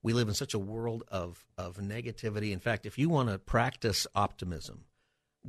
We 0.04 0.12
live 0.12 0.28
in 0.28 0.34
such 0.34 0.54
a 0.54 0.58
world 0.58 1.02
of, 1.08 1.44
of 1.58 1.78
negativity. 1.78 2.52
In 2.52 2.60
fact, 2.60 2.86
if 2.86 2.96
you 2.96 3.08
want 3.08 3.28
to 3.28 3.40
practice 3.40 4.06
optimism, 4.14 4.84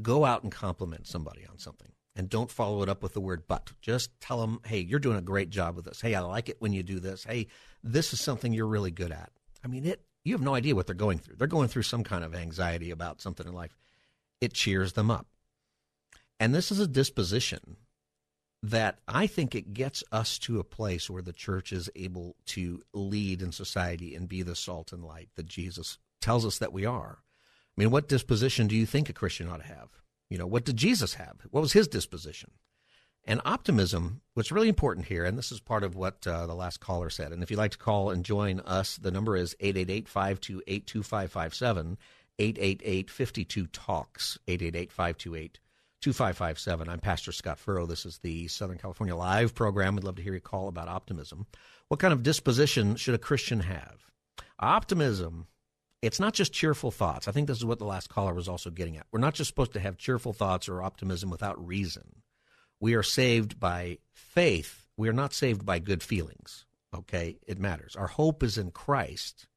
go 0.01 0.25
out 0.25 0.41
and 0.41 0.51
compliment 0.51 1.05
somebody 1.05 1.45
on 1.45 1.59
something 1.59 1.91
and 2.19 2.29
don't 2.29 2.51
follow 2.51 2.83
it 2.83 2.89
up 2.89 3.01
with 3.01 3.13
the 3.13 3.21
word 3.21 3.43
but. 3.47 3.71
Just 3.79 4.11
tell 4.19 4.41
them, 4.41 4.59
hey, 4.65 4.79
you're 4.79 4.99
doing 4.99 5.17
a 5.17 5.21
great 5.21 5.49
job 5.49 5.77
with 5.77 5.85
this. 5.85 6.01
Hey, 6.01 6.15
I 6.15 6.19
like 6.19 6.49
it 6.49 6.57
when 6.59 6.73
you 6.73 6.83
do 6.83 6.99
this. 6.99 7.23
Hey, 7.23 7.47
this 7.81 8.11
is 8.11 8.19
something 8.19 8.51
you're 8.51 8.67
really 8.67 8.91
good 8.91 9.13
at. 9.13 9.31
I 9.63 9.69
mean, 9.69 9.85
it. 9.85 10.03
You 10.25 10.33
have 10.33 10.41
no 10.41 10.53
idea 10.53 10.75
what 10.75 10.85
they're 10.85 10.95
going 10.95 11.19
through. 11.19 11.37
They're 11.37 11.47
going 11.47 11.69
through 11.69 11.83
some 11.83 12.03
kind 12.03 12.25
of 12.25 12.35
anxiety 12.35 12.91
about 12.91 13.21
something 13.21 13.47
in 13.47 13.53
life. 13.53 13.73
It 14.41 14.51
cheers 14.51 14.93
them 14.93 15.09
up. 15.09 15.27
And 16.41 16.53
this 16.53 16.73
is 16.73 16.81
a 16.81 16.87
disposition 16.87 17.77
that 18.63 18.99
I 19.07 19.25
think 19.25 19.55
it 19.55 19.73
gets 19.73 20.03
us 20.11 20.37
to 20.39 20.59
a 20.59 20.65
place 20.65 21.09
where 21.09 21.21
the 21.21 21.31
church 21.31 21.71
is 21.71 21.89
able 21.95 22.35
to 22.47 22.81
lead 22.93 23.41
in 23.41 23.53
society 23.53 24.13
and 24.13 24.27
be 24.27 24.41
the 24.41 24.57
salt 24.57 24.91
and 24.91 25.05
light 25.05 25.29
that 25.35 25.45
Jesus 25.45 25.97
tells 26.19 26.45
us 26.45 26.57
that 26.57 26.73
we 26.73 26.85
are. 26.85 27.19
I 27.21 27.81
mean, 27.81 27.91
what 27.91 28.09
disposition 28.09 28.67
do 28.67 28.75
you 28.75 28.85
think 28.85 29.07
a 29.07 29.13
Christian 29.13 29.47
ought 29.47 29.61
to 29.61 29.67
have? 29.67 29.87
You 30.29 30.37
know, 30.37 30.47
what 30.47 30.65
did 30.65 30.77
Jesus 30.77 31.15
have? 31.15 31.37
What 31.49 31.61
was 31.61 31.73
his 31.73 31.87
disposition? 31.87 32.51
And 33.25 33.41
optimism, 33.45 34.21
what's 34.33 34.51
really 34.51 34.69
important 34.69 35.07
here, 35.07 35.25
and 35.25 35.37
this 35.37 35.51
is 35.51 35.59
part 35.59 35.83
of 35.83 35.95
what 35.95 36.25
uh, 36.25 36.47
the 36.47 36.55
last 36.55 36.79
caller 36.79 37.09
said. 37.09 37.31
And 37.31 37.43
if 37.43 37.51
you'd 37.51 37.57
like 37.57 37.71
to 37.71 37.77
call 37.77 38.09
and 38.09 38.23
join 38.23 38.59
us, 38.61 38.97
the 38.97 39.11
number 39.11 39.35
is 39.35 39.55
888 39.59 40.07
528 40.07 40.87
2557, 40.87 41.97
888 42.39 43.11
52 43.11 43.67
Talks, 43.67 44.39
888 44.47 44.91
528 44.91 45.59
2557. 46.01 46.89
I'm 46.89 46.99
Pastor 46.99 47.31
Scott 47.31 47.59
Furrow. 47.59 47.85
This 47.85 48.05
is 48.05 48.19
the 48.19 48.47
Southern 48.47 48.77
California 48.77 49.15
Live 49.15 49.53
program. 49.53 49.95
We'd 49.95 50.05
love 50.05 50.15
to 50.15 50.23
hear 50.23 50.33
you 50.33 50.39
call 50.39 50.69
about 50.69 50.87
optimism. 50.87 51.45
What 51.89 51.99
kind 51.99 52.13
of 52.13 52.23
disposition 52.23 52.95
should 52.95 53.15
a 53.15 53.19
Christian 53.19 53.59
have? 53.61 54.05
Optimism, 54.59 55.47
it's 56.01 56.19
not 56.19 56.33
just 56.33 56.53
cheerful 56.53 56.91
thoughts. 56.91 57.27
I 57.27 57.31
think 57.31 57.47
this 57.47 57.57
is 57.57 57.65
what 57.65 57.79
the 57.79 57.85
last 57.85 58.09
caller 58.09 58.33
was 58.33 58.47
also 58.47 58.69
getting 58.69 58.97
at. 58.97 59.07
We're 59.11 59.19
not 59.19 59.33
just 59.33 59.49
supposed 59.49 59.73
to 59.73 59.79
have 59.79 59.97
cheerful 59.97 60.33
thoughts 60.33 60.69
or 60.69 60.81
optimism 60.81 61.29
without 61.29 61.65
reason. 61.65 62.21
We 62.79 62.93
are 62.93 63.03
saved 63.03 63.59
by 63.59 63.97
faith. 64.13 64.87
We 64.95 65.09
are 65.09 65.13
not 65.13 65.33
saved 65.33 65.65
by 65.65 65.79
good 65.79 66.01
feelings. 66.01 66.65
Okay? 66.95 67.37
It 67.45 67.59
matters. 67.59 67.95
Our 67.95 68.07
hope 68.07 68.43
is 68.43 68.57
in 68.57 68.71
Christ. 68.71 69.47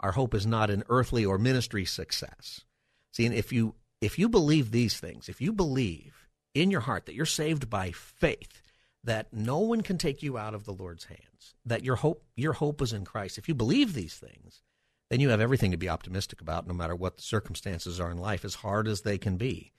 Our 0.00 0.12
hope 0.12 0.34
is 0.34 0.46
not 0.46 0.70
in 0.70 0.82
earthly 0.88 1.24
or 1.24 1.38
ministry 1.38 1.84
success. 1.84 2.62
See, 3.12 3.24
and 3.26 3.34
if 3.34 3.52
you 3.52 3.74
if 4.00 4.18
you 4.18 4.28
believe 4.28 4.70
these 4.70 4.98
things, 4.98 5.28
if 5.28 5.40
you 5.40 5.52
believe 5.52 6.28
in 6.52 6.70
your 6.70 6.82
heart 6.82 7.06
that 7.06 7.14
you're 7.14 7.24
saved 7.24 7.70
by 7.70 7.90
faith, 7.92 8.60
that 9.04 9.32
no 9.32 9.60
one 9.60 9.80
can 9.82 9.96
take 9.96 10.22
you 10.22 10.36
out 10.36 10.52
of 10.52 10.64
the 10.64 10.72
Lord's 10.72 11.04
hands, 11.04 11.54
that 11.64 11.84
your 11.84 11.96
hope 11.96 12.24
your 12.36 12.54
hope 12.54 12.82
is 12.82 12.92
in 12.92 13.04
Christ. 13.04 13.38
If 13.38 13.48
you 13.48 13.54
believe 13.54 13.94
these 13.94 14.14
things, 14.14 14.62
then 15.10 15.20
you 15.20 15.28
have 15.28 15.40
everything 15.40 15.70
to 15.70 15.76
be 15.76 15.88
optimistic 15.88 16.40
about 16.40 16.66
no 16.66 16.74
matter 16.74 16.94
what 16.94 17.16
the 17.16 17.22
circumstances 17.22 18.00
are 18.00 18.10
in 18.10 18.18
life 18.18 18.44
as 18.44 18.56
hard 18.56 18.88
as 18.88 19.02
they 19.02 19.18
can 19.18 19.36
be. 19.36 19.72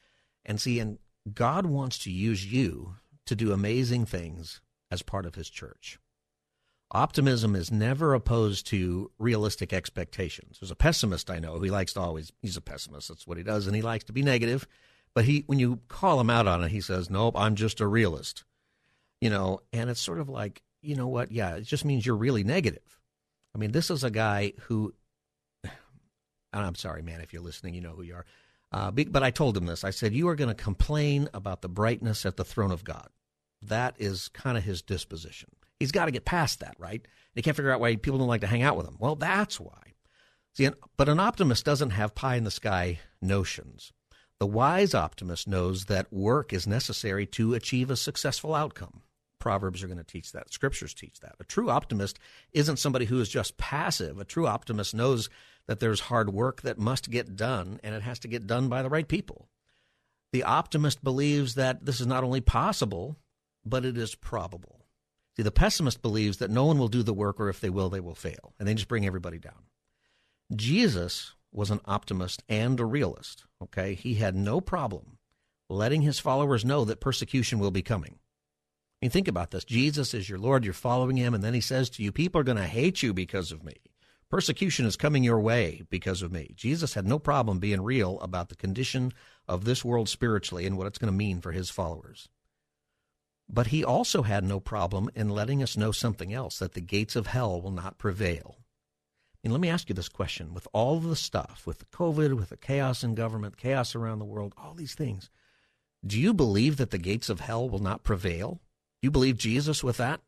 And 0.45 0.61
see 0.61 0.79
and 0.79 0.99
God 1.33 1.65
wants 1.65 1.97
to 1.99 2.11
use 2.11 2.51
you 2.51 2.95
to 3.25 3.35
do 3.35 3.51
amazing 3.51 4.05
things 4.05 4.61
as 4.91 5.01
part 5.01 5.25
of 5.25 5.35
his 5.35 5.49
church. 5.49 5.99
Optimism 6.91 7.55
is 7.55 7.71
never 7.71 8.13
opposed 8.13 8.67
to 8.67 9.11
realistic 9.17 9.73
expectations. 9.73 10.59
There's 10.59 10.71
a 10.71 10.75
pessimist 10.75 11.31
I 11.31 11.39
know. 11.39 11.59
He 11.59 11.71
likes 11.71 11.93
to 11.93 11.99
always 11.99 12.31
he's 12.41 12.57
a 12.57 12.61
pessimist. 12.61 13.09
That's 13.09 13.25
what 13.25 13.37
he 13.37 13.43
does, 13.43 13.65
and 13.65 13.75
he 13.75 13.81
likes 13.81 14.03
to 14.05 14.13
be 14.13 14.21
negative. 14.21 14.67
But 15.15 15.25
he 15.25 15.43
when 15.47 15.57
you 15.57 15.79
call 15.87 16.19
him 16.19 16.29
out 16.29 16.47
on 16.47 16.63
it, 16.63 16.71
he 16.71 16.81
says, 16.81 17.09
"Nope, 17.09 17.35
I'm 17.37 17.55
just 17.55 17.81
a 17.81 17.87
realist." 17.87 18.43
You 19.19 19.31
know, 19.31 19.61
and 19.73 19.89
it's 19.89 19.99
sort 19.99 20.19
of 20.19 20.29
like, 20.29 20.61
you 20.81 20.95
know 20.95 21.07
what? 21.07 21.31
Yeah, 21.31 21.55
it 21.55 21.63
just 21.63 21.85
means 21.85 22.05
you're 22.05 22.15
really 22.15 22.43
negative. 22.43 22.99
I 23.55 23.57
mean, 23.57 23.71
this 23.71 23.89
is 23.89 24.03
a 24.03 24.11
guy 24.11 24.53
who. 24.63 24.93
I'm 26.63 26.75
sorry, 26.75 27.01
man, 27.01 27.21
if 27.21 27.33
you're 27.33 27.41
listening, 27.41 27.73
you 27.73 27.81
know 27.81 27.93
who 27.93 28.03
you 28.03 28.15
are. 28.15 28.25
Uh, 28.71 28.91
but 28.91 29.23
I 29.23 29.31
told 29.31 29.55
him 29.55 29.65
this. 29.65 29.83
I 29.83 29.89
said, 29.89 30.13
You 30.13 30.27
are 30.27 30.35
going 30.35 30.49
to 30.49 30.63
complain 30.63 31.29
about 31.33 31.61
the 31.61 31.69
brightness 31.69 32.25
at 32.25 32.37
the 32.37 32.45
throne 32.45 32.71
of 32.71 32.83
God. 32.83 33.09
That 33.61 33.95
is 33.97 34.27
kind 34.29 34.57
of 34.57 34.63
his 34.63 34.81
disposition. 34.81 35.49
He's 35.79 35.91
got 35.91 36.05
to 36.05 36.11
get 36.11 36.25
past 36.25 36.59
that, 36.59 36.75
right? 36.77 37.05
He 37.33 37.41
can't 37.41 37.55
figure 37.55 37.71
out 37.71 37.79
why 37.79 37.95
people 37.95 38.19
don't 38.19 38.27
like 38.27 38.41
to 38.41 38.47
hang 38.47 38.63
out 38.63 38.77
with 38.77 38.87
him. 38.87 38.97
Well, 38.99 39.15
that's 39.15 39.59
why. 39.59 39.93
See, 40.53 40.69
but 40.95 41.09
an 41.09 41.19
optimist 41.19 41.65
doesn't 41.65 41.89
have 41.91 42.15
pie 42.15 42.35
in 42.35 42.45
the 42.45 42.51
sky 42.51 42.99
notions. 43.21 43.91
The 44.39 44.45
wise 44.45 44.93
optimist 44.93 45.47
knows 45.47 45.85
that 45.85 46.11
work 46.11 46.53
is 46.53 46.67
necessary 46.67 47.25
to 47.27 47.53
achieve 47.53 47.89
a 47.89 47.95
successful 47.95 48.53
outcome. 48.53 49.01
Proverbs 49.39 49.83
are 49.83 49.87
going 49.87 49.97
to 49.97 50.03
teach 50.03 50.31
that. 50.31 50.51
Scriptures 50.51 50.93
teach 50.93 51.19
that. 51.19 51.35
A 51.39 51.43
true 51.43 51.69
optimist 51.69 52.19
isn't 52.51 52.79
somebody 52.79 53.05
who 53.05 53.19
is 53.19 53.29
just 53.29 53.57
passive. 53.57 54.19
A 54.19 54.25
true 54.25 54.47
optimist 54.47 54.95
knows 54.95 55.29
that 55.67 55.79
there's 55.79 56.01
hard 56.01 56.31
work 56.31 56.61
that 56.61 56.77
must 56.77 57.09
get 57.09 57.35
done, 57.35 57.79
and 57.83 57.95
it 57.95 58.01
has 58.03 58.19
to 58.19 58.27
get 58.27 58.47
done 58.47 58.67
by 58.69 58.81
the 58.81 58.89
right 58.89 59.07
people. 59.07 59.49
The 60.31 60.43
optimist 60.43 61.03
believes 61.03 61.55
that 61.55 61.85
this 61.85 61.99
is 61.99 62.07
not 62.07 62.23
only 62.23 62.41
possible, 62.41 63.17
but 63.65 63.85
it 63.85 63.97
is 63.97 64.15
probable. 64.15 64.85
See, 65.35 65.43
the 65.43 65.51
pessimist 65.51 66.01
believes 66.01 66.37
that 66.37 66.51
no 66.51 66.65
one 66.65 66.77
will 66.77 66.87
do 66.87 67.03
the 67.03 67.13
work, 67.13 67.39
or 67.39 67.49
if 67.49 67.59
they 67.59 67.69
will, 67.69 67.89
they 67.89 67.99
will 67.99 68.15
fail, 68.15 68.53
and 68.59 68.67
they 68.67 68.73
just 68.73 68.87
bring 68.87 69.05
everybody 69.05 69.39
down. 69.39 69.65
Jesus 70.55 71.33
was 71.51 71.71
an 71.71 71.81
optimist 71.85 72.43
and 72.47 72.79
a 72.79 72.85
realist. 72.85 73.45
Okay, 73.61 73.95
he 73.95 74.15
had 74.15 74.35
no 74.35 74.61
problem 74.61 75.17
letting 75.69 76.01
his 76.01 76.19
followers 76.19 76.63
know 76.63 76.85
that 76.85 76.99
persecution 76.99 77.59
will 77.59 77.71
be 77.71 77.81
coming. 77.81 78.19
I 79.01 79.05
mean, 79.05 79.11
think 79.11 79.27
about 79.27 79.51
this. 79.51 79.65
Jesus 79.65 80.13
is 80.13 80.29
your 80.29 80.39
Lord, 80.39 80.63
you're 80.63 80.73
following 80.73 81.17
him, 81.17 81.33
and 81.33 81.43
then 81.43 81.53
he 81.53 81.61
says 81.61 81.89
to 81.91 82.03
you, 82.03 82.11
People 82.11 82.39
are 82.41 82.45
going 82.45 82.57
to 82.57 82.63
hate 82.63 83.01
you 83.03 83.13
because 83.13 83.51
of 83.51 83.63
me. 83.63 83.73
Persecution 84.29 84.85
is 84.85 84.95
coming 84.95 85.23
your 85.23 85.39
way 85.39 85.83
because 85.89 86.21
of 86.21 86.31
me. 86.31 86.53
Jesus 86.55 86.95
had 86.95 87.05
no 87.05 87.19
problem 87.19 87.59
being 87.59 87.81
real 87.81 88.19
about 88.19 88.49
the 88.49 88.55
condition 88.55 89.13
of 89.47 89.65
this 89.65 89.85
world 89.85 90.09
spiritually 90.09 90.65
and 90.65 90.77
what 90.77 90.87
it's 90.87 90.97
going 90.97 91.11
to 91.11 91.17
mean 91.17 91.41
for 91.41 91.51
his 91.51 91.69
followers. 91.69 92.27
But 93.47 93.67
he 93.67 93.83
also 93.83 94.23
had 94.23 94.43
no 94.43 94.59
problem 94.59 95.09
in 95.13 95.29
letting 95.29 95.61
us 95.61 95.77
know 95.77 95.91
something 95.91 96.33
else 96.33 96.57
that 96.57 96.73
the 96.73 96.81
gates 96.81 97.15
of 97.15 97.27
hell 97.27 97.61
will 97.61 97.71
not 97.71 97.99
prevail. 97.99 98.57
And 99.43 99.53
let 99.53 99.61
me 99.61 99.69
ask 99.69 99.89
you 99.89 99.95
this 99.95 100.09
question 100.09 100.55
with 100.55 100.67
all 100.73 100.99
the 100.99 101.15
stuff, 101.15 101.67
with 101.67 101.77
the 101.77 101.85
COVID, 101.85 102.33
with 102.33 102.49
the 102.49 102.57
chaos 102.57 103.03
in 103.03 103.13
government, 103.13 103.57
chaos 103.57 103.93
around 103.93 104.17
the 104.17 104.25
world, 104.25 104.55
all 104.57 104.73
these 104.73 104.95
things, 104.95 105.29
do 106.05 106.19
you 106.19 106.33
believe 106.33 106.77
that 106.77 106.89
the 106.89 106.97
gates 106.97 107.29
of 107.29 107.41
hell 107.41 107.69
will 107.69 107.79
not 107.79 108.03
prevail? 108.03 108.61
Do 109.01 109.05
you 109.07 109.11
believe 109.11 109.37
Jesus 109.37 109.83
with 109.83 109.97
that? 109.97 110.21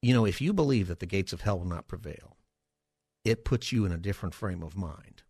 You 0.00 0.14
know, 0.14 0.24
if 0.24 0.40
you 0.40 0.52
believe 0.52 0.88
that 0.88 1.00
the 1.00 1.06
gates 1.06 1.32
of 1.32 1.40
hell 1.40 1.58
will 1.58 1.66
not 1.66 1.88
prevail, 1.88 2.36
it 3.24 3.44
puts 3.44 3.72
you 3.72 3.84
in 3.84 3.92
a 3.92 3.98
different 3.98 4.34
frame 4.34 4.62
of 4.62 4.76
mind. 4.76 5.22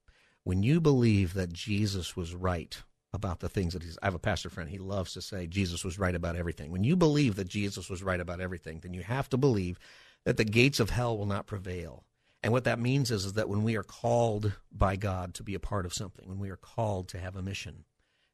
When 0.44 0.62
you 0.62 0.80
believe 0.80 1.34
that 1.34 1.52
Jesus 1.52 2.16
was 2.16 2.34
right 2.34 2.76
about 3.12 3.40
the 3.40 3.48
things 3.48 3.72
that 3.72 3.82
he's. 3.82 3.98
I 4.02 4.06
have 4.06 4.14
a 4.14 4.18
pastor 4.18 4.50
friend. 4.50 4.68
He 4.68 4.78
loves 4.78 5.14
to 5.14 5.22
say 5.22 5.46
Jesus 5.46 5.84
was 5.84 5.98
right 5.98 6.14
about 6.14 6.36
everything. 6.36 6.70
When 6.70 6.84
you 6.84 6.96
believe 6.96 7.36
that 7.36 7.48
Jesus 7.48 7.88
was 7.88 8.02
right 8.02 8.20
about 8.20 8.40
everything, 8.40 8.80
then 8.80 8.94
you 8.94 9.02
have 9.02 9.28
to 9.30 9.36
believe 9.36 9.78
that 10.24 10.36
the 10.36 10.44
gates 10.44 10.80
of 10.80 10.90
hell 10.90 11.16
will 11.16 11.26
not 11.26 11.46
prevail. 11.46 12.04
And 12.42 12.52
what 12.52 12.64
that 12.64 12.78
means 12.78 13.10
is, 13.10 13.24
is 13.24 13.32
that 13.32 13.48
when 13.48 13.64
we 13.64 13.76
are 13.76 13.82
called 13.82 14.52
by 14.70 14.96
God 14.96 15.34
to 15.34 15.42
be 15.42 15.54
a 15.54 15.60
part 15.60 15.86
of 15.86 15.94
something, 15.94 16.28
when 16.28 16.38
we 16.38 16.50
are 16.50 16.56
called 16.56 17.08
to 17.08 17.18
have 17.18 17.34
a 17.34 17.42
mission, 17.42 17.84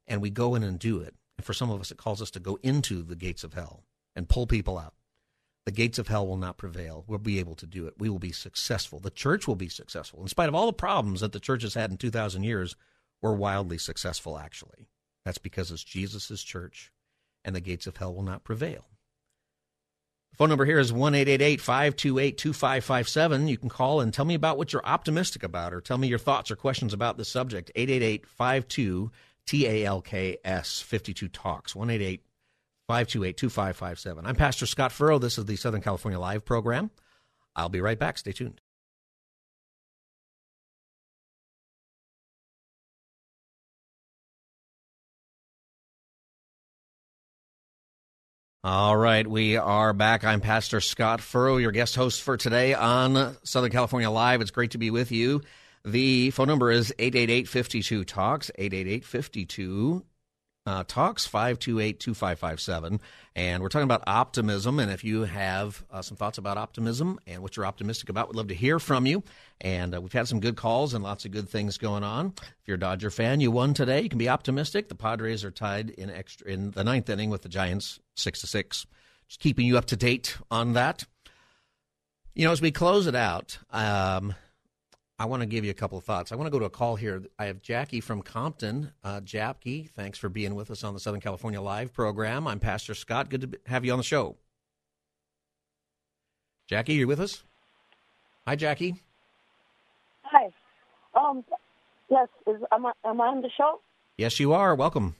and 0.07 0.21
we 0.21 0.29
go 0.29 0.53
in 0.53 0.63
and 0.63 0.77
do 0.77 0.99
it, 0.99 1.15
and 1.37 1.45
for 1.45 1.53
some 1.53 1.71
of 1.71 1.79
us, 1.79 1.89
it 1.89 1.97
calls 1.97 2.21
us 2.21 2.29
to 2.31 2.39
go 2.39 2.59
into 2.61 3.01
the 3.01 3.15
gates 3.15 3.43
of 3.43 3.53
hell 3.53 3.83
and 4.15 4.29
pull 4.29 4.45
people 4.45 4.77
out. 4.77 4.93
The 5.65 5.71
gates 5.71 5.97
of 5.97 6.07
hell 6.07 6.27
will 6.27 6.37
not 6.37 6.57
prevail. 6.57 7.03
We'll 7.07 7.17
be 7.17 7.39
able 7.39 7.55
to 7.55 7.65
do 7.65 7.87
it. 7.87 7.95
We 7.97 8.07
will 8.07 8.19
be 8.19 8.31
successful. 8.31 8.99
The 8.99 9.09
church 9.09 9.47
will 9.47 9.55
be 9.55 9.69
successful. 9.69 10.21
In 10.21 10.27
spite 10.27 10.47
of 10.47 10.53
all 10.53 10.67
the 10.67 10.73
problems 10.73 11.21
that 11.21 11.31
the 11.31 11.39
church 11.39 11.63
has 11.63 11.73
had 11.73 11.89
in 11.89 11.97
2,000 11.97 12.43
years, 12.43 12.75
we're 13.21 13.33
wildly 13.33 13.79
successful, 13.79 14.37
actually. 14.37 14.87
That's 15.23 15.39
because 15.39 15.71
it's 15.71 15.83
Jesus' 15.83 16.43
church, 16.43 16.91
and 17.43 17.55
the 17.55 17.61
gates 17.61 17.87
of 17.87 17.97
hell 17.97 18.13
will 18.13 18.21
not 18.21 18.43
prevail. 18.43 18.85
The 20.33 20.37
phone 20.37 20.49
number 20.49 20.65
here 20.65 20.77
is 20.77 20.93
1 20.93 21.13
528 21.13 22.37
2557. 22.37 23.47
You 23.47 23.57
can 23.57 23.69
call 23.69 24.01
and 24.01 24.13
tell 24.13 24.25
me 24.25 24.35
about 24.35 24.59
what 24.59 24.71
you're 24.71 24.85
optimistic 24.85 25.41
about, 25.41 25.73
or 25.73 25.81
tell 25.81 25.97
me 25.97 26.07
your 26.07 26.19
thoughts 26.19 26.51
or 26.51 26.55
questions 26.55 26.93
about 26.93 27.17
this 27.17 27.29
subject. 27.29 27.71
888 27.73 28.27
52 28.27 29.11
TALKS 29.47 30.81
52 30.83 31.27
Talks. 31.29 31.75
1 31.75 31.89
528 32.87 33.37
2557. 33.37 34.25
I'm 34.25 34.35
Pastor 34.35 34.65
Scott 34.65 34.91
Furrow. 34.91 35.17
This 35.19 35.37
is 35.37 35.45
the 35.45 35.55
Southern 35.55 35.81
California 35.81 36.19
Live 36.19 36.45
program. 36.45 36.91
I'll 37.55 37.69
be 37.69 37.81
right 37.81 37.97
back. 37.97 38.17
Stay 38.17 38.31
tuned. 38.31 38.61
All 48.63 48.97
right, 48.97 49.27
we 49.27 49.57
are 49.57 49.93
back. 49.93 50.23
I'm 50.23 50.41
Pastor 50.41 50.81
Scott 50.81 51.21
Furrow, 51.21 51.57
your 51.57 51.71
guest 51.71 51.95
host 51.95 52.23
for 52.23 52.35
today 52.35 52.73
on 52.73 53.37
Southern 53.43 53.69
California 53.69 54.09
Live. 54.09 54.41
It's 54.41 54.49
great 54.49 54.71
to 54.71 54.79
be 54.79 54.89
with 54.89 55.11
you. 55.11 55.43
The 55.85 56.31
phone 56.31 56.47
number 56.47 56.71
is 56.71 56.91
888 56.97 58.07
Talks, 58.07 58.49
888 58.57 59.05
uh, 60.65 60.83
Talks, 60.87 61.25
528 61.25 61.99
2557. 61.99 62.99
And 63.35 63.61
we're 63.61 63.69
talking 63.69 63.83
about 63.83 64.03
optimism. 64.07 64.79
And 64.79 64.91
if 64.91 65.03
you 65.03 65.23
have 65.23 65.83
uh, 65.91 66.01
some 66.01 66.17
thoughts 66.17 66.37
about 66.37 66.57
optimism 66.57 67.19
and 67.27 67.41
what 67.41 67.55
you're 67.55 67.65
optimistic 67.65 68.09
about, 68.09 68.29
we'd 68.29 68.37
love 68.37 68.47
to 68.47 68.55
hear 68.55 68.79
from 68.79 69.05
you. 69.05 69.23
And 69.61 69.93
uh, 69.93 70.01
we've 70.01 70.13
had 70.13 70.27
some 70.27 70.39
good 70.39 70.55
calls 70.55 70.93
and 70.93 71.03
lots 71.03 71.25
of 71.25 71.31
good 71.31 71.49
things 71.49 71.77
going 71.77 72.03
on. 72.03 72.33
If 72.37 72.67
you're 72.67 72.75
a 72.75 72.79
Dodger 72.79 73.11
fan, 73.11 73.41
you 73.41 73.51
won 73.51 73.73
today. 73.73 74.01
You 74.01 74.09
can 74.09 74.17
be 74.17 74.29
optimistic. 74.29 74.89
The 74.89 74.95
Padres 74.95 75.43
are 75.43 75.51
tied 75.51 75.89
in 75.91 76.09
extra 76.09 76.47
in 76.47 76.71
the 76.71 76.83
ninth 76.83 77.09
inning 77.09 77.29
with 77.29 77.41
the 77.41 77.49
Giants, 77.49 77.99
six 78.15 78.41
to 78.41 78.47
six. 78.47 78.85
Just 79.27 79.39
keeping 79.39 79.65
you 79.65 79.77
up 79.77 79.85
to 79.85 79.95
date 79.95 80.37
on 80.49 80.73
that. 80.73 81.05
You 82.33 82.45
know, 82.45 82.51
as 82.51 82.61
we 82.61 82.71
close 82.71 83.07
it 83.07 83.15
out, 83.15 83.57
um, 83.71 84.35
I 85.17 85.25
want 85.25 85.41
to 85.41 85.45
give 85.45 85.63
you 85.63 85.71
a 85.71 85.75
couple 85.75 85.97
of 85.97 86.03
thoughts. 86.03 86.31
I 86.31 86.35
want 86.35 86.47
to 86.47 86.51
go 86.51 86.59
to 86.59 86.65
a 86.65 86.69
call 86.69 86.97
here. 86.97 87.23
I 87.39 87.45
have 87.45 87.61
Jackie 87.61 88.01
from 88.01 88.21
Compton. 88.21 88.91
Uh, 89.03 89.21
Jackie, 89.21 89.89
thanks 89.95 90.17
for 90.17 90.27
being 90.27 90.55
with 90.55 90.69
us 90.69 90.83
on 90.83 90.93
the 90.93 90.99
Southern 90.99 91.21
California 91.21 91.61
Live 91.61 91.93
program. 91.93 92.47
I'm 92.47 92.59
Pastor 92.59 92.93
Scott. 92.93 93.29
Good 93.29 93.41
to 93.41 93.59
have 93.67 93.85
you 93.85 93.93
on 93.93 93.97
the 93.97 94.03
show. 94.03 94.35
Jackie, 96.67 96.95
you're 96.95 97.07
with 97.07 97.21
us? 97.21 97.43
Hi, 98.45 98.57
Jackie. 98.57 98.95
Hi. 100.23 100.49
Um, 101.13 101.45
yes, 102.09 102.27
is 102.45 102.61
am 102.73 102.85
I, 102.85 102.91
am 103.05 103.21
I 103.21 103.27
on 103.27 103.41
the 103.41 103.49
show? 103.55 103.79
Yes, 104.17 104.39
you 104.39 104.51
are. 104.51 104.75
Welcome. 104.75 105.15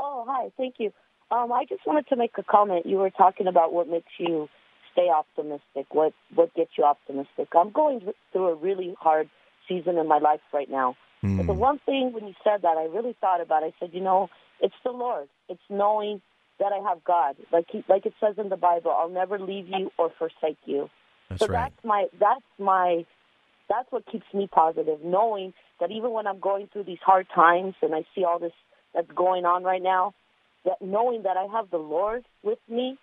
Oh, 0.00 0.24
hi. 0.26 0.50
Thank 0.56 0.76
you. 0.78 0.92
Um, 1.30 1.52
I 1.52 1.64
just 1.68 1.86
wanted 1.86 2.08
to 2.08 2.16
make 2.16 2.32
a 2.38 2.42
comment. 2.42 2.86
You 2.86 2.96
were 2.96 3.10
talking 3.10 3.46
about 3.46 3.72
what 3.72 3.88
makes 3.88 4.10
you 4.18 4.48
stay 4.92 5.08
optimistic? 5.08 5.86
What 5.90 6.12
what 6.34 6.54
gets 6.54 6.70
you 6.76 6.84
optimistic? 6.84 7.48
I'm 7.56 7.70
going 7.70 8.00
through 8.32 8.48
a 8.48 8.54
really 8.54 8.94
hard 8.98 9.28
season 9.68 9.98
in 9.98 10.08
my 10.08 10.18
life 10.18 10.40
right 10.52 10.70
now. 10.70 10.96
Mm. 11.24 11.38
But 11.38 11.46
the 11.46 11.52
one 11.52 11.78
thing 11.86 12.12
when 12.12 12.26
you 12.26 12.34
said 12.42 12.62
that, 12.62 12.76
I 12.76 12.84
really 12.84 13.16
thought 13.20 13.40
about. 13.40 13.62
It. 13.62 13.74
I 13.76 13.80
said, 13.80 13.94
you 13.94 14.00
know, 14.00 14.28
it's 14.60 14.74
the 14.84 14.90
Lord. 14.90 15.28
It's 15.48 15.62
knowing 15.68 16.20
that 16.58 16.72
I 16.72 16.88
have 16.88 17.02
God. 17.04 17.36
Like 17.52 17.66
he, 17.70 17.84
like 17.88 18.06
it 18.06 18.14
says 18.20 18.34
in 18.38 18.48
the 18.48 18.56
Bible, 18.56 18.90
I'll 18.90 19.08
never 19.08 19.38
leave 19.38 19.68
you 19.68 19.90
or 19.98 20.10
forsake 20.18 20.58
you. 20.64 20.88
That's 21.28 21.40
so 21.40 21.46
right. 21.46 21.70
that's 21.70 21.84
my 21.84 22.06
that's 22.20 22.44
my 22.58 23.04
that's 23.68 23.90
what 23.90 24.04
keeps 24.06 24.26
me 24.34 24.48
positive, 24.52 24.98
knowing 25.02 25.54
that 25.80 25.90
even 25.90 26.10
when 26.10 26.26
I'm 26.26 26.40
going 26.40 26.68
through 26.72 26.84
these 26.84 26.98
hard 27.04 27.26
times 27.34 27.74
and 27.82 27.94
I 27.94 28.04
see 28.14 28.24
all 28.24 28.38
this 28.38 28.52
that's 28.94 29.10
going 29.14 29.44
on 29.44 29.64
right 29.64 29.82
now, 29.82 30.14
that 30.64 30.80
knowing 30.80 31.22
that 31.22 31.36
I 31.36 31.46
have 31.52 31.70
the 31.70 31.78
Lord 31.78 32.24
with 32.42 32.58
me, 32.68 32.98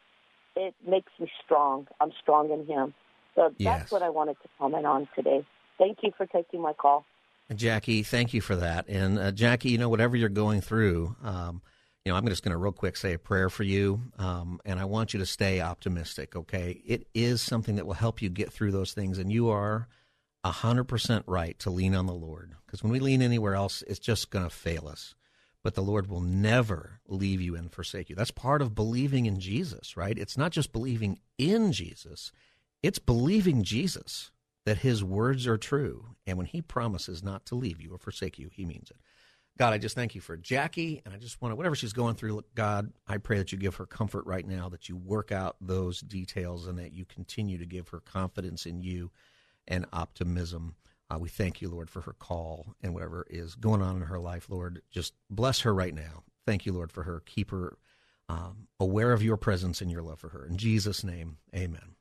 it 0.60 0.76
makes 0.88 1.12
me 1.20 1.32
strong. 1.44 1.88
I'm 2.00 2.12
strong 2.22 2.52
in 2.52 2.66
Him. 2.66 2.94
So 3.36 3.54
Yes. 3.58 3.80
that's 3.80 3.92
what 3.92 4.02
I 4.02 4.10
wanted 4.10 4.38
to 4.42 4.50
comment 4.58 4.86
on 4.86 5.08
today. 5.16 5.46
Thank 5.78 6.00
you 6.04 6.12
for 6.18 6.26
taking 6.26 6.62
my 6.62 6.74
call. 6.74 7.06
Jackie, 7.56 8.04
thank 8.04 8.34
you 8.34 8.42
for 8.42 8.56
that. 8.58 8.88
And 8.88 9.18
uh, 9.18 9.32
Jackie, 9.32 9.70
you 9.70 9.78
know, 9.78 9.90
whatever 9.90 10.16
you're 10.16 10.30
going 10.30 10.62
through, 10.62 11.16
um, 11.24 11.62
you 12.06 12.12
know, 12.12 12.18
I'm 12.18 12.28
just 12.28 12.44
going 12.44 12.52
to 12.52 12.58
real 12.58 12.72
quick 12.72 12.96
say 12.96 13.14
a 13.14 13.20
prayer 13.20 13.50
for 13.50 13.64
you, 13.64 14.02
um, 14.18 14.60
and 14.66 14.80
I 14.80 14.86
want 14.86 15.14
you 15.14 15.20
to 15.20 15.26
stay 15.26 15.60
optimistic. 15.60 16.36
Okay, 16.36 16.82
it 16.86 17.08
is 17.14 17.42
something 17.42 17.76
that 17.76 17.86
will 17.86 17.94
help 17.94 18.22
you 18.22 18.30
get 18.30 18.52
through 18.52 18.72
those 18.72 18.94
things, 18.94 19.18
and 19.18 19.32
you 19.32 19.50
are 19.50 19.88
hundred 20.46 20.86
percent 20.86 21.24
right 21.28 21.60
to 21.60 21.70
lean 21.70 21.94
on 21.94 22.08
the 22.08 22.14
Lord 22.14 22.56
because 22.66 22.82
when 22.82 22.92
we 22.92 23.00
lean 23.00 23.22
anywhere 23.22 23.54
else, 23.56 23.84
it's 23.88 24.00
just 24.00 24.32
going 24.32 24.44
to 24.44 24.50
fail 24.50 24.88
us. 24.88 25.14
But 25.64 25.76
the 25.76 25.82
Lord 25.82 26.10
will 26.10 26.22
never 26.22 27.02
leave 27.08 27.42
you 27.42 27.56
and 27.56 27.72
forsake 27.72 28.10
you. 28.10 28.16
That's 28.16 28.32
part 28.32 28.62
of 28.62 28.76
believing 28.76 29.26
in 29.26 29.40
Jesus, 29.40 29.98
right? 29.98 30.18
It's 30.18 30.38
not 30.38 30.52
just 30.52 30.72
believing 30.72 31.20
in 31.38 31.72
Jesus; 31.72 32.32
it's 32.82 33.00
believing 33.00 33.64
Jesus 33.64 34.32
that 34.66 34.80
his 34.80 35.04
words 35.04 35.48
are 35.48 35.58
true. 35.58 36.06
And 36.28 36.38
when 36.38 36.48
he 36.48 36.62
promises 36.62 37.24
not 37.24 37.46
to 37.48 37.56
leave 37.56 37.82
you 37.82 37.94
or 37.94 37.98
forsake 37.98 38.38
you, 38.38 38.50
he 38.52 38.66
means 38.66 38.92
it. 38.92 38.98
God, 39.58 39.74
I 39.74 39.78
just 39.78 39.96
thank 39.96 40.16
you 40.16 40.22
for 40.22 40.38
Jackie. 40.38 41.02
And 41.04 41.14
I 41.14 41.18
just 41.18 41.42
want 41.42 41.52
to, 41.52 41.56
whatever 41.58 41.76
she's 41.76 41.92
going 41.92 42.16
through, 42.16 42.44
God, 42.56 42.94
I 43.08 43.18
pray 43.18 43.38
that 43.40 43.52
you 43.52 43.58
give 43.58 43.76
her 43.76 43.86
comfort 43.86 44.26
right 44.26 44.48
now, 44.48 44.70
that 44.70 44.88
you 44.88 44.96
work 44.96 45.32
out 45.32 45.58
those 45.60 46.00
details 46.00 46.68
and 46.68 46.80
that 46.80 46.94
you 46.94 47.04
continue 47.04 47.58
to 47.58 47.66
give 47.66 47.90
her 47.90 48.00
confidence 48.00 48.66
in 48.66 48.80
you 48.80 49.12
and 49.68 49.86
optimism. 49.92 50.76
Uh, 51.10 51.18
we 51.20 51.30
thank 51.30 51.62
you, 51.62 51.70
Lord, 51.70 51.90
for 51.90 52.02
her 52.02 52.14
call 52.14 52.76
and 52.82 52.94
whatever 52.94 53.26
is 53.30 53.56
going 53.56 53.82
on 53.82 53.96
in 53.96 54.04
her 54.04 54.20
life, 54.20 54.48
Lord. 54.50 54.82
Just 54.92 55.14
bless 55.30 55.62
her 55.62 55.74
right 55.74 55.94
now. 55.94 56.24
Thank 56.46 56.66
you, 56.66 56.74
Lord, 56.74 56.92
for 56.92 57.04
her. 57.04 57.24
Keep 57.26 57.52
her 57.52 57.78
um, 58.28 58.68
aware 58.80 59.12
of 59.12 59.24
your 59.24 59.38
presence 59.38 59.82
and 59.82 59.90
your 59.90 60.04
love 60.04 60.20
for 60.20 60.30
her. 60.30 60.46
In 60.46 60.58
Jesus' 60.58 61.04
name, 61.04 61.38
amen. 61.56 61.96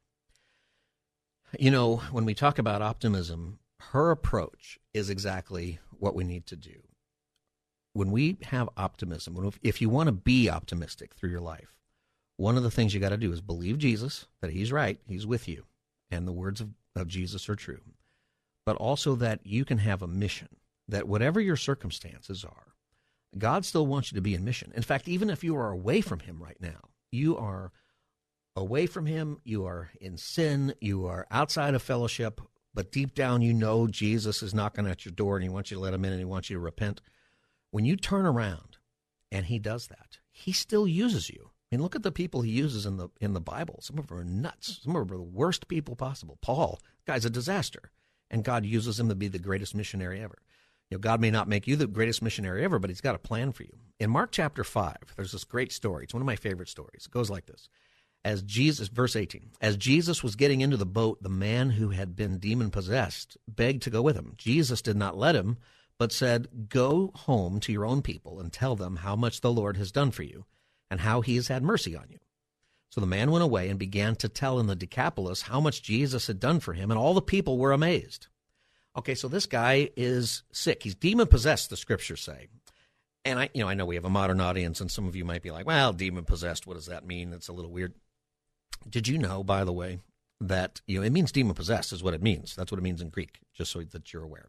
You 1.59 1.71
know, 1.71 1.97
when 2.13 2.27
we 2.27 2.35
talk 2.35 2.59
about 2.59 2.83
optimism, 2.83 3.59
her 3.81 4.11
approach 4.11 4.79
is 4.93 5.09
exactly 5.09 5.79
what 5.99 6.15
we 6.15 6.25
need 6.25 6.47
to 6.47 6.57
do. 6.57 6.83
When 7.95 8.11
we 8.11 8.37
have 8.43 8.69
optimism, 8.77 9.51
if 9.63 9.81
you 9.81 9.89
want 9.89 10.09
to 10.09 10.13
be 10.13 10.51
optimistic 10.51 11.15
through 11.15 11.31
your 11.31 11.41
life, 11.41 11.75
one 12.37 12.57
of 12.57 12.63
the 12.63 12.71
things 12.71 12.93
you 12.93 13.01
got 13.01 13.09
to 13.09 13.17
do 13.17 13.33
is 13.33 13.41
believe 13.41 13.79
Jesus, 13.79 14.27
that 14.41 14.53
he's 14.53 14.71
right, 14.71 15.01
he's 15.09 15.27
with 15.27 15.49
you, 15.49 15.65
and 16.11 16.29
the 16.29 16.33
words 16.33 16.61
of, 16.61 16.69
of 16.95 17.09
Jesus 17.09 17.49
are 17.49 17.57
true, 17.57 17.81
but 18.69 18.77
also 18.77 19.15
that 19.15 19.41
you 19.47 19.65
can 19.65 19.79
have 19.79 20.03
a 20.03 20.07
mission, 20.07 20.49
that 20.89 21.09
whatever 21.09 21.41
your 21.41 21.57
circumstances 21.57 22.45
are, 22.45 22.75
God 23.39 23.65
still 23.65 23.87
wants 23.87 24.13
you 24.13 24.17
to 24.17 24.21
be 24.21 24.35
in 24.35 24.45
mission. 24.45 24.75
In 24.77 24.83
fact, 24.83 25.09
even 25.09 25.31
if 25.31 25.43
you 25.43 25.57
are 25.57 25.71
away 25.71 26.03
from 26.03 26.21
him 26.21 26.39
right 26.39 26.61
now, 26.61 26.91
you 27.11 27.39
are 27.39 27.73
away 28.55 28.85
from 28.85 29.07
him, 29.07 29.39
you 29.43 29.65
are 29.65 29.89
in 30.03 30.19
sin, 30.19 30.75
you 30.83 31.07
are 31.07 31.27
outside 31.31 31.73
of 31.73 31.81
fellowship, 31.81 32.43
but 32.75 32.93
deep 32.93 33.15
down 33.15 33.41
you 33.41 33.55
know 33.55 33.87
Jesus 33.87 34.43
is 34.43 34.53
knocking 34.53 34.87
at 34.87 35.07
your 35.07 35.13
door 35.13 35.37
and 35.37 35.45
he 35.45 35.49
wants 35.49 35.71
you 35.71 35.79
to 35.79 35.83
let 35.83 35.95
him 35.95 36.05
in 36.05 36.13
and 36.13 36.21
he 36.21 36.27
wants 36.27 36.51
you 36.51 36.57
to 36.57 36.61
repent. 36.61 37.01
When 37.71 37.87
you 37.87 37.97
turn 37.97 38.27
around 38.27 38.77
and 39.33 39.47
he 39.47 39.59
does 39.59 39.87
that, 39.87 40.19
he 40.31 40.53
still 40.53 40.87
uses 40.87 41.31
you. 41.31 41.53
I 41.73 41.75
mean, 41.75 41.83
look 41.83 41.97
at 41.97 42.03
the 42.03 42.13
people 42.13 42.43
he 42.43 42.51
uses 42.51 42.85
in 42.85 42.99
the 42.99 43.09
in 43.19 43.33
the 43.33 43.41
Bible. 43.41 43.79
Some 43.81 43.99
of 43.99 44.09
them 44.09 44.19
are 44.19 44.25
nuts. 44.25 44.81
Some 44.83 44.95
of 44.95 45.09
them 45.09 45.15
are 45.15 45.19
the 45.19 45.25
worst 45.25 45.69
people 45.69 45.97
possible. 45.97 46.37
Paul, 46.43 46.83
guy's 47.07 47.25
a 47.25 47.31
disaster, 47.31 47.93
and 48.31 48.45
God 48.45 48.65
uses 48.65 48.99
him 48.99 49.09
to 49.09 49.15
be 49.15 49.29
the 49.29 49.39
greatest 49.39 49.75
missionary 49.75 50.21
ever. 50.21 50.39
You 50.91 50.97
know, 50.97 51.01
God 51.01 51.21
may 51.21 51.31
not 51.31 51.49
make 51.49 51.67
you 51.67 51.77
the 51.77 51.87
greatest 51.87 52.23
missionary 52.23 52.65
ever, 52.65 52.79
but 52.79 52.91
He's 52.91 53.01
got 53.01 53.15
a 53.15 53.19
plan 53.19 53.53
for 53.53 53.63
you. 53.63 53.79
In 54.01 54.11
Mark 54.11 54.33
chapter 54.33 54.65
five, 54.65 54.97
there's 55.17 55.33
this 55.33 55.45
great 55.45 55.73
story. 55.73 56.05
It's 56.05 56.15
one 56.15 56.23
of 56.23 56.27
my 56.27 56.37
favorite 56.37 56.69
stories. 56.69 57.05
It 57.07 57.11
goes 57.11 57.29
like 57.29 57.47
this: 57.47 57.69
As 58.25 58.43
Jesus, 58.43 58.89
verse 58.89 59.15
18, 59.15 59.51
as 59.61 59.77
Jesus 59.77 60.23
was 60.23 60.37
getting 60.37 60.63
into 60.63 60.77
the 60.79 60.87
boat, 60.87 61.23
the 61.23 61.29
man 61.29 61.71
who 61.71 61.91
had 61.91 62.17
been 62.17 62.39
demon 62.39 62.71
possessed 62.71 63.37
begged 63.47 63.83
to 63.83 63.91
go 63.91 64.01
with 64.01 64.17
him. 64.17 64.33
Jesus 64.39 64.81
did 64.81 64.97
not 64.97 65.19
let 65.19 65.37
him, 65.37 65.59
but 65.99 66.13
said, 66.13 66.69
"Go 66.71 67.13
home 67.15 67.61
to 67.61 67.73
your 67.73 67.85
own 67.85 68.01
people 68.01 68.41
and 68.41 68.51
tell 68.51 68.75
them 68.75 68.97
how 68.97 69.15
much 69.15 69.43
the 69.43 69.53
Lord 69.53 69.77
has 69.77 69.93
done 69.93 70.11
for 70.11 70.23
you." 70.23 70.47
and 70.91 71.01
how 71.01 71.21
he 71.21 71.37
has 71.37 71.49
had 71.49 71.63
mercy 71.63 71.97
on 71.97 72.07
you. 72.09 72.19
So 72.91 73.01
the 73.01 73.07
man 73.07 73.31
went 73.31 73.45
away 73.45 73.69
and 73.69 73.79
began 73.79 74.17
to 74.17 74.29
tell 74.29 74.59
in 74.59 74.67
the 74.67 74.77
Decapolis 74.77 75.43
how 75.43 75.61
much 75.61 75.83
Jesus 75.83 76.27
had 76.27 76.41
done 76.41 76.61
for 76.61 76.73
him, 76.73 76.91
and 76.91 76.99
all 76.99 77.15
the 77.15 77.21
people 77.21 77.59
were 77.59 77.73
amazed. 77.73 78.29
Okay, 78.97 79.15
so 79.15 79.29
this 79.29 79.47
guy 79.47 79.91
is 79.97 80.43
sick. 80.53 80.83
He's 80.83 80.95
demon 80.95 81.27
possessed, 81.27 81.71
the 81.71 81.77
scriptures 81.77 82.21
say. 82.21 82.49
And 83.25 83.39
I, 83.39 83.51
you 83.53 83.63
know, 83.63 83.69
I 83.69 83.75
know 83.75 83.85
we 83.85 83.97
have 83.97 84.05
a 84.05 84.11
modern 84.11 84.41
audience, 84.41 84.81
and 84.81 84.91
some 84.91 85.07
of 85.07 85.15
you 85.15 85.25
might 85.25 85.43
be 85.43 85.51
like, 85.51 85.67
"Well, 85.67 85.93
demon 85.93 86.25
possessed. 86.25 86.67
What 86.67 86.75
does 86.75 86.87
that 86.87 87.07
mean?" 87.07 87.33
It's 87.33 87.49
a 87.49 87.53
little 87.53 87.71
weird. 87.71 87.95
Did 88.89 89.07
you 89.07 89.19
know, 89.19 89.45
by 89.45 89.65
the 89.65 89.73
way, 89.73 90.01
that 90.41 90.81
you 90.87 90.99
know 90.99 91.05
it 91.05 91.13
means 91.13 91.33
demon 91.33 91.55
possessed 91.55 91.93
is 91.93 92.03
what 92.03 92.15
it 92.15 92.23
means. 92.23 92.55
That's 92.57 92.73
what 92.73 92.79
it 92.79 92.85
means 92.85 93.03
in 93.03 93.11
Greek, 93.11 93.41
just 93.55 93.73
so 93.73 93.83
that 93.83 94.13
you're 94.13 94.23
aware. 94.23 94.49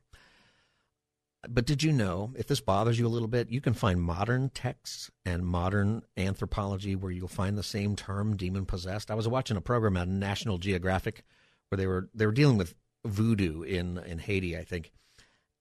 But 1.48 1.66
did 1.66 1.84
you 1.84 1.94
know, 1.94 2.34
if 2.36 2.48
this 2.48 2.60
bothers 2.60 3.00
you 3.00 3.08
a 3.08 3.10
little 3.10 3.28
bit, 3.28 3.50
you 3.50 3.62
can 3.62 3.74
find 3.74 4.02
modern 4.02 4.50
texts 4.50 5.10
and 5.26 5.46
modern 5.46 6.04
anthropology 6.18 6.98
where 6.98 7.14
you'll 7.14 7.30
find 7.30 7.58
the 7.58 7.64
same 7.64 7.96
term, 7.96 8.36
demon 8.36 8.66
possessed. 8.66 9.10
I 9.10 9.16
was 9.16 9.28
watching 9.28 9.56
a 9.56 9.62
program 9.62 9.96
on 9.96 10.20
National 10.20 10.58
Geographic 10.58 11.24
where 11.70 11.78
they 11.78 11.88
were 11.88 12.10
they 12.14 12.26
were 12.26 12.34
dealing 12.34 12.58
with 12.58 12.76
voodoo 13.06 13.62
in 13.62 14.00
in 14.00 14.20
Haiti, 14.20 14.58
I 14.58 14.66
think. 14.66 14.92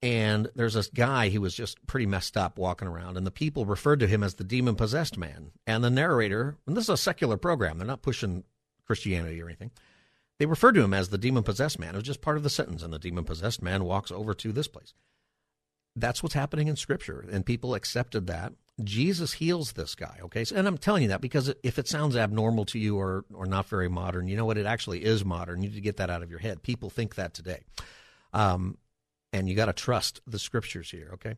And 0.03 0.49
there's 0.55 0.75
this 0.75 0.89
guy 0.89 1.29
who 1.29 1.41
was 1.41 1.55
just 1.55 1.85
pretty 1.87 2.07
messed 2.07 2.37
up 2.37 2.59
walking 2.59 2.89
around, 2.89 3.17
and 3.17 3.27
the 3.27 3.33
people 3.33 3.65
referred 3.65 4.01
to 4.01 4.07
him 4.07 4.23
as 4.23 4.35
the 4.35 4.45
demon 4.45 4.75
possessed 4.75 5.17
man. 5.17 5.53
And 5.67 5.83
the 5.83 5.91
narrator, 5.91 6.57
and 6.67 6.77
this 6.77 6.85
is 6.85 6.91
a 6.91 6.97
secular 6.97 7.37
program, 7.37 7.79
they're 7.79 7.87
not 7.87 8.03
pushing 8.03 8.45
Christianity 8.85 9.41
or 9.41 9.47
anything. 9.47 9.71
They 10.39 10.47
referred 10.47 10.73
to 10.73 10.83
him 10.83 10.95
as 10.95 11.09
the 11.09 11.19
demon 11.19 11.43
possessed 11.43 11.81
man. 11.81 11.95
It 11.95 11.99
was 11.99 12.05
just 12.05 12.21
part 12.21 12.37
of 12.37 12.45
the 12.45 12.51
sentence, 12.51 12.83
and 12.83 12.93
the 12.93 12.99
demon 12.99 13.25
possessed 13.25 13.61
man 13.61 13.85
walks 13.85 14.13
over 14.13 14.35
to 14.35 14.53
this 14.53 14.69
place 14.69 14.95
that's 15.97 16.23
what's 16.23 16.35
happening 16.35 16.69
in 16.69 16.77
scripture 16.77 17.25
and 17.31 17.45
people 17.45 17.75
accepted 17.75 18.27
that. 18.27 18.53
Jesus 18.85 19.33
heals 19.33 19.73
this 19.73 19.97
guy 19.97 20.19
okay? 20.23 20.45
So, 20.45 20.55
and 20.55 20.69
i'm 20.69 20.79
telling 20.79 21.03
you 21.03 21.09
that 21.09 21.21
because 21.21 21.53
if 21.65 21.81
it 21.81 21.89
sounds 21.89 22.17
abnormal 22.17 22.65
to 22.67 22.79
you 22.79 22.97
or 22.97 23.25
or 23.35 23.45
not 23.45 23.67
very 23.67 23.89
modern 23.89 24.29
you 24.29 24.37
know 24.37 24.45
what? 24.45 24.59
It 24.59 24.67
actually 24.67 25.05
is 25.05 25.25
modern. 25.25 25.63
You 25.63 25.71
need 25.71 25.75
to 25.75 25.81
get 25.81 25.97
that 25.97 26.11
out 26.11 26.23
of 26.23 26.31
your 26.31 26.39
head. 26.39 26.63
People 26.63 26.89
think 26.91 27.17
that 27.17 27.35
today. 27.35 27.65
Um, 28.33 28.79
and 29.33 29.49
you 29.49 29.57
got 29.57 29.67
to 29.67 29.73
trust 29.73 30.21
the 30.27 30.39
scriptures 30.39 30.91
here 30.91 31.11
okay? 31.15 31.35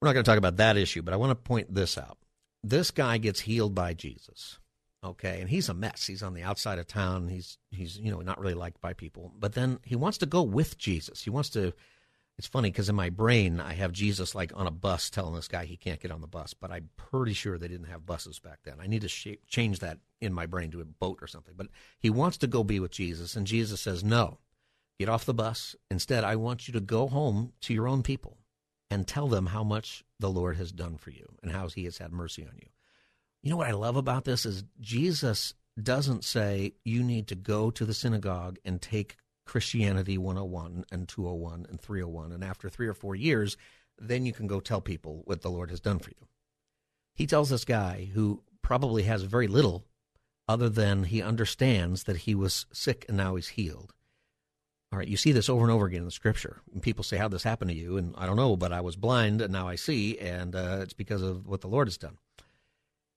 We're 0.00 0.08
not 0.08 0.14
going 0.14 0.24
to 0.24 0.30
talk 0.30 0.38
about 0.38 0.56
that 0.56 0.76
issue 0.76 1.02
but 1.02 1.14
i 1.14 1.16
want 1.16 1.30
to 1.30 1.36
point 1.36 1.74
this 1.74 1.98
out. 1.98 2.18
This 2.64 2.90
guy 2.90 3.18
gets 3.18 3.40
healed 3.40 3.74
by 3.74 3.92
jesus 3.92 4.58
okay? 5.04 5.40
And 5.40 5.50
he's 5.50 5.68
a 5.68 5.74
mess. 5.74 6.06
He's 6.06 6.22
on 6.22 6.34
the 6.34 6.42
outside 6.42 6.78
of 6.78 6.86
town. 6.86 7.28
He's 7.28 7.58
he's 7.70 7.98
you 7.98 8.10
know 8.10 8.20
not 8.20 8.40
really 8.40 8.54
liked 8.54 8.80
by 8.80 8.92
people. 8.92 9.32
But 9.38 9.54
then 9.54 9.78
he 9.84 9.96
wants 9.96 10.18
to 10.18 10.26
go 10.26 10.42
with 10.42 10.78
jesus. 10.78 11.22
He 11.22 11.30
wants 11.30 11.50
to 11.50 11.72
it's 12.42 12.48
funny 12.48 12.72
because 12.72 12.88
in 12.88 12.96
my 12.96 13.08
brain 13.08 13.60
I 13.60 13.74
have 13.74 13.92
Jesus 13.92 14.34
like 14.34 14.50
on 14.56 14.66
a 14.66 14.72
bus 14.72 15.10
telling 15.10 15.36
this 15.36 15.46
guy 15.46 15.64
he 15.64 15.76
can't 15.76 16.00
get 16.00 16.10
on 16.10 16.20
the 16.20 16.26
bus, 16.26 16.54
but 16.54 16.72
I'm 16.72 16.90
pretty 16.96 17.34
sure 17.34 17.56
they 17.56 17.68
didn't 17.68 17.86
have 17.86 18.04
buses 18.04 18.40
back 18.40 18.58
then. 18.64 18.78
I 18.80 18.88
need 18.88 19.02
to 19.02 19.08
sh- 19.08 19.36
change 19.46 19.78
that 19.78 19.98
in 20.20 20.32
my 20.32 20.46
brain 20.46 20.72
to 20.72 20.80
a 20.80 20.84
boat 20.84 21.20
or 21.22 21.28
something. 21.28 21.54
But 21.56 21.68
he 22.00 22.10
wants 22.10 22.38
to 22.38 22.48
go 22.48 22.64
be 22.64 22.80
with 22.80 22.90
Jesus, 22.90 23.36
and 23.36 23.46
Jesus 23.46 23.80
says, 23.80 24.02
"No, 24.02 24.40
get 24.98 25.08
off 25.08 25.24
the 25.24 25.32
bus. 25.32 25.76
Instead, 25.88 26.24
I 26.24 26.34
want 26.34 26.66
you 26.66 26.72
to 26.72 26.80
go 26.80 27.06
home 27.06 27.52
to 27.60 27.72
your 27.72 27.86
own 27.86 28.02
people 28.02 28.38
and 28.90 29.06
tell 29.06 29.28
them 29.28 29.46
how 29.46 29.62
much 29.62 30.02
the 30.18 30.28
Lord 30.28 30.56
has 30.56 30.72
done 30.72 30.96
for 30.96 31.10
you 31.10 31.36
and 31.44 31.52
how 31.52 31.68
He 31.68 31.84
has 31.84 31.98
had 31.98 32.12
mercy 32.12 32.44
on 32.44 32.56
you." 32.60 32.70
You 33.44 33.50
know 33.50 33.56
what 33.56 33.68
I 33.68 33.72
love 33.72 33.94
about 33.94 34.24
this 34.24 34.44
is 34.44 34.64
Jesus 34.80 35.54
doesn't 35.80 36.24
say 36.24 36.74
you 36.84 37.04
need 37.04 37.28
to 37.28 37.36
go 37.36 37.70
to 37.70 37.84
the 37.84 37.94
synagogue 37.94 38.58
and 38.64 38.82
take 38.82 39.16
Christianity 39.44 40.18
101 40.18 40.84
and 40.90 41.08
201 41.08 41.66
and 41.68 41.80
301. 41.80 42.32
And 42.32 42.44
after 42.44 42.68
three 42.68 42.86
or 42.86 42.94
four 42.94 43.14
years, 43.14 43.56
then 43.98 44.26
you 44.26 44.32
can 44.32 44.46
go 44.46 44.60
tell 44.60 44.80
people 44.80 45.22
what 45.24 45.42
the 45.42 45.50
Lord 45.50 45.70
has 45.70 45.80
done 45.80 45.98
for 45.98 46.10
you. 46.10 46.26
He 47.14 47.26
tells 47.26 47.50
this 47.50 47.64
guy 47.64 48.08
who 48.14 48.42
probably 48.62 49.02
has 49.04 49.22
very 49.22 49.46
little 49.46 49.84
other 50.48 50.68
than 50.68 51.04
he 51.04 51.22
understands 51.22 52.04
that 52.04 52.18
he 52.18 52.34
was 52.34 52.66
sick 52.72 53.04
and 53.08 53.16
now 53.16 53.36
he's 53.36 53.48
healed. 53.48 53.92
All 54.92 54.98
right, 54.98 55.08
you 55.08 55.16
see 55.16 55.32
this 55.32 55.48
over 55.48 55.62
and 55.62 55.70
over 55.70 55.86
again 55.86 56.00
in 56.00 56.04
the 56.04 56.10
scripture. 56.10 56.60
And 56.72 56.82
people 56.82 57.02
say, 57.02 57.16
How'd 57.16 57.30
this 57.30 57.44
happen 57.44 57.68
to 57.68 57.74
you? 57.74 57.96
And 57.96 58.14
I 58.18 58.26
don't 58.26 58.36
know, 58.36 58.56
but 58.56 58.72
I 58.72 58.82
was 58.82 58.96
blind 58.96 59.40
and 59.40 59.52
now 59.52 59.66
I 59.66 59.76
see, 59.76 60.18
and 60.18 60.54
uh, 60.54 60.80
it's 60.82 60.92
because 60.92 61.22
of 61.22 61.46
what 61.46 61.62
the 61.62 61.68
Lord 61.68 61.88
has 61.88 61.96
done. 61.96 62.18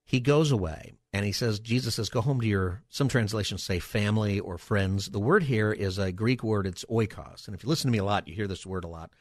He 0.05 0.19
goes 0.19 0.51
away 0.51 0.93
and 1.11 1.25
he 1.25 1.31
says, 1.31 1.59
Jesus 1.59 1.95
says, 1.95 2.09
go 2.09 2.21
home 2.21 2.39
to 2.39 2.47
your, 2.47 2.83
some 2.89 3.07
translations 3.07 3.63
say 3.63 3.79
family 3.79 4.39
or 4.39 4.59
friends. 4.59 5.09
The 5.09 5.19
word 5.19 5.43
here 5.43 5.71
is 5.71 5.97
a 5.97 6.11
Greek 6.11 6.43
word, 6.43 6.67
it's 6.67 6.85
oikos. 6.85 7.47
And 7.47 7.55
if 7.55 7.63
you 7.63 7.69
listen 7.69 7.89
to 7.89 7.91
me 7.91 7.97
a 7.97 8.03
lot, 8.03 8.27
you 8.27 8.35
hear 8.35 8.47
this 8.47 8.65
word 8.65 8.83
a 8.83 8.87
lot. 8.87 9.11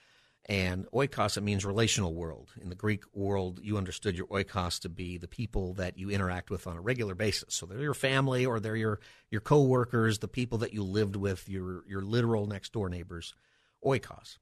And 0.47 0.87
oikos, 0.93 1.39
it 1.39 1.41
means 1.41 1.65
relational 1.65 2.15
world. 2.15 2.51
In 2.61 2.69
the 2.69 2.75
Greek 2.75 3.05
world, 3.15 3.61
you 3.63 3.79
understood 3.79 4.15
your 4.15 4.27
oikos 4.27 4.79
to 4.81 4.91
be 4.91 5.17
the 5.17 5.27
people 5.27 5.73
that 5.75 5.97
you 5.97 6.11
interact 6.11 6.51
with 6.51 6.67
on 6.67 6.77
a 6.77 6.83
regular 6.83 7.15
basis. 7.15 7.55
So 7.55 7.65
they're 7.65 7.81
your 7.81 7.95
family 7.95 8.45
or 8.45 8.61
they're 8.61 8.77
your, 8.77 9.01
your 9.31 9.41
coworkers, 9.41 10.19
the 10.19 10.29
people 10.29 10.59
that 10.59 10.75
you 10.75 10.83
lived 10.83 11.17
with, 11.17 11.49
your, 11.49 11.83
your 11.89 12.03
literal 12.03 12.47
next 12.47 12.75
door 12.75 12.91
neighbors. 12.91 13.35
Oikos. 13.83 14.37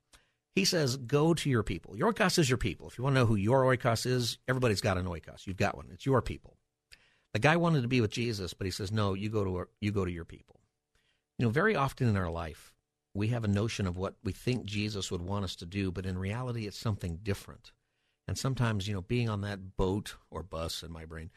He 0.55 0.65
says, 0.65 0.97
go 0.97 1.33
to 1.33 1.49
your 1.49 1.63
people. 1.63 1.97
Your 1.97 2.13
oikos 2.13 2.39
is 2.39 2.51
your 2.51 2.59
people. 2.59 2.89
If 2.89 2.99
you 2.99 3.05
want 3.05 3.17
to 3.17 3.21
know 3.21 3.27
who 3.27 3.37
your 3.37 3.63
oikos 3.63 4.05
is, 4.05 4.39
everybody's 4.47 4.83
got 4.83 4.99
an 4.99 5.07
oikos. 5.07 5.47
You've 5.47 5.57
got 5.57 5.77
one. 5.77 5.89
It's 5.93 6.05
your 6.05 6.21
people. 6.21 6.59
The 7.33 7.39
guy 7.39 7.57
wanted 7.57 7.83
to 7.83 7.89
be 7.89 8.03
with 8.03 8.11
Jesus, 8.11 8.53
but 8.53 8.67
he 8.67 8.71
says, 8.71 8.93
no, 8.93 9.15
you 9.15 9.31
go 9.31 9.45
to, 9.45 9.69
you 9.81 9.91
go 9.91 10.05
to 10.05 10.11
your 10.11 10.27
people. 10.27 10.61
You 11.39 11.47
know, 11.47 11.51
very 11.51 11.75
often 11.75 12.07
in 12.07 12.17
our 12.17 12.31
life, 12.31 12.75
we 13.15 13.29
have 13.29 13.45
a 13.45 13.49
notion 13.49 13.87
of 13.87 13.97
what 13.97 14.15
we 14.23 14.33
think 14.33 14.67
Jesus 14.67 15.11
would 15.11 15.23
want 15.23 15.45
us 15.45 15.57
to 15.57 15.67
do, 15.67 15.91
but 15.91 16.05
in 16.05 16.19
reality, 16.19 16.67
it's 16.67 16.79
something 16.79 17.21
different. 17.23 17.73
And 18.29 18.37
sometimes, 18.37 18.87
you 18.87 18.95
know, 18.95 19.03
being 19.03 19.31
on 19.31 19.41
that 19.41 19.77
boat 19.77 20.17
or 20.31 20.43
bus 20.43 20.83
in 20.83 20.93
my 20.93 21.07
brain 21.07 21.31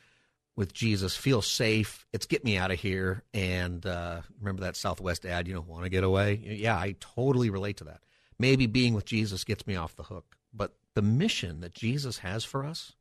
with 0.56 0.74
Jesus 0.74 1.16
feels 1.16 1.48
safe. 1.48 2.06
It's 2.14 2.26
get 2.26 2.44
me 2.44 2.58
out 2.58 2.72
of 2.72 2.80
here. 2.80 3.24
And 3.34 3.86
uh, 3.86 4.22
remember 4.40 4.64
that 4.64 4.76
Southwest 4.76 5.26
ad, 5.26 5.48
you 5.48 5.54
know, 5.54 5.66
want 5.66 5.84
to 5.84 5.90
get 5.90 6.04
away? 6.04 6.42
Yeah, 6.44 6.78
I 6.78 6.96
totally 7.00 7.50
relate 7.50 7.78
to 7.78 7.86
that. 7.86 8.02
Maybe 8.38 8.68
being 8.68 8.94
with 8.94 9.06
Jesus 9.06 9.44
gets 9.44 9.66
me 9.66 9.76
off 9.76 9.96
the 9.96 10.04
hook. 10.04 10.36
But 10.54 10.74
the 10.94 11.02
mission 11.02 11.62
that 11.62 11.74
Jesus 11.74 12.20
has 12.20 12.44
for 12.44 12.66
us 12.66 12.94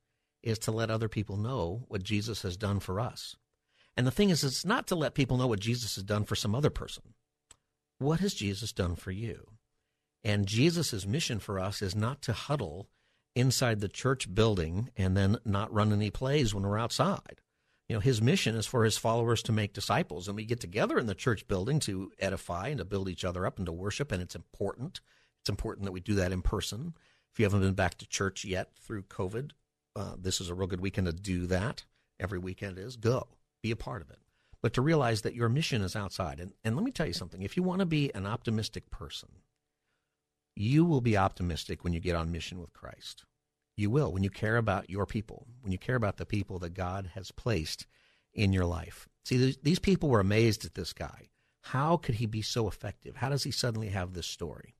is 0.43 0.59
to 0.61 0.73
let 0.73 0.91
other 0.91 1.09
people 1.09 1.37
know 1.37 1.85
what 1.89 2.03
Jesus 2.03 2.43
has 2.43 2.57
done 2.57 2.81
for 2.81 3.01
us. 3.01 3.37
And 3.97 4.07
the 4.07 4.11
thing 4.11 4.31
is, 4.31 4.45
it's 4.45 4.65
not 4.65 4.87
to 4.89 4.95
let 4.95 5.15
people 5.15 5.37
know 5.37 5.47
what 5.47 5.61
Jesus 5.61 5.95
has 5.95 6.05
done 6.05 6.25
for 6.25 6.35
some 6.35 6.55
other 6.55 6.71
person. 6.71 7.15
What 7.99 8.21
has 8.21 8.35
Jesus 8.35 8.73
done 8.73 8.97
for 8.97 9.13
you? 9.13 9.47
And 10.23 10.47
Jesus' 10.47 11.07
mission 11.07 11.39
for 11.39 11.59
us 11.59 11.83
is 11.83 11.95
not 11.95 12.23
to 12.23 12.33
huddle 12.33 12.89
inside 13.35 13.81
the 13.81 13.89
church 13.89 14.33
building 14.35 14.91
and 14.97 15.17
then 15.17 15.39
not 15.45 15.73
run 15.73 15.93
any 15.93 16.11
plays 16.11 16.55
when 16.55 16.65
we're 16.65 16.79
outside. 16.79 17.41
You 17.89 17.97
know, 17.97 18.01
his 18.01 18.23
mission 18.23 18.55
is 18.55 18.67
for 18.67 18.85
his 18.85 18.97
followers 18.97 19.43
to 19.43 19.53
make 19.53 19.75
disciples, 19.75 20.27
and 20.27 20.37
we 20.37 20.47
get 20.47 20.61
together 20.61 20.99
in 20.99 21.07
the 21.07 21.15
church 21.15 21.47
building 21.47 21.81
to 21.81 22.13
edify 22.19 22.69
and 22.69 22.79
to 22.79 22.85
build 22.85 23.09
each 23.09 23.25
other 23.25 23.45
up 23.45 23.59
and 23.59 23.67
to 23.67 23.73
worship, 23.73 24.11
and 24.11 24.23
it's 24.23 24.35
important. 24.35 25.01
It's 25.45 25.51
important 25.51 25.85
that 25.85 25.93
we 25.93 26.01
do 26.01 26.15
that 26.15 26.33
in 26.33 26.43
person. 26.43 26.95
If 27.33 27.39
you 27.39 27.45
haven't 27.45 27.61
been 27.61 27.75
back 27.75 27.99
to 27.99 28.09
church 28.09 28.45
yet 28.45 28.71
through 28.77 29.05
COVID, 29.05 29.53
uh, 29.95 30.17
this 30.19 30.41
is 30.41 30.49
a 30.49 30.55
real 30.55 30.67
good 30.67 30.81
weekend 30.81 31.07
to 31.07 31.13
do 31.13 31.47
that. 31.47 31.85
Every 32.19 32.39
weekend 32.39 32.79
is 32.79 32.97
go, 32.97 33.29
be 33.63 33.71
a 33.71 33.77
part 33.77 34.03
of 34.03 34.11
it 34.11 34.19
but 34.65 34.73
to 34.73 34.81
realize 34.81 35.21
that 35.21 35.35
your 35.35 35.51
mission 35.51 35.83
is 35.83 35.95
outside. 35.95 36.41
And, 36.41 36.55
and 36.65 36.75
let 36.75 36.87
me 36.87 36.91
tell 36.91 37.07
you 37.07 37.13
something 37.13 37.43
if 37.43 37.55
you 37.55 37.63
want 37.63 37.81
to 37.81 37.85
be 37.85 38.11
an 38.15 38.25
optimistic 38.25 38.91
person, 38.91 39.29
you 40.57 40.87
will 40.87 41.03
be 41.03 41.19
optimistic 41.19 41.85
when 41.85 41.93
you 41.93 42.01
get 42.01 42.17
on 42.17 42.33
mission 42.33 42.59
with 42.59 42.73
Christ. 42.73 43.27
You 43.77 43.91
will, 43.91 44.11
when 44.11 44.23
you 44.23 44.31
care 44.31 44.57
about 44.57 44.89
your 44.89 45.05
people, 45.05 45.47
when 45.61 45.71
you 45.71 45.77
care 45.77 45.97
about 45.97 46.17
the 46.17 46.25
people 46.25 46.59
that 46.61 46.73
God 46.73 47.11
has 47.13 47.31
placed 47.31 47.85
in 48.33 48.55
your 48.55 48.65
life. 48.65 49.07
See, 49.27 49.55
these 49.63 49.79
people 49.79 50.09
were 50.09 50.21
amazed 50.21 50.65
at 50.65 50.73
this 50.73 50.95
guy. 50.95 51.29
How 51.65 51.99
could 51.99 52.15
he 52.15 52.25
be 52.25 52.41
so 52.41 52.67
effective? 52.67 53.17
How 53.17 53.29
does 53.29 53.45
he 53.45 53.51
suddenly 53.51 53.89
have 53.89 54.15
this 54.15 54.27
story? 54.27 54.77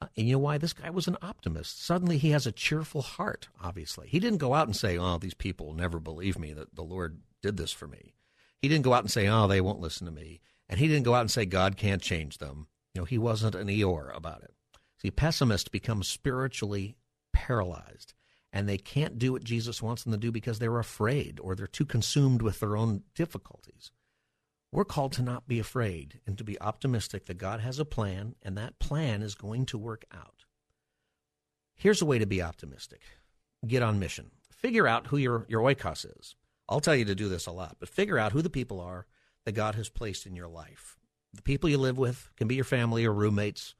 Uh, 0.00 0.06
and 0.16 0.26
you 0.26 0.32
know 0.34 0.38
why? 0.38 0.58
This 0.58 0.72
guy 0.72 0.90
was 0.90 1.08
an 1.08 1.18
optimist. 1.20 1.84
Suddenly 1.84 2.18
he 2.18 2.30
has 2.30 2.46
a 2.46 2.52
cheerful 2.52 3.02
heart, 3.02 3.48
obviously. 3.62 4.08
He 4.08 4.18
didn't 4.18 4.38
go 4.38 4.54
out 4.54 4.66
and 4.66 4.76
say, 4.76 4.96
Oh, 4.96 5.18
these 5.18 5.34
people 5.34 5.74
never 5.74 6.00
believe 6.00 6.38
me 6.38 6.52
that 6.52 6.74
the 6.74 6.82
Lord 6.82 7.20
did 7.42 7.56
this 7.56 7.72
for 7.72 7.86
me. 7.86 8.14
He 8.60 8.68
didn't 8.68 8.84
go 8.84 8.92
out 8.92 9.02
and 9.02 9.10
say, 9.10 9.26
"Oh, 9.26 9.46
they 9.46 9.60
won't 9.60 9.80
listen 9.80 10.06
to 10.06 10.12
me," 10.12 10.40
and 10.68 10.78
he 10.78 10.86
didn't 10.86 11.04
go 11.04 11.14
out 11.14 11.22
and 11.22 11.30
say, 11.30 11.46
"God 11.46 11.76
can't 11.76 12.02
change 12.02 12.38
them." 12.38 12.68
You 12.94 13.00
know, 13.00 13.04
he 13.06 13.18
wasn't 13.18 13.54
an 13.54 13.68
Eeyore 13.68 14.14
about 14.14 14.42
it. 14.42 14.54
See, 14.98 15.10
pessimists 15.10 15.68
become 15.68 16.02
spiritually 16.02 16.96
paralyzed, 17.32 18.12
and 18.52 18.68
they 18.68 18.76
can't 18.76 19.18
do 19.18 19.32
what 19.32 19.44
Jesus 19.44 19.80
wants 19.80 20.02
them 20.02 20.12
to 20.12 20.18
do 20.18 20.30
because 20.30 20.58
they're 20.58 20.78
afraid 20.78 21.40
or 21.40 21.54
they're 21.54 21.66
too 21.66 21.86
consumed 21.86 22.42
with 22.42 22.60
their 22.60 22.76
own 22.76 23.04
difficulties. 23.14 23.90
We're 24.72 24.84
called 24.84 25.12
to 25.12 25.22
not 25.22 25.48
be 25.48 25.58
afraid 25.58 26.20
and 26.26 26.38
to 26.38 26.44
be 26.44 26.60
optimistic 26.60 27.26
that 27.26 27.38
God 27.38 27.60
has 27.60 27.78
a 27.78 27.84
plan, 27.84 28.36
and 28.42 28.56
that 28.56 28.78
plan 28.78 29.20
is 29.20 29.34
going 29.34 29.66
to 29.66 29.78
work 29.78 30.04
out. 30.14 30.44
Here's 31.74 32.02
a 32.02 32.06
way 32.06 32.18
to 32.18 32.26
be 32.26 32.42
optimistic 32.42 33.00
get 33.66 33.82
on 33.82 33.98
mission. 33.98 34.30
Figure 34.50 34.86
out 34.86 35.08
who 35.08 35.16
your, 35.16 35.44
your 35.48 35.60
oikos 35.60 36.06
is. 36.18 36.34
I'll 36.68 36.80
tell 36.80 36.94
you 36.94 37.04
to 37.06 37.14
do 37.14 37.28
this 37.28 37.46
a 37.46 37.52
lot, 37.52 37.76
but 37.80 37.88
figure 37.88 38.18
out 38.18 38.32
who 38.32 38.42
the 38.42 38.48
people 38.48 38.80
are 38.80 39.06
that 39.44 39.52
God 39.52 39.74
has 39.74 39.88
placed 39.88 40.24
in 40.26 40.36
your 40.36 40.48
life. 40.48 40.96
The 41.34 41.42
people 41.42 41.68
you 41.68 41.78
live 41.78 41.98
with 41.98 42.30
can 42.36 42.48
be 42.48 42.54
your 42.54 42.64
family 42.64 43.04
or 43.04 43.12
roommates, 43.12 43.74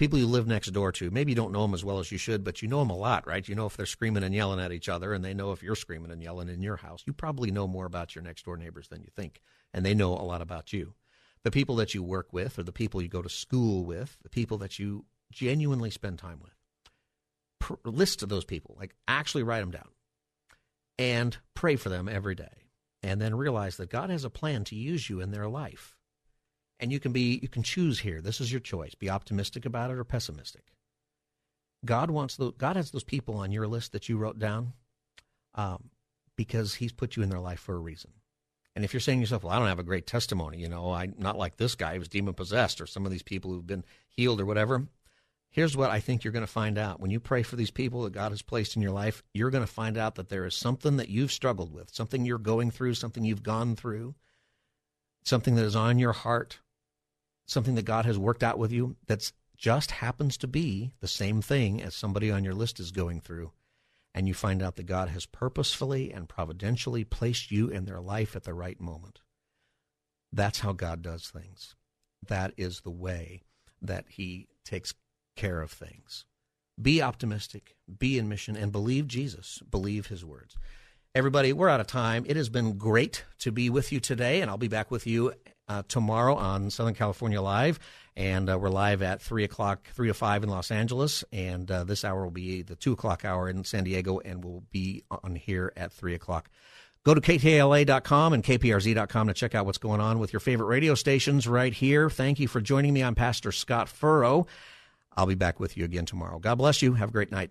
people 0.00 0.18
you 0.18 0.26
live 0.26 0.46
next 0.46 0.68
door 0.68 0.90
to. 0.92 1.10
Maybe 1.10 1.32
you 1.32 1.36
don't 1.36 1.52
know 1.52 1.60
them 1.60 1.74
as 1.74 1.84
well 1.84 1.98
as 1.98 2.10
you 2.10 2.16
should, 2.16 2.42
but 2.42 2.62
you 2.62 2.68
know 2.68 2.78
them 2.78 2.88
a 2.88 2.96
lot, 2.96 3.26
right? 3.26 3.46
You 3.46 3.54
know 3.54 3.66
if 3.66 3.76
they're 3.76 3.84
screaming 3.84 4.22
and 4.22 4.34
yelling 4.34 4.58
at 4.58 4.72
each 4.72 4.88
other, 4.88 5.12
and 5.12 5.22
they 5.22 5.34
know 5.34 5.52
if 5.52 5.62
you're 5.62 5.76
screaming 5.76 6.10
and 6.10 6.22
yelling 6.22 6.48
in 6.48 6.62
your 6.62 6.78
house. 6.78 7.02
You 7.06 7.12
probably 7.12 7.50
know 7.50 7.68
more 7.68 7.84
about 7.84 8.14
your 8.14 8.24
next 8.24 8.46
door 8.46 8.56
neighbors 8.56 8.88
than 8.88 9.02
you 9.02 9.10
think, 9.14 9.42
and 9.74 9.84
they 9.84 9.92
know 9.92 10.14
a 10.14 10.24
lot 10.24 10.40
about 10.40 10.72
you. 10.72 10.94
The 11.42 11.50
people 11.50 11.76
that 11.76 11.92
you 11.92 12.02
work 12.02 12.32
with, 12.32 12.58
or 12.58 12.62
the 12.62 12.72
people 12.72 13.02
you 13.02 13.08
go 13.08 13.20
to 13.20 13.28
school 13.28 13.84
with, 13.84 14.16
the 14.22 14.30
people 14.30 14.56
that 14.58 14.78
you 14.78 15.04
genuinely 15.30 15.90
spend 15.90 16.18
time 16.18 16.40
with. 16.42 17.78
list 17.84 18.26
those 18.26 18.46
people, 18.46 18.76
like 18.80 18.94
actually 19.06 19.42
write 19.42 19.60
them 19.60 19.70
down 19.70 19.88
and 20.98 21.36
pray 21.52 21.76
for 21.76 21.90
them 21.90 22.08
every 22.08 22.34
day. 22.34 22.68
And 23.02 23.20
then 23.20 23.34
realize 23.34 23.76
that 23.76 23.90
God 23.90 24.10
has 24.10 24.24
a 24.24 24.30
plan 24.30 24.64
to 24.64 24.76
use 24.76 25.08
you 25.08 25.20
in 25.20 25.30
their 25.30 25.48
life. 25.48 25.96
And 26.80 26.90
you 26.90 26.98
can 26.98 27.12
be 27.12 27.38
you 27.42 27.48
can 27.48 27.62
choose 27.62 28.00
here. 28.00 28.22
This 28.22 28.40
is 28.40 28.50
your 28.50 28.60
choice. 28.60 28.94
Be 28.94 29.10
optimistic 29.10 29.66
about 29.66 29.90
it 29.90 29.98
or 29.98 30.04
pessimistic. 30.04 30.64
God 31.84 32.10
wants 32.10 32.36
the 32.36 32.52
God 32.52 32.76
has 32.76 32.90
those 32.90 33.04
people 33.04 33.36
on 33.36 33.52
your 33.52 33.66
list 33.66 33.92
that 33.92 34.08
you 34.08 34.16
wrote 34.16 34.38
down 34.38 34.72
um, 35.54 35.90
because 36.36 36.74
He's 36.74 36.92
put 36.92 37.16
you 37.16 37.22
in 37.22 37.28
their 37.28 37.38
life 37.38 37.60
for 37.60 37.74
a 37.74 37.78
reason. 37.78 38.12
And 38.74 38.84
if 38.84 38.94
you're 38.94 39.00
saying 39.00 39.18
to 39.18 39.22
yourself, 39.22 39.44
"Well, 39.44 39.52
I 39.52 39.58
don't 39.58 39.68
have 39.68 39.78
a 39.78 39.84
great 39.84 40.06
testimony," 40.06 40.58
you 40.58 40.68
know, 40.68 40.92
I'm 40.92 41.14
not 41.18 41.36
like 41.36 41.56
this 41.56 41.74
guy 41.74 41.94
who 41.94 41.98
was 41.98 42.08
demon 42.08 42.34
possessed, 42.34 42.80
or 42.80 42.86
some 42.86 43.04
of 43.04 43.12
these 43.12 43.22
people 43.22 43.50
who've 43.50 43.66
been 43.66 43.84
healed 44.08 44.40
or 44.40 44.46
whatever. 44.46 44.86
Here's 45.50 45.76
what 45.76 45.90
I 45.90 45.98
think 45.98 46.22
you're 46.22 46.32
going 46.32 46.46
to 46.46 46.52
find 46.52 46.78
out. 46.78 47.00
When 47.00 47.10
you 47.10 47.18
pray 47.18 47.42
for 47.42 47.56
these 47.56 47.72
people 47.72 48.04
that 48.04 48.12
God 48.12 48.30
has 48.30 48.40
placed 48.40 48.76
in 48.76 48.82
your 48.82 48.92
life, 48.92 49.24
you're 49.34 49.50
going 49.50 49.66
to 49.66 49.72
find 49.72 49.98
out 49.98 50.14
that 50.14 50.28
there 50.28 50.46
is 50.46 50.54
something 50.54 50.96
that 50.96 51.08
you've 51.08 51.32
struggled 51.32 51.74
with, 51.74 51.92
something 51.92 52.24
you're 52.24 52.38
going 52.38 52.70
through, 52.70 52.94
something 52.94 53.24
you've 53.24 53.42
gone 53.42 53.74
through, 53.74 54.14
something 55.24 55.56
that 55.56 55.64
is 55.64 55.74
on 55.74 55.98
your 55.98 56.12
heart, 56.12 56.60
something 57.50 57.74
that 57.74 57.84
God 57.84 58.04
has 58.04 58.18
worked 58.18 58.42
out 58.42 58.58
with 58.58 58.72
you 58.72 58.96
that 59.06 59.32
just 59.56 59.90
happens 59.90 60.36
to 60.38 60.46
be 60.46 60.92
the 61.00 61.08
same 61.08 61.42
thing 61.42 61.82
as 61.82 61.94
somebody 61.94 62.30
on 62.30 62.44
your 62.44 62.54
list 62.54 62.80
is 62.80 62.92
going 62.92 63.20
through. 63.20 63.50
And 64.14 64.26
you 64.26 64.34
find 64.34 64.62
out 64.62 64.76
that 64.76 64.86
God 64.86 65.08
has 65.08 65.26
purposefully 65.26 66.12
and 66.12 66.28
providentially 66.28 67.04
placed 67.04 67.50
you 67.50 67.68
in 67.68 67.84
their 67.84 68.00
life 68.00 68.34
at 68.34 68.44
the 68.44 68.54
right 68.54 68.80
moment. 68.80 69.20
That's 70.32 70.60
how 70.60 70.72
God 70.72 71.02
does 71.02 71.28
things. 71.28 71.74
That 72.26 72.52
is 72.56 72.80
the 72.80 72.90
way 72.90 73.42
that 73.82 74.06
He 74.08 74.48
takes 74.64 74.94
care 75.36 75.60
of 75.60 75.70
things. 75.70 76.24
Be 76.80 77.02
optimistic, 77.02 77.76
be 77.98 78.18
in 78.18 78.28
mission, 78.28 78.56
and 78.56 78.72
believe 78.72 79.06
Jesus. 79.06 79.60
Believe 79.70 80.06
his 80.06 80.24
words. 80.24 80.56
Everybody, 81.14 81.52
we're 81.52 81.68
out 81.68 81.80
of 81.80 81.86
time. 81.86 82.24
It 82.26 82.36
has 82.36 82.48
been 82.48 82.78
great 82.78 83.24
to 83.40 83.52
be 83.52 83.68
with 83.68 83.92
you 83.92 84.00
today, 84.00 84.40
and 84.40 84.50
I'll 84.50 84.56
be 84.56 84.68
back 84.68 84.90
with 84.90 85.06
you 85.06 85.34
uh, 85.70 85.82
tomorrow 85.86 86.34
on 86.34 86.68
Southern 86.68 86.94
California 86.94 87.40
Live. 87.40 87.78
And 88.16 88.50
uh, 88.50 88.58
we're 88.58 88.70
live 88.70 89.02
at 89.02 89.22
3 89.22 89.44
o'clock, 89.44 89.88
3 89.94 90.08
to 90.08 90.14
5 90.14 90.42
in 90.42 90.48
Los 90.50 90.72
Angeles. 90.72 91.24
And 91.32 91.70
uh, 91.70 91.84
this 91.84 92.04
hour 92.04 92.24
will 92.24 92.32
be 92.32 92.62
the 92.62 92.74
2 92.74 92.92
o'clock 92.92 93.24
hour 93.24 93.48
in 93.48 93.62
San 93.62 93.84
Diego, 93.84 94.18
and 94.18 94.44
we'll 94.44 94.64
be 94.72 95.04
on 95.10 95.36
here 95.36 95.72
at 95.76 95.92
3 95.92 96.14
o'clock. 96.14 96.50
Go 97.04 97.14
to 97.14 97.20
KKLA.com 97.20 98.32
and 98.32 98.44
KPRZ.com 98.44 99.28
to 99.28 99.32
check 99.32 99.54
out 99.54 99.64
what's 99.64 99.78
going 99.78 100.00
on 100.00 100.18
with 100.18 100.32
your 100.32 100.40
favorite 100.40 100.66
radio 100.66 100.94
stations 100.94 101.46
right 101.46 101.72
here. 101.72 102.10
Thank 102.10 102.40
you 102.40 102.48
for 102.48 102.60
joining 102.60 102.92
me. 102.92 103.02
I'm 103.02 103.14
Pastor 103.14 103.52
Scott 103.52 103.88
Furrow. 103.88 104.46
I'll 105.16 105.26
be 105.26 105.34
back 105.34 105.60
with 105.60 105.76
you 105.76 105.84
again 105.84 106.04
tomorrow. 106.04 106.38
God 106.40 106.56
bless 106.56 106.82
you. 106.82 106.94
Have 106.94 107.10
a 107.10 107.12
great 107.12 107.30
night. 107.30 107.50